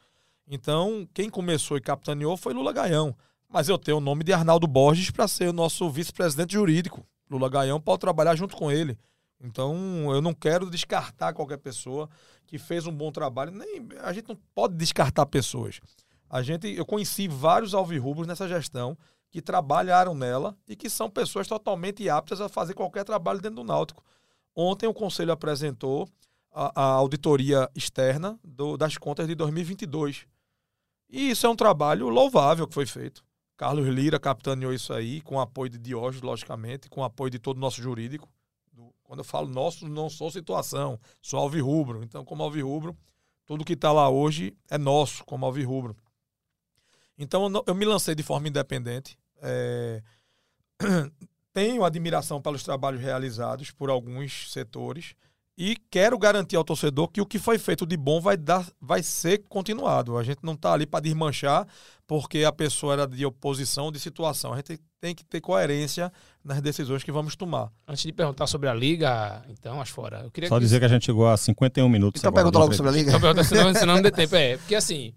Então, 0.47 1.09
quem 1.13 1.29
começou 1.29 1.77
e 1.77 1.81
capitaneou 1.81 2.37
foi 2.37 2.53
Lula 2.53 2.73
Gaião. 2.73 3.17
Mas 3.49 3.69
eu 3.69 3.79
tenho 3.79 3.97
o 3.97 4.01
nome 4.01 4.23
de 4.23 4.33
Arnaldo 4.33 4.67
Borges 4.67 5.11
para 5.11 5.27
ser 5.27 5.49
o 5.49 5.53
nosso 5.53 5.89
vice-presidente 5.91 6.53
jurídico. 6.53 7.05
Lula 7.29 7.49
Gaião 7.49 7.81
pode 7.81 8.01
trabalhar 8.01 8.37
junto 8.37 8.57
com 8.57 8.71
ele. 8.71 8.99
Então, 9.41 10.13
eu 10.13 10.21
não 10.21 10.33
quero 10.33 10.71
descartar 10.71 11.33
qualquer 11.33 11.59
pessoa 11.59 12.09
que 12.47 12.59
fez 12.59 12.87
um 12.87 12.93
bom 12.93 13.13
trabalho. 13.13 13.53
Nem 13.53 13.87
a 14.03 14.13
gente 14.13 14.29
não 14.29 14.39
pode 14.55 14.75
descartar 14.75 15.27
pessoas. 15.27 15.81
A 16.29 16.43
gente, 16.43 16.69
eu 16.69 16.85
conheci 16.85 17.29
vários 17.29 17.75
alvirrubros 17.75 18.27
nessa 18.27 18.49
gestão 18.49 18.97
que 19.31 19.43
trabalharam 19.43 20.15
nela 20.15 20.57
e 20.67 20.75
que 20.75 20.89
são 20.89 21.11
pessoas 21.11 21.47
totalmente 21.47 22.09
aptas 22.09 22.41
a 22.41 22.49
fazer 22.49 22.75
qualquer 22.75 23.05
trabalho 23.05 23.41
dentro 23.41 23.57
do 23.57 23.65
Náutico. 23.65 24.03
Ontem 24.55 24.87
o 24.87 24.95
conselho 24.95 25.33
apresentou 25.33 26.09
a, 26.51 26.83
a 26.83 26.85
auditoria 26.95 27.71
externa 27.75 28.39
do, 28.43 28.77
das 28.77 28.97
contas 28.97 29.27
de 29.27 29.35
2022. 29.35 30.27
E 31.11 31.31
isso 31.31 31.47
é 31.47 31.51
um 31.51 31.57
trabalho 31.57 32.09
louvável 32.09 32.67
que 32.67 32.75
foi 32.75 32.87
feito. 32.87 33.23
Carlos 33.57 33.87
Lira 33.87 34.19
capitaneou 34.19 34.73
isso 34.73 34.93
aí, 34.93 35.21
com 35.21 35.41
apoio 35.41 35.71
de 35.71 35.79
Diógenes, 35.79 36.23
logicamente, 36.23 36.89
com 36.89 37.05
apoio 37.05 37.31
de 37.31 37.39
todo 37.39 37.57
o 37.57 37.61
nosso 37.61 37.81
jurídico. 37.81 38.29
Quando 39.07 39.21
eu 39.21 39.25
falo 39.25 39.49
nosso, 39.49 39.89
não 39.89 40.11
sou 40.11 40.31
situação, 40.31 40.99
sou 41.23 41.39
alvirrubro. 41.39 42.03
Então, 42.03 42.25
como 42.25 42.43
alvirrubro, 42.43 42.97
tudo 43.45 43.65
que 43.65 43.75
está 43.75 43.93
lá 43.93 44.09
hoje 44.09 44.57
é 44.69 44.77
nosso, 44.77 45.25
como 45.25 45.47
alvirrubro. 45.47 45.97
Então, 47.17 47.51
eu 47.67 47.75
me 47.75 47.85
lancei 47.85 48.15
de 48.15 48.23
forma 48.23 48.49
independente. 48.49 49.17
É... 49.41 50.03
Tenho 51.53 51.85
admiração 51.85 52.43
pelos 52.43 52.63
trabalhos 52.63 53.01
realizados 53.01 53.71
por 53.71 53.89
alguns 53.89 54.53
setores 54.53 55.15
e 55.59 55.77
quero 55.91 56.19
garantir 56.19 56.57
ao 56.57 56.65
torcedor 56.65 57.09
que 57.09 57.21
o 57.21 57.25
que 57.25 57.39
foi 57.39 57.59
feito 57.59 57.87
de 57.87 57.97
bom 57.97 58.21
vai, 58.21 58.37
dar, 58.37 58.67
vai 58.79 59.03
ser 59.03 59.39
continuado. 59.49 60.19
A 60.19 60.23
gente 60.23 60.41
não 60.43 60.53
está 60.53 60.75
ali 60.75 60.85
para 60.85 61.01
desmanchar 61.01 61.67
porque 62.07 62.45
a 62.45 62.53
pessoa 62.53 62.93
era 62.93 63.07
de 63.07 63.25
oposição, 63.25 63.91
de 63.91 63.99
situação. 63.99 64.53
A 64.53 64.57
gente 64.57 64.79
tem 65.01 65.15
que 65.15 65.25
ter 65.25 65.41
coerência 65.41 66.13
nas 66.45 66.61
decisões 66.61 67.03
que 67.03 67.11
vamos 67.11 67.37
tomar. 67.37 67.73
Antes 67.89 68.03
de 68.03 68.13
perguntar 68.13 68.47
sobre 68.47 68.69
a 68.69 68.75
Liga, 68.75 69.43
então, 69.49 69.81
as 69.81 69.89
fora. 69.89 70.21
Eu 70.25 70.31
queria 70.31 70.49
Só 70.49 70.57
que... 70.57 70.61
dizer 70.61 70.79
que 70.79 70.85
a 70.85 70.89
gente 70.89 71.07
chegou 71.07 71.27
a 71.27 71.37
51 71.37 71.89
minutos. 71.89 72.21
Então 72.21 72.33
pergunta 72.33 72.59
logo 72.59 72.75
sobre 72.75 72.93
a 72.93 72.95
Liga. 72.95 73.09
Então 73.09 73.21
pergunta, 73.21 73.43
senão, 73.43 73.73
senão 73.75 73.95
não 73.95 74.03
dê 74.03 74.11
tempo. 74.11 74.37
É, 74.37 74.59
porque 74.59 74.75
assim, 74.75 75.15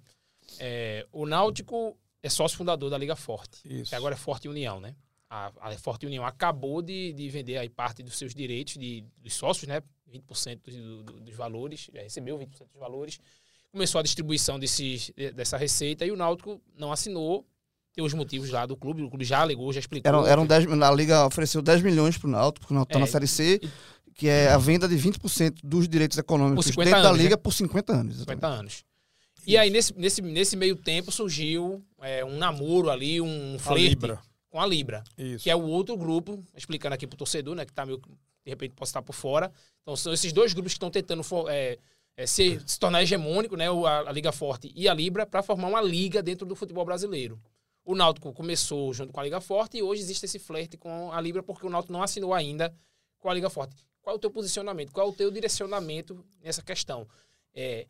é, 0.57 1.05
o 1.11 1.25
Náutico 1.25 1.97
é 2.23 2.29
sócio 2.29 2.57
fundador 2.57 2.89
da 2.89 2.97
Liga 2.97 3.15
Forte. 3.15 3.59
Isso. 3.65 3.89
Que 3.89 3.95
agora 3.95 4.15
é 4.15 4.17
Forte 4.17 4.47
União, 4.47 4.79
né? 4.79 4.95
A, 5.29 5.51
a 5.61 5.77
Forte 5.77 6.05
União 6.05 6.25
acabou 6.25 6.81
de, 6.81 7.13
de 7.13 7.29
vender 7.29 7.57
aí 7.57 7.69
parte 7.69 8.01
dos 8.01 8.17
seus 8.17 8.33
direitos 8.33 8.75
de, 8.77 9.03
dos 9.21 9.33
sócios, 9.33 9.67
né? 9.67 9.81
20% 10.11 10.59
do, 10.65 11.03
do, 11.03 11.19
dos 11.19 11.35
valores, 11.35 11.89
já 11.93 12.01
recebeu 12.01 12.37
20% 12.37 12.47
dos 12.71 12.79
valores. 12.79 13.19
Começou 13.71 13.99
a 13.99 14.01
distribuição 14.01 14.57
desses, 14.57 15.11
dessa 15.35 15.55
receita 15.55 16.03
e 16.05 16.11
o 16.11 16.15
Náutico 16.15 16.59
não 16.75 16.91
assinou. 16.91 17.45
Tem 17.93 18.03
os 18.03 18.13
motivos 18.13 18.49
lá 18.49 18.65
do 18.65 18.75
clube, 18.75 19.03
o 19.03 19.09
clube 19.09 19.25
já 19.25 19.41
alegou, 19.41 19.71
já 19.71 19.79
explicou. 19.79 20.09
Eram, 20.09 20.25
eram 20.25 20.45
10, 20.45 20.65
a 20.81 20.91
Liga 20.91 21.25
ofereceu 21.25 21.61
10 21.61 21.81
milhões 21.83 22.17
para 22.17 22.27
o 22.27 22.31
Náutico, 22.31 22.61
porque 22.61 22.73
o 22.73 22.75
Náutico 22.75 22.91
está 22.91 22.99
é, 22.99 23.01
na 23.01 23.07
Série 23.07 23.27
C, 23.27 23.61
que 24.15 24.27
é 24.27 24.49
a 24.49 24.57
venda 24.57 24.87
de 24.87 24.95
20% 24.95 25.59
dos 25.63 25.87
direitos 25.87 26.17
econômicos 26.17 26.65
dentro 26.65 26.95
anos, 26.95 27.03
da 27.03 27.11
Liga 27.11 27.35
né? 27.35 27.37
por 27.37 27.53
50 27.53 27.93
anos. 27.93 28.17
50 28.19 28.47
anos. 28.47 28.83
E 29.45 29.57
aí, 29.57 29.69
nesse, 29.69 29.97
nesse, 29.97 30.21
nesse 30.21 30.55
meio 30.55 30.75
tempo, 30.75 31.11
surgiu 31.11 31.83
é, 32.01 32.23
um 32.23 32.37
namoro 32.37 32.89
ali, 32.89 33.21
um 33.21 33.57
flerte 33.57 34.07
com 34.49 34.59
a 34.59 34.65
Libra. 34.65 35.03
Isso. 35.17 35.43
Que 35.43 35.49
é 35.49 35.55
o 35.55 35.61
outro 35.61 35.95
grupo, 35.95 36.43
explicando 36.55 36.95
aqui 36.95 37.07
pro 37.07 37.17
torcedor, 37.17 37.55
né? 37.55 37.65
Que 37.65 37.73
tá 37.73 37.85
meio. 37.85 37.97
De 37.97 38.49
repente 38.49 38.73
posso 38.73 38.89
estar 38.89 39.01
por 39.01 39.13
fora. 39.13 39.51
Então 39.81 39.95
são 39.95 40.13
esses 40.13 40.33
dois 40.33 40.53
grupos 40.53 40.73
que 40.73 40.77
estão 40.77 40.89
tentando 40.89 41.21
é, 41.49 41.77
é, 42.15 42.25
se, 42.25 42.59
se 42.65 42.79
tornar 42.79 43.03
hegemônico, 43.03 43.55
né, 43.55 43.67
a, 43.69 44.09
a 44.09 44.11
Liga 44.11 44.31
Forte 44.31 44.71
e 44.75 44.87
a 44.87 44.93
Libra, 44.93 45.25
para 45.25 45.43
formar 45.43 45.67
uma 45.67 45.81
liga 45.81 46.23
dentro 46.23 46.45
do 46.45 46.55
futebol 46.55 46.83
brasileiro. 46.83 47.39
O 47.85 47.95
Náutico 47.95 48.33
começou 48.33 48.93
junto 48.93 49.13
com 49.13 49.19
a 49.19 49.23
Liga 49.23 49.41
Forte 49.41 49.77
e 49.77 49.83
hoje 49.83 50.01
existe 50.01 50.25
esse 50.25 50.39
flerte 50.39 50.77
com 50.77 51.11
a 51.11 51.19
Libra 51.21 51.41
porque 51.41 51.65
o 51.65 51.69
Náutico 51.69 51.93
não 51.93 52.03
assinou 52.03 52.33
ainda 52.33 52.73
com 53.19 53.29
a 53.29 53.33
Liga 53.33 53.49
Forte. 53.49 53.75
Qual 54.01 54.15
é 54.15 54.17
o 54.17 54.19
teu 54.19 54.31
posicionamento? 54.31 54.91
Qual 54.91 55.07
é 55.07 55.09
o 55.09 55.13
teu 55.13 55.31
direcionamento 55.31 56.25
nessa 56.41 56.61
questão? 56.61 57.07
É, 57.53 57.87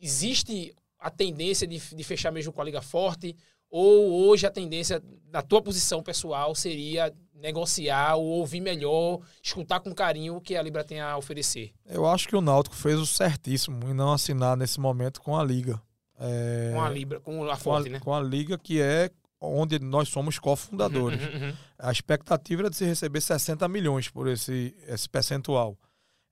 existe 0.00 0.74
a 0.98 1.10
tendência 1.10 1.66
de, 1.66 1.78
de 1.78 2.04
fechar 2.04 2.30
mesmo 2.30 2.52
com 2.52 2.60
a 2.60 2.64
Liga 2.64 2.82
Forte 2.82 3.36
ou 3.76 4.28
hoje 4.28 4.46
a 4.46 4.50
tendência, 4.52 5.02
na 5.32 5.42
tua 5.42 5.60
posição 5.60 6.00
pessoal, 6.00 6.54
seria 6.54 7.12
negociar 7.34 8.14
ou 8.14 8.24
ouvir 8.24 8.60
melhor, 8.60 9.18
escutar 9.42 9.80
com 9.80 9.92
carinho 9.92 10.36
o 10.36 10.40
que 10.40 10.54
a 10.54 10.62
Libra 10.62 10.84
tem 10.84 11.00
a 11.00 11.16
oferecer? 11.16 11.72
Eu 11.84 12.06
acho 12.06 12.28
que 12.28 12.36
o 12.36 12.40
Náutico 12.40 12.76
fez 12.76 13.00
o 13.00 13.04
certíssimo 13.04 13.90
em 13.90 13.92
não 13.92 14.12
assinar 14.12 14.56
nesse 14.56 14.78
momento 14.78 15.20
com 15.20 15.36
a 15.36 15.42
Liga. 15.42 15.82
É... 16.20 16.70
Com 16.72 16.82
a 16.82 16.88
Libra, 16.88 17.18
com 17.18 17.50
a 17.50 17.56
Forte, 17.56 17.90
né? 17.90 17.98
Com 17.98 18.14
a 18.14 18.20
Liga, 18.20 18.56
que 18.56 18.80
é 18.80 19.10
onde 19.40 19.80
nós 19.80 20.08
somos 20.08 20.38
cofundadores. 20.38 21.20
Uhum, 21.20 21.40
uhum, 21.40 21.48
uhum. 21.48 21.54
A 21.76 21.90
expectativa 21.90 22.62
era 22.62 22.70
de 22.70 22.76
se 22.76 22.84
receber 22.84 23.20
60 23.20 23.66
milhões 23.66 24.08
por 24.08 24.28
esse, 24.28 24.72
esse 24.86 25.08
percentual. 25.08 25.76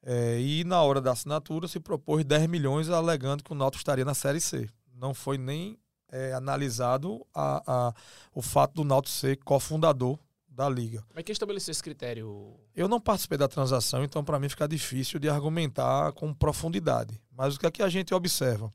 É, 0.05 0.41
e 0.41 0.63
na 0.63 0.81
hora 0.81 1.01
da 1.01 1.11
assinatura 1.11 1.67
se 1.67 1.81
propôs 1.81 2.25
10 2.25 2.47
milhões, 2.47 2.89
alegando 2.89 3.43
que 3.43 3.51
o 3.51 3.57
Náutico 3.57 3.81
estaria 3.81 4.05
na 4.05 4.15
Série 4.15 4.41
C. 4.41 4.69
Não 4.95 5.13
foi 5.13 5.37
nem 5.37 5.77
é, 6.13 6.35
analisado 6.35 7.27
a, 7.35 7.63
a, 7.67 7.95
o 8.35 8.43
fato 8.43 8.75
do 8.75 8.85
Náutico 8.85 9.17
ser 9.17 9.37
cofundador 9.39 10.19
da 10.47 10.69
liga. 10.69 11.03
Mas 11.15 11.25
quem 11.25 11.33
estabeleceu 11.33 11.73
esse 11.73 11.83
critério? 11.83 12.55
Eu 12.77 12.87
não 12.87 13.01
participei 13.01 13.39
da 13.39 13.49
transação, 13.49 14.05
então 14.05 14.23
para 14.23 14.39
mim 14.39 14.49
fica 14.49 14.69
difícil 14.69 15.19
de 15.19 15.29
argumentar 15.29 16.13
com 16.13 16.33
profundidade. 16.33 17.19
Mas 17.35 17.57
o 17.57 17.59
que 17.59 17.67
é 17.67 17.71
que 17.71 17.83
a 17.83 17.89
gente 17.89 18.15
observa? 18.15 18.73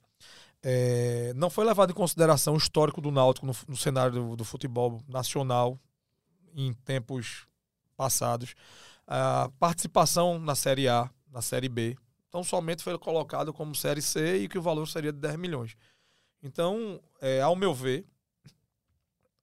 É, 0.64 1.32
não 1.36 1.50
foi 1.52 1.64
levado 1.64 1.92
em 1.92 1.94
consideração 1.94 2.56
o 2.56 2.58
histórico 2.58 3.00
do 3.00 3.12
Náutico 3.12 3.46
no, 3.46 3.56
no 3.68 3.78
cenário 3.78 4.14
do, 4.14 4.36
do, 4.36 4.44
futebol 4.44 5.00
nacional 5.08 5.80
em 6.56 6.74
tempos 6.74 7.48
passados. 7.96 8.56
A 9.06 9.52
participação 9.60 10.40
na 10.40 10.56
Série 10.56 10.88
A, 10.88 11.10
na 11.32 11.42
Série 11.42 11.70
B. 11.70 11.96
Então 12.28 12.44
somente 12.44 12.84
foi 12.84 12.98
colocado 12.98 13.54
como 13.54 13.76
Série 13.76 14.02
C 14.02 14.38
e 14.38 14.50
que 14.50 14.58
o 14.58 14.62
valor 14.62 14.88
seria 14.88 15.14
de 15.14 15.20
10 15.20 15.38
milhões. 15.38 15.78
Então, 16.42 17.02
é, 17.22 17.42
ao 17.42 17.56
meu 17.56 17.74
ver, 17.74 18.06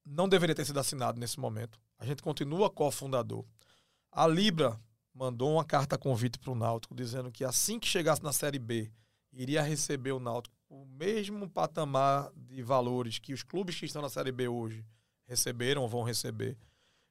não 0.05 0.29
deveria 0.29 0.55
ter 0.55 0.65
sido 0.65 0.79
assinado 0.79 1.19
nesse 1.19 1.39
momento. 1.39 1.79
A 1.97 2.05
gente 2.05 2.21
continua 2.21 2.69
cofundador. 2.69 3.43
A 4.11 4.27
Libra 4.27 4.79
mandou 5.13 5.53
uma 5.53 5.65
carta 5.65 5.97
convite 5.97 6.37
para 6.37 6.51
o 6.51 6.55
Náutico 6.55 6.93
dizendo 6.93 7.31
que 7.31 7.43
assim 7.43 7.79
que 7.79 7.87
chegasse 7.87 8.23
na 8.23 8.33
Série 8.33 8.59
B, 8.59 8.91
iria 9.31 9.61
receber 9.61 10.11
o 10.11 10.19
Náutico 10.19 10.55
o 10.69 10.85
mesmo 10.85 11.49
patamar 11.49 12.31
de 12.35 12.61
valores 12.61 13.19
que 13.19 13.33
os 13.33 13.43
clubes 13.43 13.79
que 13.79 13.85
estão 13.85 14.01
na 14.01 14.09
Série 14.09 14.31
B 14.31 14.47
hoje 14.47 14.85
receberam 15.25 15.83
ou 15.83 15.87
vão 15.87 16.03
receber. 16.03 16.57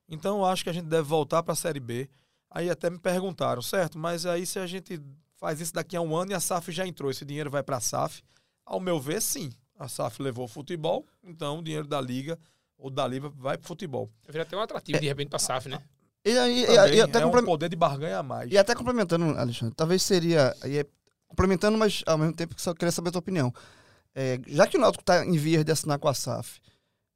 Então, 0.09 0.45
acho 0.45 0.62
que 0.64 0.70
a 0.70 0.72
gente 0.72 0.87
deve 0.87 1.09
voltar 1.09 1.43
para 1.43 1.53
a 1.53 1.57
Série 1.57 1.80
B. 1.80 2.09
Aí 2.51 2.68
até 2.68 2.91
me 2.91 2.99
perguntaram, 2.99 3.62
certo, 3.62 3.99
mas 3.99 4.26
aí 4.26 4.45
se 4.45 4.59
a 4.59 4.66
gente 4.66 5.01
faz 5.37 5.61
isso 5.61 5.72
daqui 5.72 5.97
a 5.97 6.01
um 6.01 6.14
ano 6.14 6.32
e 6.32 6.35
a 6.35 6.41
SAF 6.41 6.70
já 6.70 6.87
entrou, 6.87 7.11
esse 7.11 7.24
dinheiro 7.24 7.51
vai 7.51 7.62
para 7.62 7.78
a 7.78 7.80
SAF? 7.80 8.22
Ao 8.64 8.78
meu 8.78 9.01
ver, 9.01 9.20
sim. 9.20 9.51
A 9.79 9.89
SAF 9.89 10.22
levou 10.22 10.45
o 10.45 10.49
futebol, 10.49 11.05
então 11.22 11.59
o 11.59 11.62
dinheiro 11.62 11.87
da 11.87 12.01
liga 12.01 12.39
ou 12.79 12.91
da 12.91 13.07
Liga 13.07 13.29
vai 13.29 13.57
para 13.57 13.66
futebol. 13.66 14.11
Vira 14.29 14.43
até 14.43 14.57
um 14.57 14.61
atrativo 14.61 14.99
de 14.99 15.07
repente 15.07 15.29
para 15.29 15.37
a 15.37 15.41
SAF, 15.41 15.68
né? 15.68 15.81
E, 16.25 16.31
e, 16.31 16.66
e, 16.66 16.95
e 16.97 17.01
até 17.01 17.20
é 17.20 17.27
um 17.27 17.45
poder 17.45 17.68
de 17.68 17.77
barganha 17.77 18.18
a 18.18 18.22
mais. 18.22 18.51
E 18.51 18.59
até 18.59 18.75
complementando, 18.75 19.25
Alexandre, 19.39 19.75
talvez 19.75 20.03
seria. 20.03 20.55
É 20.62 20.87
complementando, 21.29 21.77
mas 21.77 22.03
ao 22.07 22.16
mesmo 22.16 22.35
tempo 22.35 22.55
que 22.55 22.62
só 22.62 22.72
queria 22.72 22.93
saber 22.93 23.09
a 23.09 23.12
tua 23.12 23.18
opinião. 23.18 23.53
É, 24.14 24.39
já 24.47 24.66
que 24.66 24.77
o 24.77 24.81
Náutico 24.81 25.03
está 25.03 25.25
em 25.25 25.37
vias 25.37 25.64
de 25.64 25.72
assinar 25.72 25.99
com 25.99 26.09
a 26.09 26.14
SAF, 26.14 26.61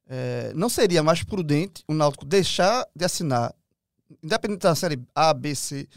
é, 0.07 0.51
não 0.53 0.67
seria 0.67 1.01
mais 1.01 1.23
prudente 1.23 1.83
o 1.87 1.93
Náutico 1.93 2.25
deixar 2.25 2.85
de 2.93 3.05
assinar, 3.05 3.55
independente 4.21 4.61
da 4.61 4.75
série 4.75 4.99
A, 5.15 5.33
B, 5.33 5.55
C, 5.55 5.87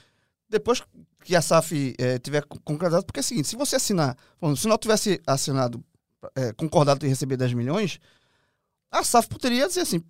depois 0.49 0.83
que 1.25 1.35
a 1.35 1.43
SAF 1.43 1.95
é, 1.99 2.19
tiver 2.19 2.45
concretado? 2.65 3.05
Porque 3.05 3.19
é 3.19 3.23
o 3.23 3.25
seguinte: 3.25 3.49
se 3.49 3.57
você 3.57 3.77
assinar, 3.77 4.17
bom, 4.41 4.55
se 4.55 4.67
o 4.67 4.69
Náutico 4.69 4.83
tivesse 4.93 5.21
assinado, 5.27 5.83
é, 6.37 6.53
concordado 6.53 7.05
em 7.05 7.09
receber 7.09 7.37
10 7.37 7.55
milhões, 7.55 7.99
a 8.91 9.03
SAF 9.03 9.29
poderia 9.29 9.67
dizer 9.67 9.81
assim: 9.81 10.01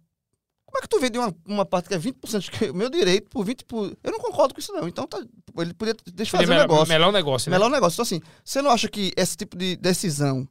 como 0.73 0.79
é 0.79 0.81
que 0.81 0.89
tu 0.89 0.99
vende 0.99 1.19
uma, 1.19 1.35
uma 1.47 1.67
parte 1.67 1.89
que 1.89 1.95
é 1.95 1.99
20% 1.99 2.51
que 2.51 2.65
é 2.65 2.71
o 2.71 2.75
meu 2.75 2.89
direito 2.89 3.29
por 3.29 3.45
20%? 3.45 3.65
Por... 3.67 3.97
Eu 4.03 4.13
não 4.13 4.19
concordo 4.19 4.55
com 4.55 4.61
isso, 4.61 4.73
não. 4.73 4.89
Então 4.89 5.07
tá, 5.07 5.19
ele 5.59 5.75
poderia 5.75 6.01
deixar 6.13 6.39
fazer 6.39 6.51
o 6.51 6.55
um 6.55 6.59
negócio. 6.59 6.89
Melhor 6.89 7.13
negócio, 7.13 7.51
né? 7.51 7.59
Melhor 7.59 7.71
negócio. 7.71 7.97
Então, 7.97 8.03
assim, 8.03 8.21
você 8.43 8.63
não 8.63 8.71
acha 8.71 8.89
que 8.89 9.13
esse 9.15 9.37
tipo 9.37 9.57
de 9.57 9.77
decisão 9.77 10.49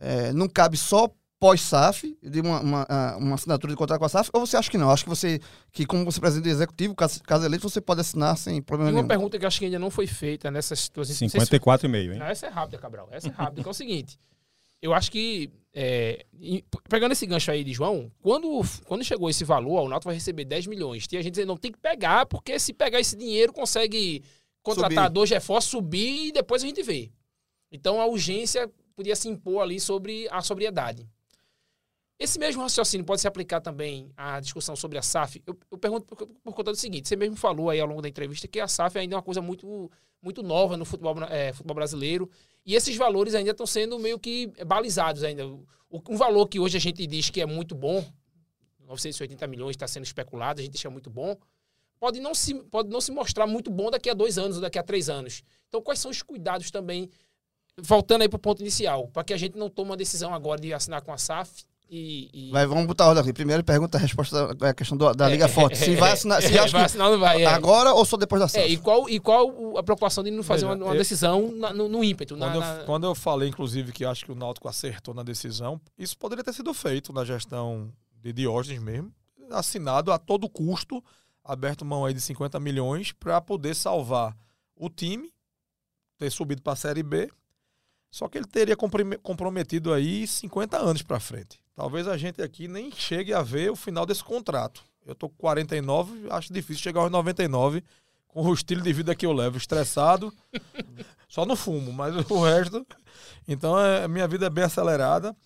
é, 0.00 0.32
não 0.32 0.48
cabe 0.48 0.76
só 0.76 1.08
pós-SAF, 1.38 2.18
de 2.22 2.40
uma, 2.40 2.60
uma, 2.60 3.16
uma, 3.18 3.34
assinatura 3.34 3.72
de 3.72 3.76
contrato 3.76 3.98
com 3.98 4.06
a 4.06 4.08
SAF, 4.08 4.30
ou 4.32 4.46
você 4.46 4.56
acha 4.56 4.70
que 4.70 4.78
não? 4.78 4.90
Acho 4.90 5.04
que 5.04 5.10
você, 5.10 5.40
que 5.70 5.84
como 5.84 6.04
você 6.04 6.18
é 6.18 6.20
presidente 6.20 6.44
do 6.44 6.50
executivo, 6.50 6.94
caso, 6.94 7.22
caso 7.22 7.44
eleito, 7.44 7.68
você 7.68 7.80
pode 7.80 8.00
assinar 8.00 8.36
sem 8.36 8.62
problema 8.62 8.90
nenhum. 8.90 9.02
Uma 9.02 9.08
pergunta 9.08 9.38
que 9.38 9.46
acho 9.46 9.58
que 9.58 9.66
ainda 9.66 9.78
não 9.78 9.90
foi 9.90 10.06
feita 10.06 10.50
nessas 10.50 10.80
situações. 10.80 11.18
54,5, 11.18 12.12
hein? 12.12 12.18
Não, 12.18 12.26
essa 12.26 12.46
é 12.46 12.48
rápida, 12.48 12.78
Cabral. 12.78 13.08
Essa 13.12 13.28
é 13.28 13.30
rápida. 13.30 13.62
que 13.62 13.68
é 13.68 13.70
o 13.70 13.74
seguinte, 13.74 14.18
eu 14.82 14.92
acho 14.92 15.10
que, 15.10 15.50
é, 15.72 16.24
pegando 16.88 17.12
esse 17.12 17.26
gancho 17.26 17.50
aí 17.50 17.64
de 17.64 17.72
João, 17.72 18.10
quando, 18.20 18.60
quando 18.84 19.04
chegou 19.04 19.28
esse 19.30 19.44
valor, 19.44 19.82
o 19.82 19.88
Náutico 19.88 20.08
vai 20.08 20.14
receber 20.14 20.44
10 20.44 20.66
milhões. 20.66 21.06
Tinha 21.06 21.22
gente 21.22 21.32
dizendo, 21.32 21.48
não 21.48 21.56
tem 21.56 21.72
que 21.72 21.78
pegar, 21.78 22.26
porque 22.26 22.58
se 22.58 22.72
pegar 22.72 23.00
esse 23.00 23.16
dinheiro, 23.16 23.52
consegue 23.52 24.22
contratar 24.62 25.04
subir. 25.04 25.14
dois 25.14 25.30
reforços, 25.30 25.70
subir 25.70 26.28
e 26.28 26.32
depois 26.32 26.62
a 26.62 26.66
gente 26.66 26.82
vê. 26.82 27.10
Então 27.70 28.00
a 28.00 28.06
urgência 28.06 28.70
podia 28.94 29.14
se 29.14 29.28
impor 29.28 29.62
ali 29.62 29.78
sobre 29.78 30.28
a 30.30 30.40
sobriedade. 30.40 31.06
Esse 32.18 32.38
mesmo 32.38 32.62
raciocínio 32.62 33.04
pode 33.04 33.20
se 33.20 33.28
aplicar 33.28 33.60
também 33.60 34.10
à 34.16 34.40
discussão 34.40 34.74
sobre 34.74 34.96
a 34.96 35.02
SAF? 35.02 35.42
Eu, 35.46 35.56
eu 35.70 35.76
pergunto 35.76 36.06
por, 36.06 36.26
por, 36.26 36.54
conta 36.54 36.72
do 36.72 36.76
seguinte: 36.76 37.08
você 37.08 37.14
mesmo 37.14 37.36
falou 37.36 37.68
aí 37.68 37.78
ao 37.78 37.86
longo 37.86 38.00
da 38.00 38.08
entrevista 38.08 38.48
que 38.48 38.58
a 38.58 38.66
SAF 38.66 38.98
ainda 38.98 39.14
é 39.14 39.16
uma 39.16 39.22
coisa 39.22 39.42
muito, 39.42 39.90
muito 40.22 40.42
nova 40.42 40.78
no 40.78 40.86
futebol, 40.86 41.14
é, 41.24 41.52
futebol 41.52 41.74
brasileiro 41.74 42.30
e 42.66 42.74
esses 42.74 42.96
valores 42.96 43.34
ainda 43.34 43.52
estão 43.52 43.66
sendo 43.66 43.96
meio 43.98 44.18
que 44.18 44.48
balizados 44.66 45.22
ainda. 45.22 45.46
Um 45.46 46.16
valor 46.16 46.48
que 46.48 46.58
hoje 46.58 46.76
a 46.76 46.80
gente 46.80 47.06
diz 47.06 47.30
que 47.30 47.40
é 47.40 47.46
muito 47.46 47.76
bom, 47.76 48.04
980 48.80 49.46
milhões 49.46 49.76
está 49.76 49.86
sendo 49.86 50.02
especulado, 50.02 50.60
a 50.60 50.64
gente 50.64 50.76
acha 50.76 50.90
muito 50.90 51.08
bom, 51.08 51.36
pode 51.98 52.18
não, 52.18 52.34
se, 52.34 52.54
pode 52.64 52.88
não 52.88 53.00
se 53.00 53.12
mostrar 53.12 53.46
muito 53.46 53.70
bom 53.70 53.88
daqui 53.88 54.10
a 54.10 54.14
dois 54.14 54.36
anos 54.36 54.56
ou 54.56 54.62
daqui 54.62 54.78
a 54.78 54.82
três 54.82 55.08
anos. 55.08 55.44
Então, 55.68 55.80
quais 55.80 56.00
são 56.00 56.10
os 56.10 56.22
cuidados 56.22 56.70
também, 56.72 57.08
voltando 57.78 58.22
aí 58.22 58.28
para 58.28 58.36
o 58.36 58.40
ponto 58.40 58.60
inicial, 58.62 59.08
para 59.08 59.22
que 59.22 59.32
a 59.32 59.36
gente 59.36 59.56
não 59.56 59.70
tome 59.70 59.90
uma 59.90 59.96
decisão 59.96 60.34
agora 60.34 60.60
de 60.60 60.74
assinar 60.74 61.02
com 61.02 61.12
a 61.12 61.18
SAF 61.18 61.64
e, 61.88 62.28
e... 62.32 62.50
Vai, 62.50 62.66
vamos 62.66 62.86
botar 62.86 63.04
a 63.04 63.08
ordem 63.08 63.22
aqui. 63.22 63.32
Primeiro 63.32 63.62
pergunta 63.62 63.96
a 63.96 64.00
resposta 64.00 64.54
da 64.54 64.74
questão 64.74 64.98
do, 64.98 65.12
da 65.14 65.28
é, 65.28 65.32
Liga 65.32 65.46
Forte. 65.46 65.76
Se 65.78 65.94
vai 65.94 66.12
assinar, 66.12 66.42
se 66.42 66.48
vai 66.68 66.84
assinar 66.84 67.10
não 67.10 67.18
vai. 67.18 67.42
É. 67.42 67.46
Agora 67.46 67.92
ou 67.92 68.04
só 68.04 68.16
depois 68.16 68.40
da 68.40 68.48
SAF? 68.48 68.64
É, 68.64 68.68
e 68.68 68.76
qual, 68.76 69.08
e 69.08 69.20
qual 69.20 69.78
a 69.78 69.82
preocupação 69.82 70.24
de 70.24 70.30
não 70.32 70.42
fazer 70.42 70.66
Veja, 70.66 70.76
uma, 70.76 70.84
uma, 70.86 70.96
decisão 70.96 71.52
na, 71.52 71.72
no, 71.72 71.88
no, 71.88 72.02
ímpeto? 72.02 72.36
Quando, 72.36 72.58
na, 72.58 72.78
eu, 72.78 72.84
quando 72.84 73.06
eu 73.06 73.14
falei, 73.14 73.48
inclusive, 73.48 73.92
que 73.92 74.04
acho 74.04 74.24
que 74.24 74.32
o 74.32 74.34
Náutico 74.34 74.68
acertou 74.68 75.14
na 75.14 75.22
decisão, 75.22 75.80
isso 75.96 76.18
poderia 76.18 76.42
ter 76.42 76.52
sido 76.52 76.74
feito 76.74 77.12
na 77.12 77.24
gestão 77.24 77.92
de 78.20 78.32
Diógenes 78.32 78.82
mesmo, 78.82 79.12
assinado 79.50 80.10
a 80.10 80.18
todo 80.18 80.48
custo, 80.48 81.02
aberto 81.44 81.84
mão 81.84 82.04
aí 82.04 82.12
de 82.12 82.20
50 82.20 82.58
milhões 82.58 83.12
para 83.12 83.40
poder 83.40 83.76
salvar 83.76 84.36
o 84.74 84.90
time, 84.90 85.32
ter 86.18 86.30
subido 86.30 86.62
para 86.62 86.72
a 86.72 86.76
Série 86.76 87.04
B, 87.04 87.30
só 88.10 88.28
que 88.28 88.38
ele 88.38 88.46
teria 88.46 88.76
comprometido 88.76 89.92
aí 89.92 90.26
50 90.26 90.76
anos 90.78 91.02
para 91.02 91.20
frente. 91.20 91.60
Talvez 91.76 92.08
a 92.08 92.16
gente 92.16 92.40
aqui 92.40 92.66
nem 92.66 92.90
chegue 92.90 93.34
a 93.34 93.42
ver 93.42 93.70
o 93.70 93.76
final 93.76 94.06
desse 94.06 94.24
contrato. 94.24 94.82
Eu 95.04 95.14
tô 95.14 95.28
com 95.28 95.36
49, 95.36 96.26
acho 96.30 96.50
difícil 96.52 96.82
chegar 96.82 97.02
aos 97.02 97.10
99 97.10 97.84
com 98.26 98.42
o 98.42 98.54
estilo 98.54 98.80
de 98.80 98.92
vida 98.92 99.14
que 99.14 99.26
eu 99.26 99.32
levo, 99.32 99.58
estressado, 99.58 100.32
só 101.28 101.44
no 101.44 101.54
fumo, 101.54 101.92
mas 101.92 102.14
o 102.30 102.42
resto. 102.42 102.84
Então, 103.46 103.78
é, 103.78 104.08
minha 104.08 104.26
vida 104.26 104.46
é 104.46 104.50
bem 104.50 104.64
acelerada. 104.64 105.36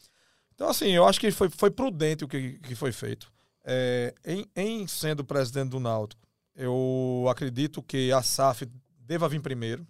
Então, 0.54 0.68
assim, 0.68 0.90
eu 0.90 1.04
acho 1.04 1.18
que 1.18 1.30
foi, 1.32 1.50
foi 1.50 1.70
prudente 1.70 2.24
o 2.24 2.28
que, 2.28 2.58
que 2.60 2.74
foi 2.76 2.92
feito. 2.92 3.30
É, 3.64 4.14
em, 4.24 4.46
em 4.54 4.86
sendo 4.86 5.24
presidente 5.24 5.70
do 5.70 5.80
Náutico, 5.80 6.22
eu 6.54 7.26
acredito 7.28 7.82
que 7.82 8.12
a 8.12 8.22
SAF 8.22 8.66
deva 9.00 9.28
vir 9.28 9.40
primeiro. 9.40 9.86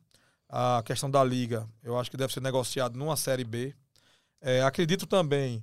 A 0.48 0.82
questão 0.84 1.10
da 1.10 1.22
liga, 1.22 1.68
eu 1.82 1.98
acho 1.98 2.10
que 2.10 2.16
deve 2.16 2.32
ser 2.32 2.40
negociado 2.40 2.98
numa 2.98 3.16
Série 3.16 3.44
B. 3.44 3.74
É, 4.40 4.62
acredito 4.62 5.06
também 5.06 5.62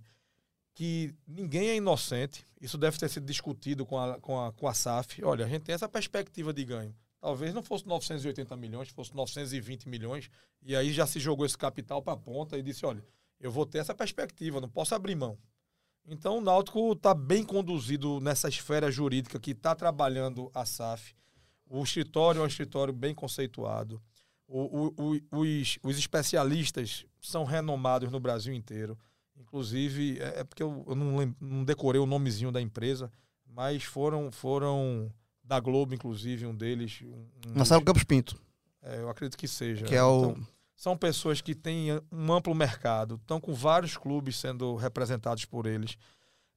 que 0.78 1.11
ninguém 1.28 1.69
é 1.69 1.75
inocente. 1.78 2.45
Isso 2.61 2.78
deve 2.78 2.99
ter 2.99 3.09
sido 3.09 3.25
discutido 3.25 3.84
com 3.84 3.97
a, 3.97 4.19
com 4.19 4.39
a, 4.39 4.51
com 4.51 4.67
a 4.67 4.75
SAF. 4.75 5.23
Olha, 5.25 5.43
a 5.43 5.49
gente 5.49 5.63
tem 5.63 5.73
essa 5.73 5.89
perspectiva 5.89 6.53
de 6.53 6.63
ganho. 6.63 6.95
Talvez 7.19 7.51
não 7.51 7.63
fosse 7.63 7.88
980 7.88 8.55
milhões, 8.55 8.89
fosse 8.89 9.11
920 9.15 9.89
milhões. 9.89 10.30
E 10.61 10.75
aí 10.75 10.93
já 10.93 11.07
se 11.07 11.19
jogou 11.19 11.47
esse 11.47 11.57
capital 11.57 11.99
para 11.99 12.13
a 12.13 12.17
ponta 12.17 12.59
e 12.59 12.61
disse: 12.61 12.86
olha, 12.86 13.03
eu 13.39 13.51
vou 13.51 13.65
ter 13.65 13.80
essa 13.80 13.95
perspectiva, 13.95 14.61
não 14.61 14.69
posso 14.69 14.93
abrir 14.93 15.15
mão. 15.15 15.36
Então 16.05 16.38
o 16.38 16.41
Náutico 16.41 16.91
está 16.91 17.11
bem 17.11 17.43
conduzido 17.43 18.19
nessa 18.19 18.47
esfera 18.47 18.91
jurídica 18.91 19.39
que 19.39 19.51
está 19.51 19.73
trabalhando 19.73 20.51
a 20.53 20.63
SAF. 20.63 21.15
O 21.65 21.82
escritório 21.82 22.41
é 22.41 22.43
um 22.43 22.47
escritório 22.47 22.93
bem 22.93 23.15
conceituado. 23.15 23.99
O, 24.47 24.59
o, 24.59 24.93
o, 24.95 25.39
os, 25.39 25.80
os 25.82 25.97
especialistas 25.97 27.03
são 27.19 27.43
renomados 27.45 28.11
no 28.11 28.19
Brasil 28.19 28.53
inteiro. 28.53 28.95
Inclusive, 29.39 30.19
é, 30.19 30.39
é 30.39 30.43
porque 30.43 30.63
eu, 30.63 30.83
eu 30.88 30.95
não, 30.95 31.17
lembro, 31.17 31.35
não, 31.39 31.63
decorei 31.63 32.01
o 32.01 32.05
nomezinho 32.05 32.51
da 32.51 32.61
empresa, 32.61 33.11
mas 33.45 33.83
foram, 33.83 34.31
foram 34.31 35.11
da 35.43 35.59
Globo, 35.59 35.93
inclusive, 35.93 36.45
um 36.45 36.55
deles. 36.55 37.01
Um, 37.03 37.55
Marcelo 37.55 37.83
Campos 37.83 38.03
Pinto. 38.03 38.39
É, 38.81 38.99
eu 38.99 39.09
acredito 39.09 39.38
que 39.38 39.47
seja. 39.47 39.85
Que 39.85 39.95
é 39.95 40.03
o. 40.03 40.31
Então, 40.31 40.47
são 40.75 40.95
pessoas 40.95 41.41
que 41.41 41.55
têm 41.55 41.89
um 42.11 42.31
amplo 42.31 42.53
mercado, 42.53 43.15
estão 43.15 43.41
com 43.41 43.51
vários 43.51 43.97
clubes 43.97 44.38
sendo 44.38 44.75
representados 44.75 45.43
por 45.43 45.65
eles. 45.65 45.97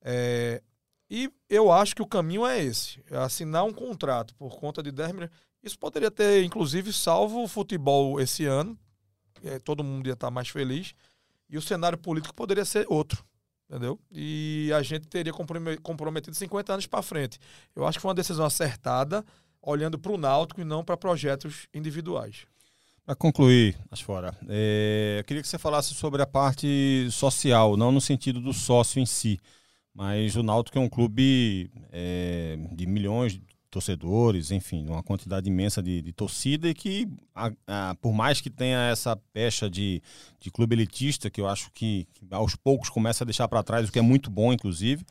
É, 0.02 0.62
e 1.08 1.32
eu 1.48 1.72
acho 1.72 1.96
que 1.96 2.02
o 2.02 2.06
caminho 2.06 2.46
é 2.46 2.62
esse: 2.62 3.02
é 3.10 3.16
assinar 3.16 3.64
um 3.64 3.72
contrato 3.72 4.34
por 4.34 4.58
conta 4.58 4.82
de 4.82 4.92
10 4.92 5.12
milhões. 5.12 5.30
Isso 5.62 5.78
poderia 5.78 6.10
ter, 6.10 6.44
inclusive, 6.44 6.92
salvo 6.92 7.42
o 7.42 7.48
futebol 7.48 8.20
esse 8.20 8.44
ano. 8.44 8.78
É, 9.42 9.58
todo 9.58 9.82
mundo 9.82 10.06
ia 10.06 10.12
estar 10.12 10.30
mais 10.30 10.48
feliz. 10.48 10.94
E 11.50 11.58
o 11.58 11.62
cenário 11.62 11.98
político 11.98 12.34
poderia 12.34 12.64
ser 12.64 12.86
outro. 12.88 13.24
Entendeu? 13.68 14.00
E 14.10 14.70
a 14.74 14.82
gente 14.82 15.06
teria 15.06 15.32
comprometido 15.32 16.34
50 16.34 16.72
anos 16.72 16.86
para 16.86 17.02
frente. 17.02 17.38
Eu 17.74 17.86
acho 17.86 17.98
que 17.98 18.02
foi 18.02 18.08
uma 18.08 18.14
decisão 18.14 18.44
acertada, 18.44 19.24
olhando 19.62 19.98
para 19.98 20.10
o 20.10 20.16
Náutico 20.16 20.60
e 20.60 20.64
não 20.64 20.84
para 20.84 20.96
projetos 20.96 21.68
individuais. 21.72 22.46
Para 23.04 23.14
concluir, 23.14 23.76
Asfora, 23.90 24.36
é, 24.48 25.16
eu 25.20 25.24
queria 25.24 25.42
que 25.42 25.48
você 25.48 25.58
falasse 25.58 25.94
sobre 25.94 26.20
a 26.20 26.26
parte 26.26 27.08
social, 27.10 27.76
não 27.76 27.92
no 27.92 28.00
sentido 28.00 28.40
do 28.40 28.52
sócio 28.52 29.00
em 29.00 29.06
si, 29.06 29.38
mas 29.94 30.36
o 30.36 30.42
Náutico 30.42 30.78
é 30.78 30.80
um 30.80 30.88
clube 30.88 31.70
é, 31.92 32.56
de 32.72 32.86
milhões 32.86 33.40
torcedores, 33.70 34.50
enfim, 34.50 34.86
uma 34.88 35.02
quantidade 35.02 35.48
imensa 35.48 35.82
de, 35.82 36.02
de 36.02 36.12
torcida 36.12 36.68
e 36.68 36.74
que, 36.74 37.08
a, 37.34 37.52
a, 37.66 37.94
por 38.00 38.12
mais 38.12 38.40
que 38.40 38.50
tenha 38.50 38.90
essa 38.90 39.16
pecha 39.32 39.70
de, 39.70 40.02
de 40.40 40.50
clube 40.50 40.74
elitista, 40.74 41.30
que 41.30 41.40
eu 41.40 41.48
acho 41.48 41.70
que, 41.72 42.06
que 42.12 42.26
aos 42.30 42.56
poucos 42.56 42.90
começa 42.90 43.24
a 43.24 43.26
deixar 43.26 43.48
para 43.48 43.62
trás, 43.62 43.88
o 43.88 43.92
que 43.92 43.98
é 43.98 44.02
muito 44.02 44.30
bom, 44.30 44.52
inclusive, 44.52 45.04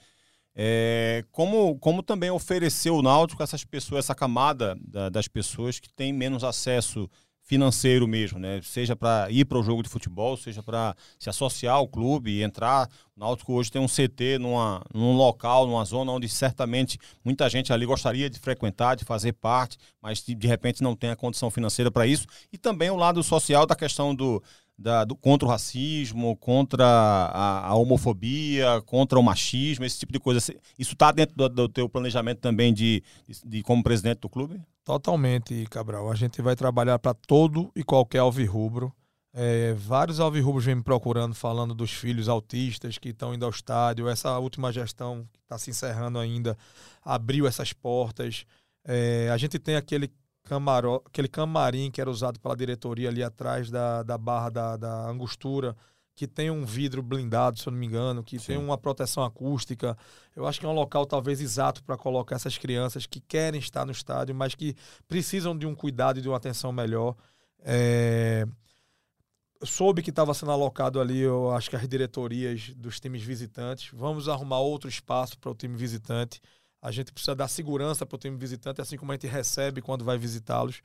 é, 0.55 1.23
como, 1.31 1.79
como 1.79 2.03
também 2.03 2.29
oferecer 2.29 2.89
o 2.89 3.01
Náutico 3.01 3.41
essas 3.41 3.63
pessoas, 3.63 4.05
essa 4.05 4.15
camada 4.15 4.77
da, 4.81 5.07
das 5.07 5.27
pessoas 5.27 5.79
que 5.79 5.89
têm 5.89 6.11
menos 6.11 6.43
acesso 6.43 7.09
financeiro 7.49 8.07
mesmo, 8.07 8.37
né? 8.37 8.61
Seja 8.61 8.95
para 8.95 9.25
ir 9.31 9.43
para 9.43 9.57
o 9.57 9.63
jogo 9.63 9.81
de 9.81 9.89
futebol, 9.89 10.37
seja 10.37 10.61
para 10.61 10.95
se 11.17 11.31
associar 11.31 11.77
ao 11.77 11.87
clube 11.87 12.43
entrar. 12.43 12.87
O 13.17 13.19
Náutico 13.19 13.53
hoje 13.53 13.71
tem 13.71 13.81
um 13.81 13.87
CT 13.87 14.37
numa, 14.39 14.83
num 14.93 15.17
local, 15.17 15.65
numa 15.65 15.83
zona 15.83 16.11
onde 16.11 16.29
certamente 16.29 16.99
muita 17.25 17.49
gente 17.49 17.73
ali 17.73 17.87
gostaria 17.87 18.29
de 18.29 18.37
frequentar, 18.37 18.95
de 18.95 19.03
fazer 19.03 19.33
parte, 19.33 19.79
mas 19.99 20.23
de, 20.23 20.35
de 20.35 20.47
repente 20.47 20.83
não 20.83 20.95
tem 20.95 21.09
a 21.09 21.15
condição 21.15 21.49
financeira 21.49 21.89
para 21.89 22.05
isso. 22.05 22.27
E 22.53 22.57
também 22.57 22.91
o 22.91 22.95
lado 22.95 23.23
social 23.23 23.65
da 23.65 23.75
questão 23.75 24.13
do, 24.13 24.43
da, 24.77 25.03
do, 25.03 25.15
contra 25.15 25.47
o 25.47 25.49
racismo, 25.49 26.37
contra 26.37 26.85
a, 26.85 27.69
a, 27.69 27.75
homofobia, 27.75 28.79
contra 28.85 29.17
o 29.17 29.23
machismo, 29.23 29.85
esse 29.85 29.97
tipo 29.97 30.13
de 30.13 30.19
coisa. 30.19 30.39
Isso 30.77 30.93
está 30.93 31.11
dentro 31.11 31.35
do, 31.35 31.49
do 31.49 31.67
teu 31.67 31.89
planejamento 31.89 32.41
também 32.41 32.71
de, 32.71 33.01
de, 33.27 33.41
de 33.43 33.63
como 33.63 33.81
presidente 33.81 34.19
do 34.19 34.29
clube? 34.29 34.61
Totalmente, 34.89 35.67
Cabral. 35.69 36.09
A 36.11 36.15
gente 36.15 36.41
vai 36.41 36.55
trabalhar 36.55 36.97
para 36.97 37.13
todo 37.13 37.71
e 37.75 37.83
qualquer 37.83 38.17
alvirrubro. 38.17 38.91
É, 39.31 39.71
vários 39.75 40.19
alvirrubros 40.19 40.65
vêm 40.65 40.73
me 40.73 40.81
procurando 40.81 41.35
falando 41.35 41.75
dos 41.75 41.91
filhos 41.91 42.27
autistas 42.27 42.97
que 42.97 43.09
estão 43.09 43.31
indo 43.31 43.45
ao 43.45 43.51
estádio. 43.51 44.09
Essa 44.09 44.39
última 44.39 44.71
gestão 44.71 45.27
que 45.31 45.41
está 45.41 45.59
se 45.59 45.69
encerrando 45.69 46.17
ainda 46.17 46.57
abriu 47.03 47.45
essas 47.45 47.71
portas. 47.71 48.47
É, 48.83 49.29
a 49.31 49.37
gente 49.37 49.59
tem 49.59 49.75
aquele, 49.75 50.11
camaro, 50.43 51.03
aquele 51.05 51.27
camarim 51.27 51.91
que 51.91 52.01
era 52.01 52.09
usado 52.09 52.39
pela 52.39 52.57
diretoria 52.57 53.09
ali 53.09 53.21
atrás 53.21 53.69
da, 53.69 54.01
da 54.01 54.17
barra 54.17 54.49
da, 54.49 54.75
da 54.75 55.07
Angostura 55.07 55.77
que 56.19 56.27
tem 56.27 56.51
um 56.51 56.65
vidro 56.65 57.01
blindado, 57.01 57.57
se 57.57 57.65
eu 57.65 57.71
não 57.71 57.79
me 57.79 57.85
engano, 57.85 58.21
que 58.21 58.37
Sim. 58.37 58.47
tem 58.47 58.57
uma 58.57 58.77
proteção 58.77 59.23
acústica. 59.23 59.97
Eu 60.35 60.45
acho 60.45 60.59
que 60.59 60.65
é 60.65 60.69
um 60.69 60.73
local 60.73 61.05
talvez 61.05 61.39
exato 61.39 61.81
para 61.81 61.95
colocar 61.95 62.35
essas 62.35 62.57
crianças 62.57 63.05
que 63.05 63.21
querem 63.21 63.57
estar 63.57 63.85
no 63.85 63.93
estádio, 63.93 64.35
mas 64.35 64.53
que 64.53 64.75
precisam 65.07 65.57
de 65.57 65.65
um 65.65 65.73
cuidado 65.73 66.19
e 66.19 66.21
de 66.21 66.27
uma 66.27 66.35
atenção 66.35 66.73
melhor. 66.73 67.15
É... 67.59 68.45
soube 69.63 70.01
que 70.03 70.09
estava 70.09 70.33
sendo 70.33 70.51
alocado 70.51 70.99
ali, 70.99 71.19
eu 71.19 71.51
acho 71.51 71.69
que 71.69 71.77
as 71.77 71.87
diretorias 71.87 72.73
dos 72.75 72.99
times 72.99 73.23
visitantes. 73.23 73.89
Vamos 73.93 74.27
arrumar 74.27 74.59
outro 74.59 74.89
espaço 74.89 75.39
para 75.39 75.51
o 75.51 75.55
time 75.55 75.77
visitante. 75.77 76.41
A 76.81 76.91
gente 76.91 77.13
precisa 77.13 77.33
dar 77.33 77.47
segurança 77.47 78.05
para 78.05 78.17
o 78.17 78.19
time 78.19 78.35
visitante, 78.35 78.81
assim 78.81 78.97
como 78.97 79.13
a 79.13 79.15
gente 79.15 79.27
recebe 79.27 79.81
quando 79.81 80.03
vai 80.03 80.17
visitá-los. 80.17 80.81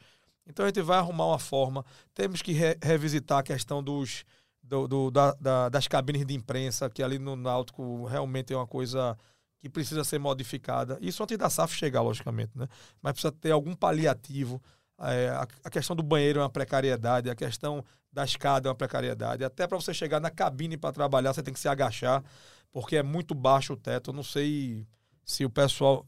Então 0.47 0.65
a 0.65 0.69
gente 0.69 0.81
vai 0.81 0.99
arrumar 0.99 1.27
uma 1.27 1.41
forma. 1.41 1.85
Temos 2.15 2.41
que 2.41 2.53
re 2.53 2.79
revisitar 2.81 3.39
a 3.39 3.43
questão 3.43 3.83
dos 3.83 4.25
do, 4.65 4.89
do 4.89 5.11
da, 5.11 5.33
da, 5.35 5.69
das 5.69 5.87
cabines 5.87 6.25
de 6.25 6.35
imprensa, 6.35 6.89
que 6.89 7.03
ali 7.03 7.19
no 7.19 7.37
Náutico 7.37 8.05
realmente 8.07 8.53
é 8.53 8.57
uma 8.57 8.67
coisa 8.67 9.17
que 9.61 9.69
precisa 9.69 10.05
ser 10.05 10.19
modificada. 10.19 10.99
Isso 11.01 11.23
antes 11.23 11.39
da 11.39 11.49
SAF 11.49 11.75
chegar, 11.75 12.03
logicamente, 12.03 12.53
né? 12.55 12.67
Mas 13.01 13.13
precisa 13.13 13.33
ter 13.33 13.51
algum 13.51 13.75
paliativo. 13.75 14.61
É, 15.01 15.29
a, 15.29 15.47
a, 15.65 15.71
questão 15.71 15.97
do 15.97 16.03
banheiro 16.03 16.39
é 16.39 16.43
uma 16.43 16.51
precariedade, 16.51 17.31
a 17.31 17.35
questão 17.35 17.85
da 18.13 18.25
escada 18.25 18.69
é 18.69 18.71
uma 18.71 18.75
precariedade. 18.75 19.45
Até 19.45 19.67
para 19.67 19.81
você 19.81 19.93
chegar 19.93 20.21
na 20.21 20.31
cabine 20.31 20.77
para 20.77 20.93
trabalhar, 20.93 21.33
você 21.33 21.43
tem 21.43 21.53
que 21.53 21.61
se 21.61 21.69
agachar, 21.69 22.23
porque 22.71 22.97
é 22.97 23.03
muito 23.03 23.35
baixo 23.35 23.73
o 23.73 23.77
teto. 23.77 24.11
Eu 24.11 24.15
não 24.15 24.23
sei 24.23 24.87
se 25.25 25.45
o 25.45 25.51
pessoal. 25.51 26.07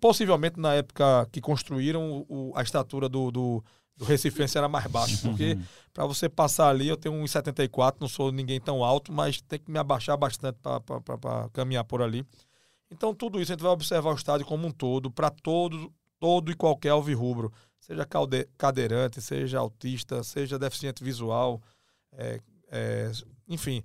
Possivelmente 0.00 0.60
na 0.60 0.74
época 0.74 1.26
que 1.32 1.40
construíram, 1.40 2.26
o, 2.28 2.52
a 2.54 2.62
estatura 2.62 3.08
do, 3.08 3.30
do 3.30 3.64
do 3.98 4.04
Recifense 4.04 4.56
era 4.56 4.68
mais 4.68 4.86
baixo, 4.86 5.20
porque 5.20 5.54
uhum. 5.54 5.62
para 5.92 6.06
você 6.06 6.28
passar 6.28 6.68
ali, 6.68 6.86
eu 6.88 6.96
tenho 6.96 7.14
1,74, 7.16 7.96
não 8.00 8.08
sou 8.08 8.30
ninguém 8.30 8.60
tão 8.60 8.84
alto, 8.84 9.12
mas 9.12 9.40
tem 9.40 9.58
que 9.58 9.70
me 9.70 9.78
abaixar 9.78 10.16
bastante 10.16 10.56
para 10.60 11.48
caminhar 11.52 11.84
por 11.84 12.00
ali. 12.00 12.24
Então, 12.90 13.12
tudo 13.12 13.40
isso 13.40 13.52
a 13.52 13.54
gente 13.54 13.62
vai 13.62 13.72
observar 13.72 14.12
o 14.12 14.14
estádio 14.14 14.46
como 14.46 14.66
um 14.66 14.70
todo, 14.70 15.10
para 15.10 15.30
todo, 15.30 15.92
todo 16.18 16.50
e 16.50 16.54
qualquer 16.54 16.90
alvirrubro, 16.90 17.52
seja 17.80 18.06
cadeirante, 18.56 19.20
seja 19.20 19.58
autista, 19.58 20.22
seja 20.22 20.58
deficiente 20.58 21.02
visual, 21.02 21.60
é, 22.12 22.40
é, 22.70 23.10
enfim. 23.48 23.82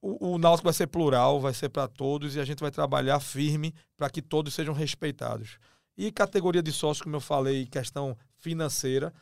O, 0.00 0.34
o 0.34 0.38
Náutico 0.38 0.64
vai 0.64 0.74
ser 0.74 0.86
plural, 0.86 1.40
vai 1.40 1.54
ser 1.54 1.70
para 1.70 1.88
todos 1.88 2.36
e 2.36 2.40
a 2.40 2.44
gente 2.44 2.60
vai 2.60 2.70
trabalhar 2.70 3.18
firme 3.18 3.74
para 3.96 4.08
que 4.08 4.22
todos 4.22 4.54
sejam 4.54 4.74
respeitados. 4.74 5.58
E 5.96 6.12
categoria 6.12 6.62
de 6.62 6.70
sócio, 6.70 7.02
como 7.02 7.16
eu 7.16 7.20
falei, 7.20 7.66
questão 7.66 8.16
financeira, 8.36 9.12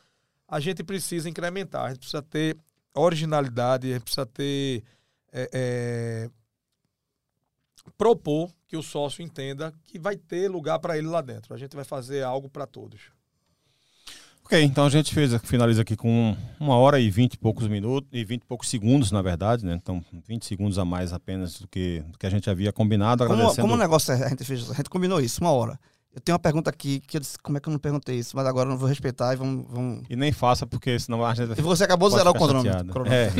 a 0.48 0.60
gente 0.60 0.82
precisa 0.84 1.28
incrementar, 1.28 1.86
a 1.86 1.88
gente 1.88 1.98
precisa 1.98 2.22
ter 2.22 2.56
originalidade, 2.94 3.90
a 3.90 3.94
gente 3.94 4.02
precisa 4.02 4.26
ter. 4.26 4.82
É, 5.32 5.50
é, 5.52 6.30
propor 7.96 8.50
que 8.66 8.76
o 8.76 8.82
sócio 8.82 9.22
entenda 9.22 9.72
que 9.84 9.98
vai 9.98 10.16
ter 10.16 10.50
lugar 10.50 10.78
para 10.78 10.98
ele 10.98 11.06
lá 11.06 11.20
dentro. 11.20 11.54
A 11.54 11.58
gente 11.58 11.76
vai 11.76 11.84
fazer 11.84 12.22
algo 12.22 12.48
para 12.48 12.66
todos. 12.66 13.00
Ok, 14.44 14.62
então 14.62 14.86
a 14.86 14.88
gente 14.88 15.12
fez, 15.12 15.34
finaliza 15.42 15.82
aqui 15.82 15.96
com 15.96 16.36
uma 16.58 16.76
hora 16.76 17.00
e 17.00 17.10
vinte 17.10 17.34
e 17.34 17.38
poucos 17.38 17.66
minutos, 17.66 18.08
e 18.12 18.24
vinte 18.24 18.42
e 18.42 18.46
poucos 18.46 18.68
segundos, 18.68 19.10
na 19.10 19.20
verdade, 19.20 19.66
né? 19.66 19.74
Então, 19.74 20.04
20 20.24 20.46
segundos 20.46 20.78
a 20.78 20.84
mais 20.84 21.12
apenas 21.12 21.60
do 21.60 21.66
que, 21.66 21.98
do 22.06 22.16
que 22.16 22.26
a 22.26 22.30
gente 22.30 22.48
havia 22.48 22.72
combinado. 22.72 23.26
Como, 23.26 23.56
como 23.56 23.74
o 23.74 23.76
negócio 23.76 24.14
a 24.14 24.28
gente 24.28 24.44
fez, 24.44 24.70
a 24.70 24.74
gente 24.74 24.88
combinou 24.88 25.20
isso, 25.20 25.40
uma 25.40 25.50
hora. 25.50 25.78
Eu 26.16 26.20
tenho 26.22 26.32
uma 26.32 26.40
pergunta 26.40 26.70
aqui 26.70 26.98
que 27.00 27.18
eu 27.18 27.20
disse, 27.20 27.38
como 27.38 27.58
é 27.58 27.60
que 27.60 27.68
eu 27.68 27.72
não 27.72 27.78
perguntei 27.78 28.16
isso? 28.16 28.34
Mas 28.34 28.46
agora 28.46 28.66
eu 28.66 28.70
não 28.70 28.78
vou 28.78 28.88
respeitar 28.88 29.34
e 29.34 29.36
vamos. 29.36 29.66
vamos... 29.68 30.02
E 30.08 30.16
nem 30.16 30.32
faça, 30.32 30.66
porque 30.66 30.98
senão 30.98 31.22
a 31.22 31.34
gente 31.34 31.48
vai 31.48 31.58
E 31.58 31.60
você 31.60 31.84
acabou 31.84 32.08
de 32.08 32.16
zerar 32.16 32.32
o 32.32 32.34
cronômetro. 32.34 33.04
É, 33.06 33.30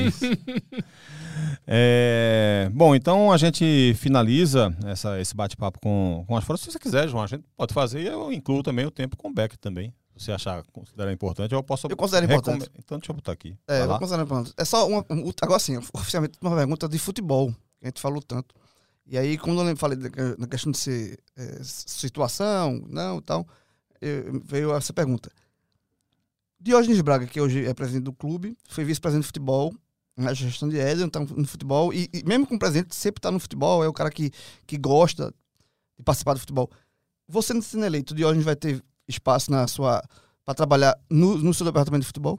é, 1.66 2.70
bom, 2.74 2.94
então 2.94 3.32
a 3.32 3.38
gente 3.38 3.94
finaliza 3.96 4.76
essa, 4.84 5.18
esse 5.18 5.34
bate-papo 5.34 5.80
com, 5.80 6.22
com 6.28 6.36
as 6.36 6.44
fotos. 6.44 6.64
Se 6.64 6.70
você 6.70 6.78
quiser, 6.78 7.08
João, 7.08 7.24
a 7.24 7.26
gente 7.26 7.44
pode 7.56 7.72
fazer 7.72 8.02
e 8.02 8.06
eu 8.08 8.30
incluo 8.30 8.62
também 8.62 8.84
o 8.84 8.90
tempo 8.90 9.16
com 9.16 9.28
o 9.28 9.32
Beck 9.32 9.56
também. 9.56 9.94
Se 10.14 10.26
você 10.26 10.32
achar, 10.32 10.62
considerar 10.70 11.10
importante, 11.10 11.54
eu 11.54 11.62
posso. 11.62 11.86
Eu 11.88 11.96
considero 11.96 12.26
importante. 12.26 12.70
Então 12.78 12.98
deixa 12.98 13.10
eu 13.10 13.16
botar 13.16 13.32
aqui. 13.32 13.56
É, 13.66 13.84
eu 13.84 13.98
considero 13.98 14.22
importante. 14.22 14.52
É 14.54 14.66
só 14.66 14.86
uma. 14.86 15.02
Agora 15.40 15.58
sim, 15.58 15.78
oficialmente 15.94 16.36
uma 16.42 16.54
pergunta 16.54 16.86
de 16.86 16.98
futebol, 16.98 17.48
que 17.80 17.84
a 17.84 17.86
gente 17.86 18.02
falou 18.02 18.20
tanto. 18.20 18.54
E 19.06 19.16
aí, 19.16 19.38
quando 19.38 19.62
eu 19.62 19.76
falei 19.76 19.98
na 20.36 20.46
questão 20.46 20.72
de 20.72 20.78
ser 20.78 21.18
é, 21.36 21.60
situação, 21.62 22.84
não, 22.88 23.20
tal, 23.20 23.46
eu, 24.00 24.42
veio 24.44 24.74
essa 24.74 24.92
pergunta. 24.92 25.30
Diógenes 26.58 27.00
Braga, 27.00 27.26
que 27.26 27.40
hoje 27.40 27.64
é 27.64 27.72
presidente 27.72 28.04
do 28.04 28.12
clube, 28.12 28.56
foi 28.68 28.84
vice-presidente 28.84 29.22
de 29.22 29.28
futebol 29.28 29.72
na 30.16 30.32
gestão 30.32 30.68
de 30.68 30.78
Éder, 30.78 31.06
está 31.06 31.20
no 31.20 31.46
futebol, 31.46 31.92
e, 31.92 32.08
e, 32.12 32.24
mesmo 32.24 32.46
com 32.46 32.56
o 32.56 32.58
presidente, 32.58 32.94
sempre 32.94 33.18
está 33.18 33.30
no 33.30 33.38
futebol, 33.38 33.84
é 33.84 33.88
o 33.88 33.92
cara 33.92 34.10
que, 34.10 34.32
que 34.66 34.78
gosta 34.78 35.32
de 35.96 36.02
participar 36.02 36.32
do 36.32 36.40
futebol. 36.40 36.70
Você, 37.28 37.52
não 37.52 37.60
sendo 37.60 37.84
eleito, 37.84 38.14
Diógenes 38.14 38.44
vai 38.44 38.56
ter 38.56 38.82
espaço 39.06 39.50
na 39.50 39.68
sua 39.68 40.02
para 40.44 40.54
trabalhar 40.54 40.96
no, 41.10 41.36
no 41.36 41.52
seu 41.52 41.66
departamento 41.66 42.02
de 42.02 42.06
futebol? 42.06 42.38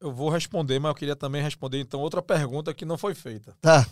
Eu 0.00 0.10
vou 0.10 0.30
responder, 0.30 0.80
mas 0.80 0.88
eu 0.88 0.94
queria 0.94 1.14
também 1.14 1.42
responder 1.42 1.78
então 1.78 2.00
outra 2.00 2.20
pergunta 2.20 2.74
que 2.74 2.84
não 2.84 2.98
foi 2.98 3.14
feita. 3.14 3.56
Tá. 3.60 3.86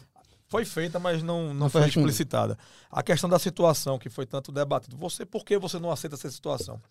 Foi 0.51 0.65
feita, 0.65 0.99
mas 0.99 1.23
não, 1.23 1.47
não, 1.47 1.55
não 1.55 1.71
foi 1.71 1.87
explicitada. 1.87 2.59
A 2.91 3.05
questão 3.05 3.31
da 3.31 3.39
situação 3.39 4.01
que 4.01 4.11
foi 4.11 4.27
tanto 4.27 4.51
debatido. 4.51 4.97
Você, 4.97 5.25
por 5.25 5.45
que 5.45 5.57
você 5.57 5.79
não 5.79 5.93
aceita 5.93 6.17
essa 6.17 6.29
situação? 6.29 6.83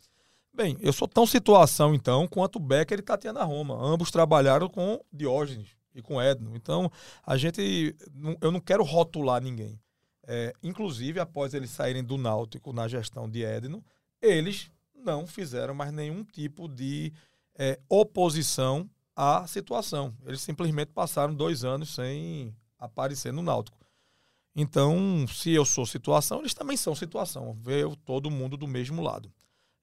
Bem, 0.53 0.77
eu 0.79 0.93
sou 0.93 1.09
tão 1.09 1.27
situação, 1.27 1.93
então, 1.93 2.25
quanto 2.25 2.55
o 2.55 2.59
Becker 2.59 2.99
e 2.99 3.01
Tatiana 3.01 3.43
Roma. 3.43 3.75
Ambos 3.75 4.11
trabalharam 4.11 4.69
com 4.69 5.03
Diógenes 5.11 5.67
e 5.93 6.01
com 6.01 6.21
Edno. 6.21 6.55
Então, 6.55 6.89
a 7.25 7.35
gente. 7.35 7.93
Eu 8.39 8.49
não 8.49 8.61
quero 8.61 8.81
rotular 8.81 9.43
ninguém. 9.43 9.77
É, 10.25 10.53
inclusive, 10.63 11.19
após 11.19 11.53
eles 11.53 11.69
saírem 11.69 12.03
do 12.03 12.17
Náutico 12.17 12.71
na 12.71 12.87
gestão 12.87 13.29
de 13.29 13.43
Edno, 13.43 13.83
eles 14.21 14.71
não 14.95 15.27
fizeram 15.27 15.73
mais 15.73 15.91
nenhum 15.91 16.23
tipo 16.23 16.69
de 16.69 17.11
é, 17.57 17.77
oposição 17.89 18.89
à 19.13 19.45
situação. 19.47 20.15
Eles 20.25 20.39
simplesmente 20.39 20.93
passaram 20.93 21.33
dois 21.33 21.65
anos 21.65 21.93
sem 21.93 22.55
aparecer 22.79 23.33
no 23.33 23.41
Náutico. 23.41 23.77
Então, 24.55 25.25
se 25.27 25.51
eu 25.51 25.63
sou 25.63 25.85
situação, 25.85 26.39
eles 26.39 26.53
também 26.53 26.75
são 26.75 26.95
situação. 26.95 27.55
Vê 27.61 27.83
todo 28.05 28.31
mundo 28.31 28.57
do 28.57 28.67
mesmo 28.67 29.01
lado. 29.01 29.31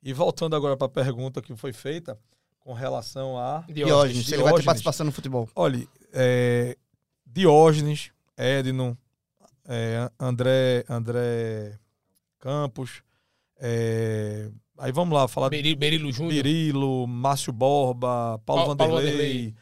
E 0.02 0.12
voltando 0.12 0.54
agora 0.56 0.76
para 0.76 0.86
a 0.86 0.90
pergunta 0.90 1.40
que 1.40 1.54
foi 1.56 1.72
feita 1.72 2.18
com 2.60 2.72
relação 2.72 3.38
a 3.38 3.60
Diógenes, 3.68 3.86
Diógenes. 3.86 4.32
ele 4.32 4.42
vai 4.42 4.54
ter 4.54 4.64
participação 4.64 5.06
no 5.06 5.12
futebol. 5.12 5.48
Olha, 5.54 5.86
é, 6.12 6.76
Diógenes, 7.24 8.10
Edno, 8.36 8.98
é, 9.64 10.10
André, 10.18 10.84
André 10.88 11.78
Campos, 12.38 13.02
é, 13.58 14.50
aí 14.78 14.92
vamos 14.92 15.14
lá 15.14 15.26
falar 15.26 15.48
Berilo, 15.48 15.78
Berilo 15.78 16.12
Júnior, 16.12 16.34
Berilo, 16.34 17.06
Márcio 17.06 17.52
Borba, 17.52 18.40
Paulo, 18.44 18.76
Paulo 18.76 18.94
Vanderlei, 18.94 19.12
Vanderlei. 19.12 19.54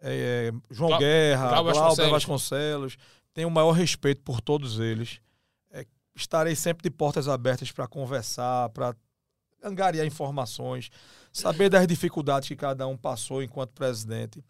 É, 0.00 0.50
João 0.70 0.90
Clá 0.90 0.98
Guerra, 0.98 1.48
Cláudio 1.48 1.74
Vasconcelos. 1.74 2.10
Vasconcelos. 2.10 2.96
Tenho 3.34 3.48
o 3.48 3.50
maior 3.50 3.72
respeito 3.72 4.22
por 4.22 4.40
todos 4.40 4.78
eles. 4.78 5.20
É, 5.70 5.86
estarei 6.14 6.54
sempre 6.54 6.82
de 6.82 6.90
portas 6.90 7.28
abertas 7.28 7.70
para 7.70 7.86
conversar, 7.86 8.68
para 8.70 8.96
angariar 9.62 10.06
informações, 10.06 10.90
saber 11.32 11.68
das 11.68 11.86
dificuldades 11.86 12.48
que 12.48 12.56
cada 12.56 12.86
um 12.86 12.96
passou 12.96 13.42
enquanto 13.42 13.72
presidente. 13.72 14.42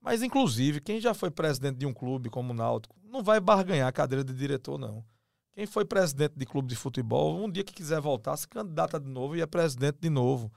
Mas, 0.00 0.22
inclusive, 0.22 0.80
quem 0.80 1.00
já 1.00 1.14
foi 1.14 1.30
presidente 1.30 1.78
de 1.78 1.86
um 1.86 1.92
clube 1.92 2.28
como 2.28 2.52
o 2.52 2.56
Náutico 2.56 2.96
não 3.04 3.22
vai 3.22 3.38
barganhar 3.38 3.88
a 3.88 3.92
cadeira 3.92 4.24
de 4.24 4.32
diretor, 4.32 4.78
não. 4.78 5.04
Quem 5.52 5.66
foi 5.66 5.84
presidente 5.84 6.32
de 6.34 6.46
clube 6.46 6.68
de 6.68 6.74
futebol, 6.74 7.44
um 7.44 7.50
dia 7.50 7.62
que 7.62 7.74
quiser 7.74 8.00
voltar, 8.00 8.36
se 8.36 8.48
candidata 8.48 8.98
de 8.98 9.08
novo 9.08 9.36
e 9.36 9.42
é 9.42 9.46
presidente 9.46 9.98
de 10.00 10.08
novo. 10.08 10.50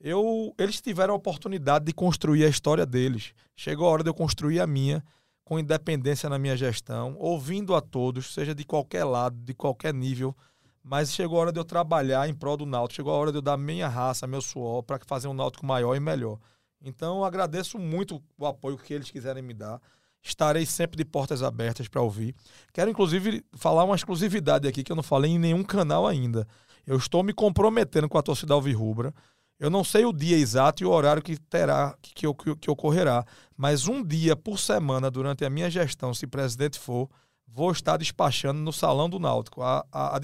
Eu, 0.00 0.54
eles 0.58 0.80
tiveram 0.80 1.14
a 1.14 1.16
oportunidade 1.16 1.84
de 1.84 1.92
construir 1.92 2.44
a 2.44 2.48
história 2.48 2.86
deles. 2.86 3.32
Chegou 3.56 3.86
a 3.86 3.90
hora 3.90 4.02
de 4.04 4.10
eu 4.10 4.14
construir 4.14 4.60
a 4.60 4.66
minha, 4.66 5.04
com 5.44 5.58
independência 5.58 6.28
na 6.28 6.38
minha 6.38 6.56
gestão, 6.56 7.16
ouvindo 7.18 7.74
a 7.74 7.80
todos, 7.80 8.34
seja 8.34 8.54
de 8.54 8.64
qualquer 8.64 9.04
lado, 9.04 9.36
de 9.36 9.54
qualquer 9.54 9.94
nível, 9.94 10.36
mas 10.82 11.12
chegou 11.12 11.38
a 11.38 11.40
hora 11.40 11.52
de 11.52 11.58
eu 11.58 11.64
trabalhar 11.64 12.28
em 12.28 12.34
prol 12.34 12.56
do 12.56 12.66
Náutico, 12.66 12.96
chegou 12.96 13.12
a 13.12 13.16
hora 13.16 13.32
de 13.32 13.38
eu 13.38 13.42
dar 13.42 13.56
minha 13.56 13.88
raça, 13.88 14.26
meu 14.26 14.40
suor, 14.40 14.82
para 14.82 15.00
fazer 15.06 15.26
um 15.26 15.34
Náutico 15.34 15.66
maior 15.66 15.94
e 15.94 16.00
melhor. 16.00 16.38
Então, 16.80 17.24
agradeço 17.24 17.78
muito 17.78 18.22
o 18.38 18.46
apoio 18.46 18.76
que 18.76 18.94
eles 18.94 19.10
quiserem 19.10 19.42
me 19.42 19.52
dar. 19.52 19.80
Estarei 20.22 20.66
sempre 20.66 20.96
de 20.96 21.04
portas 21.04 21.42
abertas 21.42 21.88
para 21.88 22.02
ouvir. 22.02 22.34
Quero, 22.72 22.90
inclusive, 22.90 23.44
falar 23.54 23.84
uma 23.84 23.96
exclusividade 23.96 24.68
aqui 24.68 24.84
que 24.84 24.92
eu 24.92 24.96
não 24.96 25.02
falei 25.02 25.32
em 25.32 25.38
nenhum 25.38 25.64
canal 25.64 26.06
ainda. 26.06 26.46
Eu 26.86 26.96
estou 26.96 27.22
me 27.22 27.32
comprometendo 27.32 28.08
com 28.08 28.18
a 28.18 28.22
torcida 28.22 28.54
Alvirrubra. 28.54 29.14
Eu 29.58 29.70
não 29.70 29.82
sei 29.82 30.04
o 30.04 30.12
dia 30.12 30.36
exato 30.36 30.82
e 30.82 30.86
o 30.86 30.90
horário 30.90 31.22
que 31.22 31.36
terá, 31.36 31.96
que, 32.00 32.14
que, 32.14 32.56
que 32.56 32.70
ocorrerá, 32.70 33.24
mas 33.56 33.88
um 33.88 34.04
dia 34.04 34.36
por 34.36 34.58
semana, 34.58 35.10
durante 35.10 35.44
a 35.44 35.50
minha 35.50 35.68
gestão, 35.68 36.14
se 36.14 36.26
presidente 36.26 36.78
for, 36.78 37.08
vou 37.46 37.72
estar 37.72 37.96
despachando 37.96 38.60
no 38.60 38.72
Salão 38.72 39.08
do 39.08 39.18
Náutico, 39.18 39.62
à, 39.62 39.84
à, 39.90 40.16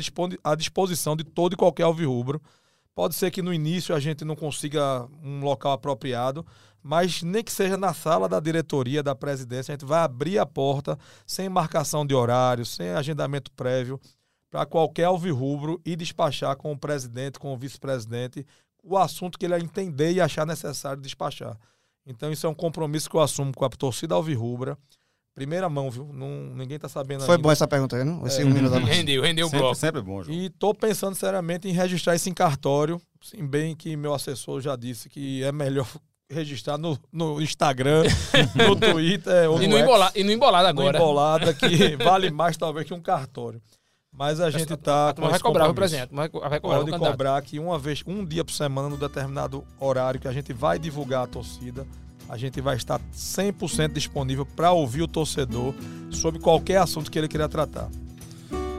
à 0.45 0.55
disposição 0.55 1.17
de 1.17 1.25
todo 1.25 1.55
e 1.55 1.57
qualquer 1.57 1.83
alvirrubro. 1.83 2.41
Pode 2.95 3.17
ser 3.17 3.33
que 3.33 3.43
no 3.43 3.53
início 3.53 3.93
a 3.93 3.99
gente 3.99 4.25
não 4.25 4.37
consiga 4.37 5.09
um 5.21 5.41
local 5.41 5.73
apropriado, 5.73 6.47
mas 6.81 7.23
nem 7.25 7.43
que 7.43 7.51
seja 7.51 7.77
na 7.77 7.93
sala 7.93 8.29
da 8.29 8.39
diretoria, 8.39 9.03
da 9.03 9.17
presidência, 9.17 9.73
a 9.73 9.75
gente 9.75 9.85
vai 9.85 10.01
abrir 10.01 10.39
a 10.39 10.47
porta 10.47 10.97
sem 11.27 11.49
marcação 11.49 12.07
de 12.07 12.15
horário, 12.15 12.65
sem 12.65 12.91
agendamento 12.91 13.51
prévio, 13.51 13.99
para 14.49 14.65
qualquer 14.65 15.05
alvirrubro 15.05 15.81
e 15.85 15.97
despachar 15.97 16.57
com 16.57 16.71
o 16.71 16.79
presidente, 16.79 17.41
com 17.41 17.53
o 17.53 17.57
vice-presidente, 17.57 18.47
o 18.85 18.99
assunto 18.99 19.39
que 19.39 19.47
ele 19.47 19.57
entender 19.57 20.13
e 20.13 20.21
achar 20.21 20.47
necessário 20.47 21.01
despachar. 21.01 21.57
Então, 22.07 22.31
isso 22.31 22.47
é 22.47 22.51
um 22.51 22.55
compromisso 22.55 23.09
que 23.09 23.17
eu 23.17 23.21
assumo 23.21 23.53
com 23.55 23.65
a 23.65 23.71
torcida 23.71 24.15
alvirrubra. 24.15 24.77
Primeira 25.35 25.69
mão, 25.69 25.91
viu? 25.91 26.13
Não, 26.13 26.29
ninguém 26.55 26.79
tá 26.79 26.89
sabendo 26.89 27.25
Foi 27.25 27.35
ainda. 27.35 27.43
bom 27.43 27.51
essa 27.51 27.67
pergunta 27.67 27.97
aí, 27.97 28.05
não? 28.05 28.25
Esse 28.25 28.43
é, 28.43 28.45
um 28.45 28.51
minuto 28.51 28.75
rendeu, 28.75 29.21
rendeu 29.21 29.49
o 29.49 29.51
bloco. 29.51 29.75
Sempre 29.75 30.01
bom, 30.01 30.23
João. 30.23 30.37
E 30.37 30.49
tô 30.49 30.73
pensando 30.73 31.17
seriamente 31.17 31.67
em 31.67 31.73
registrar 31.73 32.15
isso 32.15 32.29
em 32.29 32.35
cartório, 32.35 33.01
sim, 33.21 33.45
bem 33.45 33.75
que 33.75 33.97
meu 33.97 34.15
assessor 34.15 34.61
já 34.61 34.77
disse 34.77 35.09
que 35.09 35.43
é 35.43 35.51
melhor 35.51 35.89
registrar 36.31 36.79
no, 36.79 36.97
no 37.11 37.43
Instagram, 37.43 38.05
no 38.55 38.77
Twitter. 38.77 39.51
Ou 39.51 39.61
e, 39.61 39.67
no, 39.67 39.77
no 39.77 39.83
embolada, 39.83 40.19
e 40.19 40.23
no 40.23 40.31
Embolada 40.31 40.69
agora. 40.69 40.99
No 40.99 41.05
Embolada, 41.05 41.55
que 41.55 41.97
vale 41.99 42.31
mais 42.31 42.57
talvez 42.57 42.87
que 42.87 42.95
um 42.95 43.01
cartório. 43.01 43.61
Mas 44.17 44.41
a 44.41 44.51
gente 44.51 44.77
tá. 44.77 45.11
A 45.11 45.13
vai 45.13 45.41
cobrar 45.41 45.73
presente. 45.75 46.09
Vai 46.13 46.29
cobrar 46.29 46.61
Pode 46.61 46.99
cobrar 46.99 47.43
que 47.43 47.59
uma 47.59 47.79
vez, 47.79 48.03
um 48.07 48.25
dia 48.25 48.45
por 48.45 48.53
semana, 48.53 48.89
no 48.89 48.97
determinado 48.97 49.65
horário 49.79 50.21
que 50.21 50.29
a 50.29 50.33
gente 50.33 50.53
vai 50.53 50.79
divulgar 50.79 51.25
a 51.25 51.27
torcida 51.27 51.87
a 52.29 52.37
gente 52.37 52.61
vai 52.61 52.77
estar 52.77 53.01
100% 53.13 53.93
disponível 53.93 54.47
para 54.47 54.73
ouvir 54.73 55.03
o 55.03 55.09
torcedor 55.09 55.75
sobre 56.11 56.41
qualquer 56.41 56.79
assunto 56.79 57.11
que 57.11 57.19
ele 57.19 57.29
queira 57.29 57.49
tratar. 57.49 57.89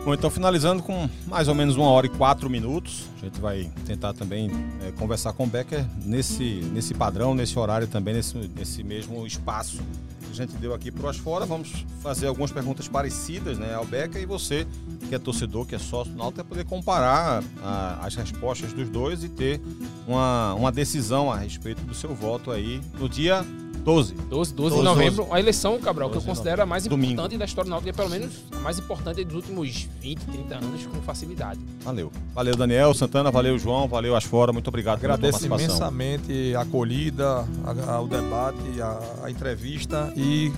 Bom, 0.06 0.14
então 0.14 0.30
finalizando 0.30 0.84
com 0.84 1.10
mais 1.26 1.48
ou 1.48 1.56
menos 1.56 1.78
uma 1.78 1.90
hora 1.90 2.06
e 2.06 2.10
quatro 2.10 2.48
minutos, 2.48 3.10
a 3.20 3.26
gente 3.26 3.42
vai 3.42 3.72
tentar 3.88 4.14
também 4.14 4.52
é, 4.84 4.92
conversar 4.92 5.34
com 5.34 5.46
o 5.46 5.48
Becker 5.48 5.84
nesse, 6.06 6.62
nesse 6.72 6.94
padrão, 6.94 7.34
nesse 7.34 7.58
horário 7.58 7.88
também, 7.88 8.14
nesse, 8.14 8.38
nesse 8.56 8.84
mesmo 8.84 9.26
espaço 9.26 9.78
que 10.20 10.32
a 10.32 10.36
gente 10.36 10.56
deu 10.58 10.76
aqui 10.76 10.92
para 10.92 11.10
as 11.10 11.18
fora. 11.18 11.44
Vamos 11.48 11.84
fazer 12.04 12.28
algumas 12.28 12.52
perguntas 12.52 12.88
parecidas 12.88 13.58
né, 13.58 13.74
ao 13.74 13.84
Becker 13.84 14.22
e 14.22 14.28
você, 14.28 14.68
que 15.10 15.16
é 15.16 15.18
torcedor, 15.18 15.66
que 15.66 15.74
é 15.74 15.80
sócio 15.80 16.14
do 16.14 16.20
vai 16.20 16.46
poder 16.46 16.66
comparar 16.66 17.44
a, 17.64 18.06
as 18.06 18.14
respostas 18.14 18.74
dos 18.74 18.88
dois 18.88 19.24
e 19.24 19.30
ter 19.30 19.60
uma, 20.08 20.54
uma 20.54 20.72
decisão 20.72 21.32
a 21.32 21.38
respeito 21.38 21.82
do 21.82 21.96
seu 21.96 22.14
voto 22.14 22.52
aí 22.52 22.80
no 23.00 23.10
dia 23.10 23.44
12. 23.86 24.14
12, 24.16 24.54
12 24.54 24.76
de 24.78 24.82
novembro. 24.82 25.28
A 25.32 25.40
eleição, 25.40 25.80
Cabral, 25.80 26.10
que 26.10 26.18
eu 26.18 26.22
considero 26.22 26.64
a 26.64 26.66
mais 26.66 26.86
Domingo. 26.88 27.14
importante 27.14 27.38
da 27.38 27.46
história 27.46 27.70
do 27.70 27.72
Náutico, 27.72 27.90
é 27.90 27.94
pelo 27.94 28.10
menos 28.10 28.34
a 28.52 28.60
mais 28.60 28.80
importante 28.80 29.24
dos 29.24 29.36
últimos 29.36 29.88
20, 30.02 30.20
30 30.26 30.56
anos, 30.56 30.86
com 30.88 31.02
facilidade. 31.04 31.60
Valeu. 31.84 32.12
Valeu, 32.34 32.56
Daniel, 32.56 32.94
Santana, 32.96 33.30
valeu, 33.30 33.58
João, 33.60 33.88
valeu, 33.88 34.16
Asfora, 34.16 34.52
muito 34.52 34.68
obrigado 34.68 34.98
Agradeço 34.98 35.40
pela 35.40 35.50
participação. 35.58 35.88
imensamente 35.90 36.56
a 36.56 36.62
acolhida, 36.62 37.46
a, 37.88 38.02
o 38.02 38.08
debate, 38.08 38.82
a, 38.82 39.00
a 39.26 39.32
entrevista 39.32 40.12
e 40.18 40.52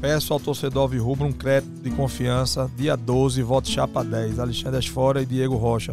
peço 0.00 0.32
ao 0.32 0.40
torcedor 0.40 0.82
Alvirrubro 0.82 1.24
um 1.24 1.32
crédito 1.32 1.82
de 1.82 1.90
confiança, 1.92 2.68
dia 2.76 2.96
12, 2.96 3.40
voto 3.42 3.70
chapa 3.70 4.02
10, 4.02 4.40
Alexandre 4.40 4.78
Asfora 4.78 5.22
e 5.22 5.26
Diego 5.26 5.54
Rocha. 5.56 5.92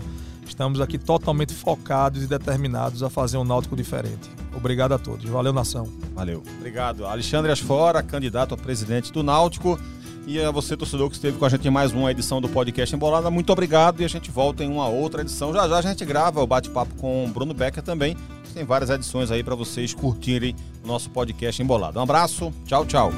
Estamos 0.49 0.81
aqui 0.81 0.97
totalmente 0.97 1.53
focados 1.53 2.23
e 2.23 2.27
determinados 2.27 3.03
a 3.03 3.09
fazer 3.09 3.37
um 3.37 3.43
Náutico 3.43 3.75
diferente. 3.75 4.29
Obrigado 4.55 4.93
a 4.93 4.99
todos. 4.99 5.29
Valeu, 5.29 5.53
nação. 5.53 5.87
Valeu. 6.13 6.43
Obrigado. 6.57 7.05
Alexandre 7.05 7.51
Asfora, 7.51 8.03
candidato 8.03 8.53
a 8.53 8.57
presidente 8.57 9.13
do 9.13 9.23
Náutico. 9.23 9.79
E 10.27 10.39
a 10.39 10.51
você, 10.51 10.75
torcedor, 10.75 11.09
que 11.09 11.15
esteve 11.15 11.37
com 11.37 11.45
a 11.45 11.49
gente 11.49 11.67
em 11.67 11.71
mais 11.71 11.91
uma 11.91 12.11
edição 12.11 12.39
do 12.41 12.49
podcast 12.49 12.93
Embolada, 12.95 13.31
muito 13.31 13.51
obrigado. 13.51 14.01
E 14.01 14.05
a 14.05 14.07
gente 14.07 14.29
volta 14.29 14.63
em 14.63 14.69
uma 14.69 14.87
outra 14.87 15.21
edição. 15.21 15.53
Já 15.53 15.67
já 15.67 15.77
a 15.77 15.81
gente 15.81 16.03
grava 16.03 16.41
o 16.41 16.47
bate-papo 16.47 16.93
com 16.95 17.25
o 17.25 17.29
Bruno 17.29 17.53
Becker 17.53 17.81
também. 17.81 18.15
Tem 18.53 18.63
várias 18.63 18.89
edições 18.89 19.31
aí 19.31 19.43
para 19.43 19.55
vocês 19.55 19.93
curtirem 19.93 20.55
o 20.83 20.87
nosso 20.87 21.09
podcast 21.09 21.61
Embolada. 21.61 21.99
Um 21.99 22.03
abraço. 22.03 22.51
Tchau, 22.65 22.85
tchau. 22.85 23.11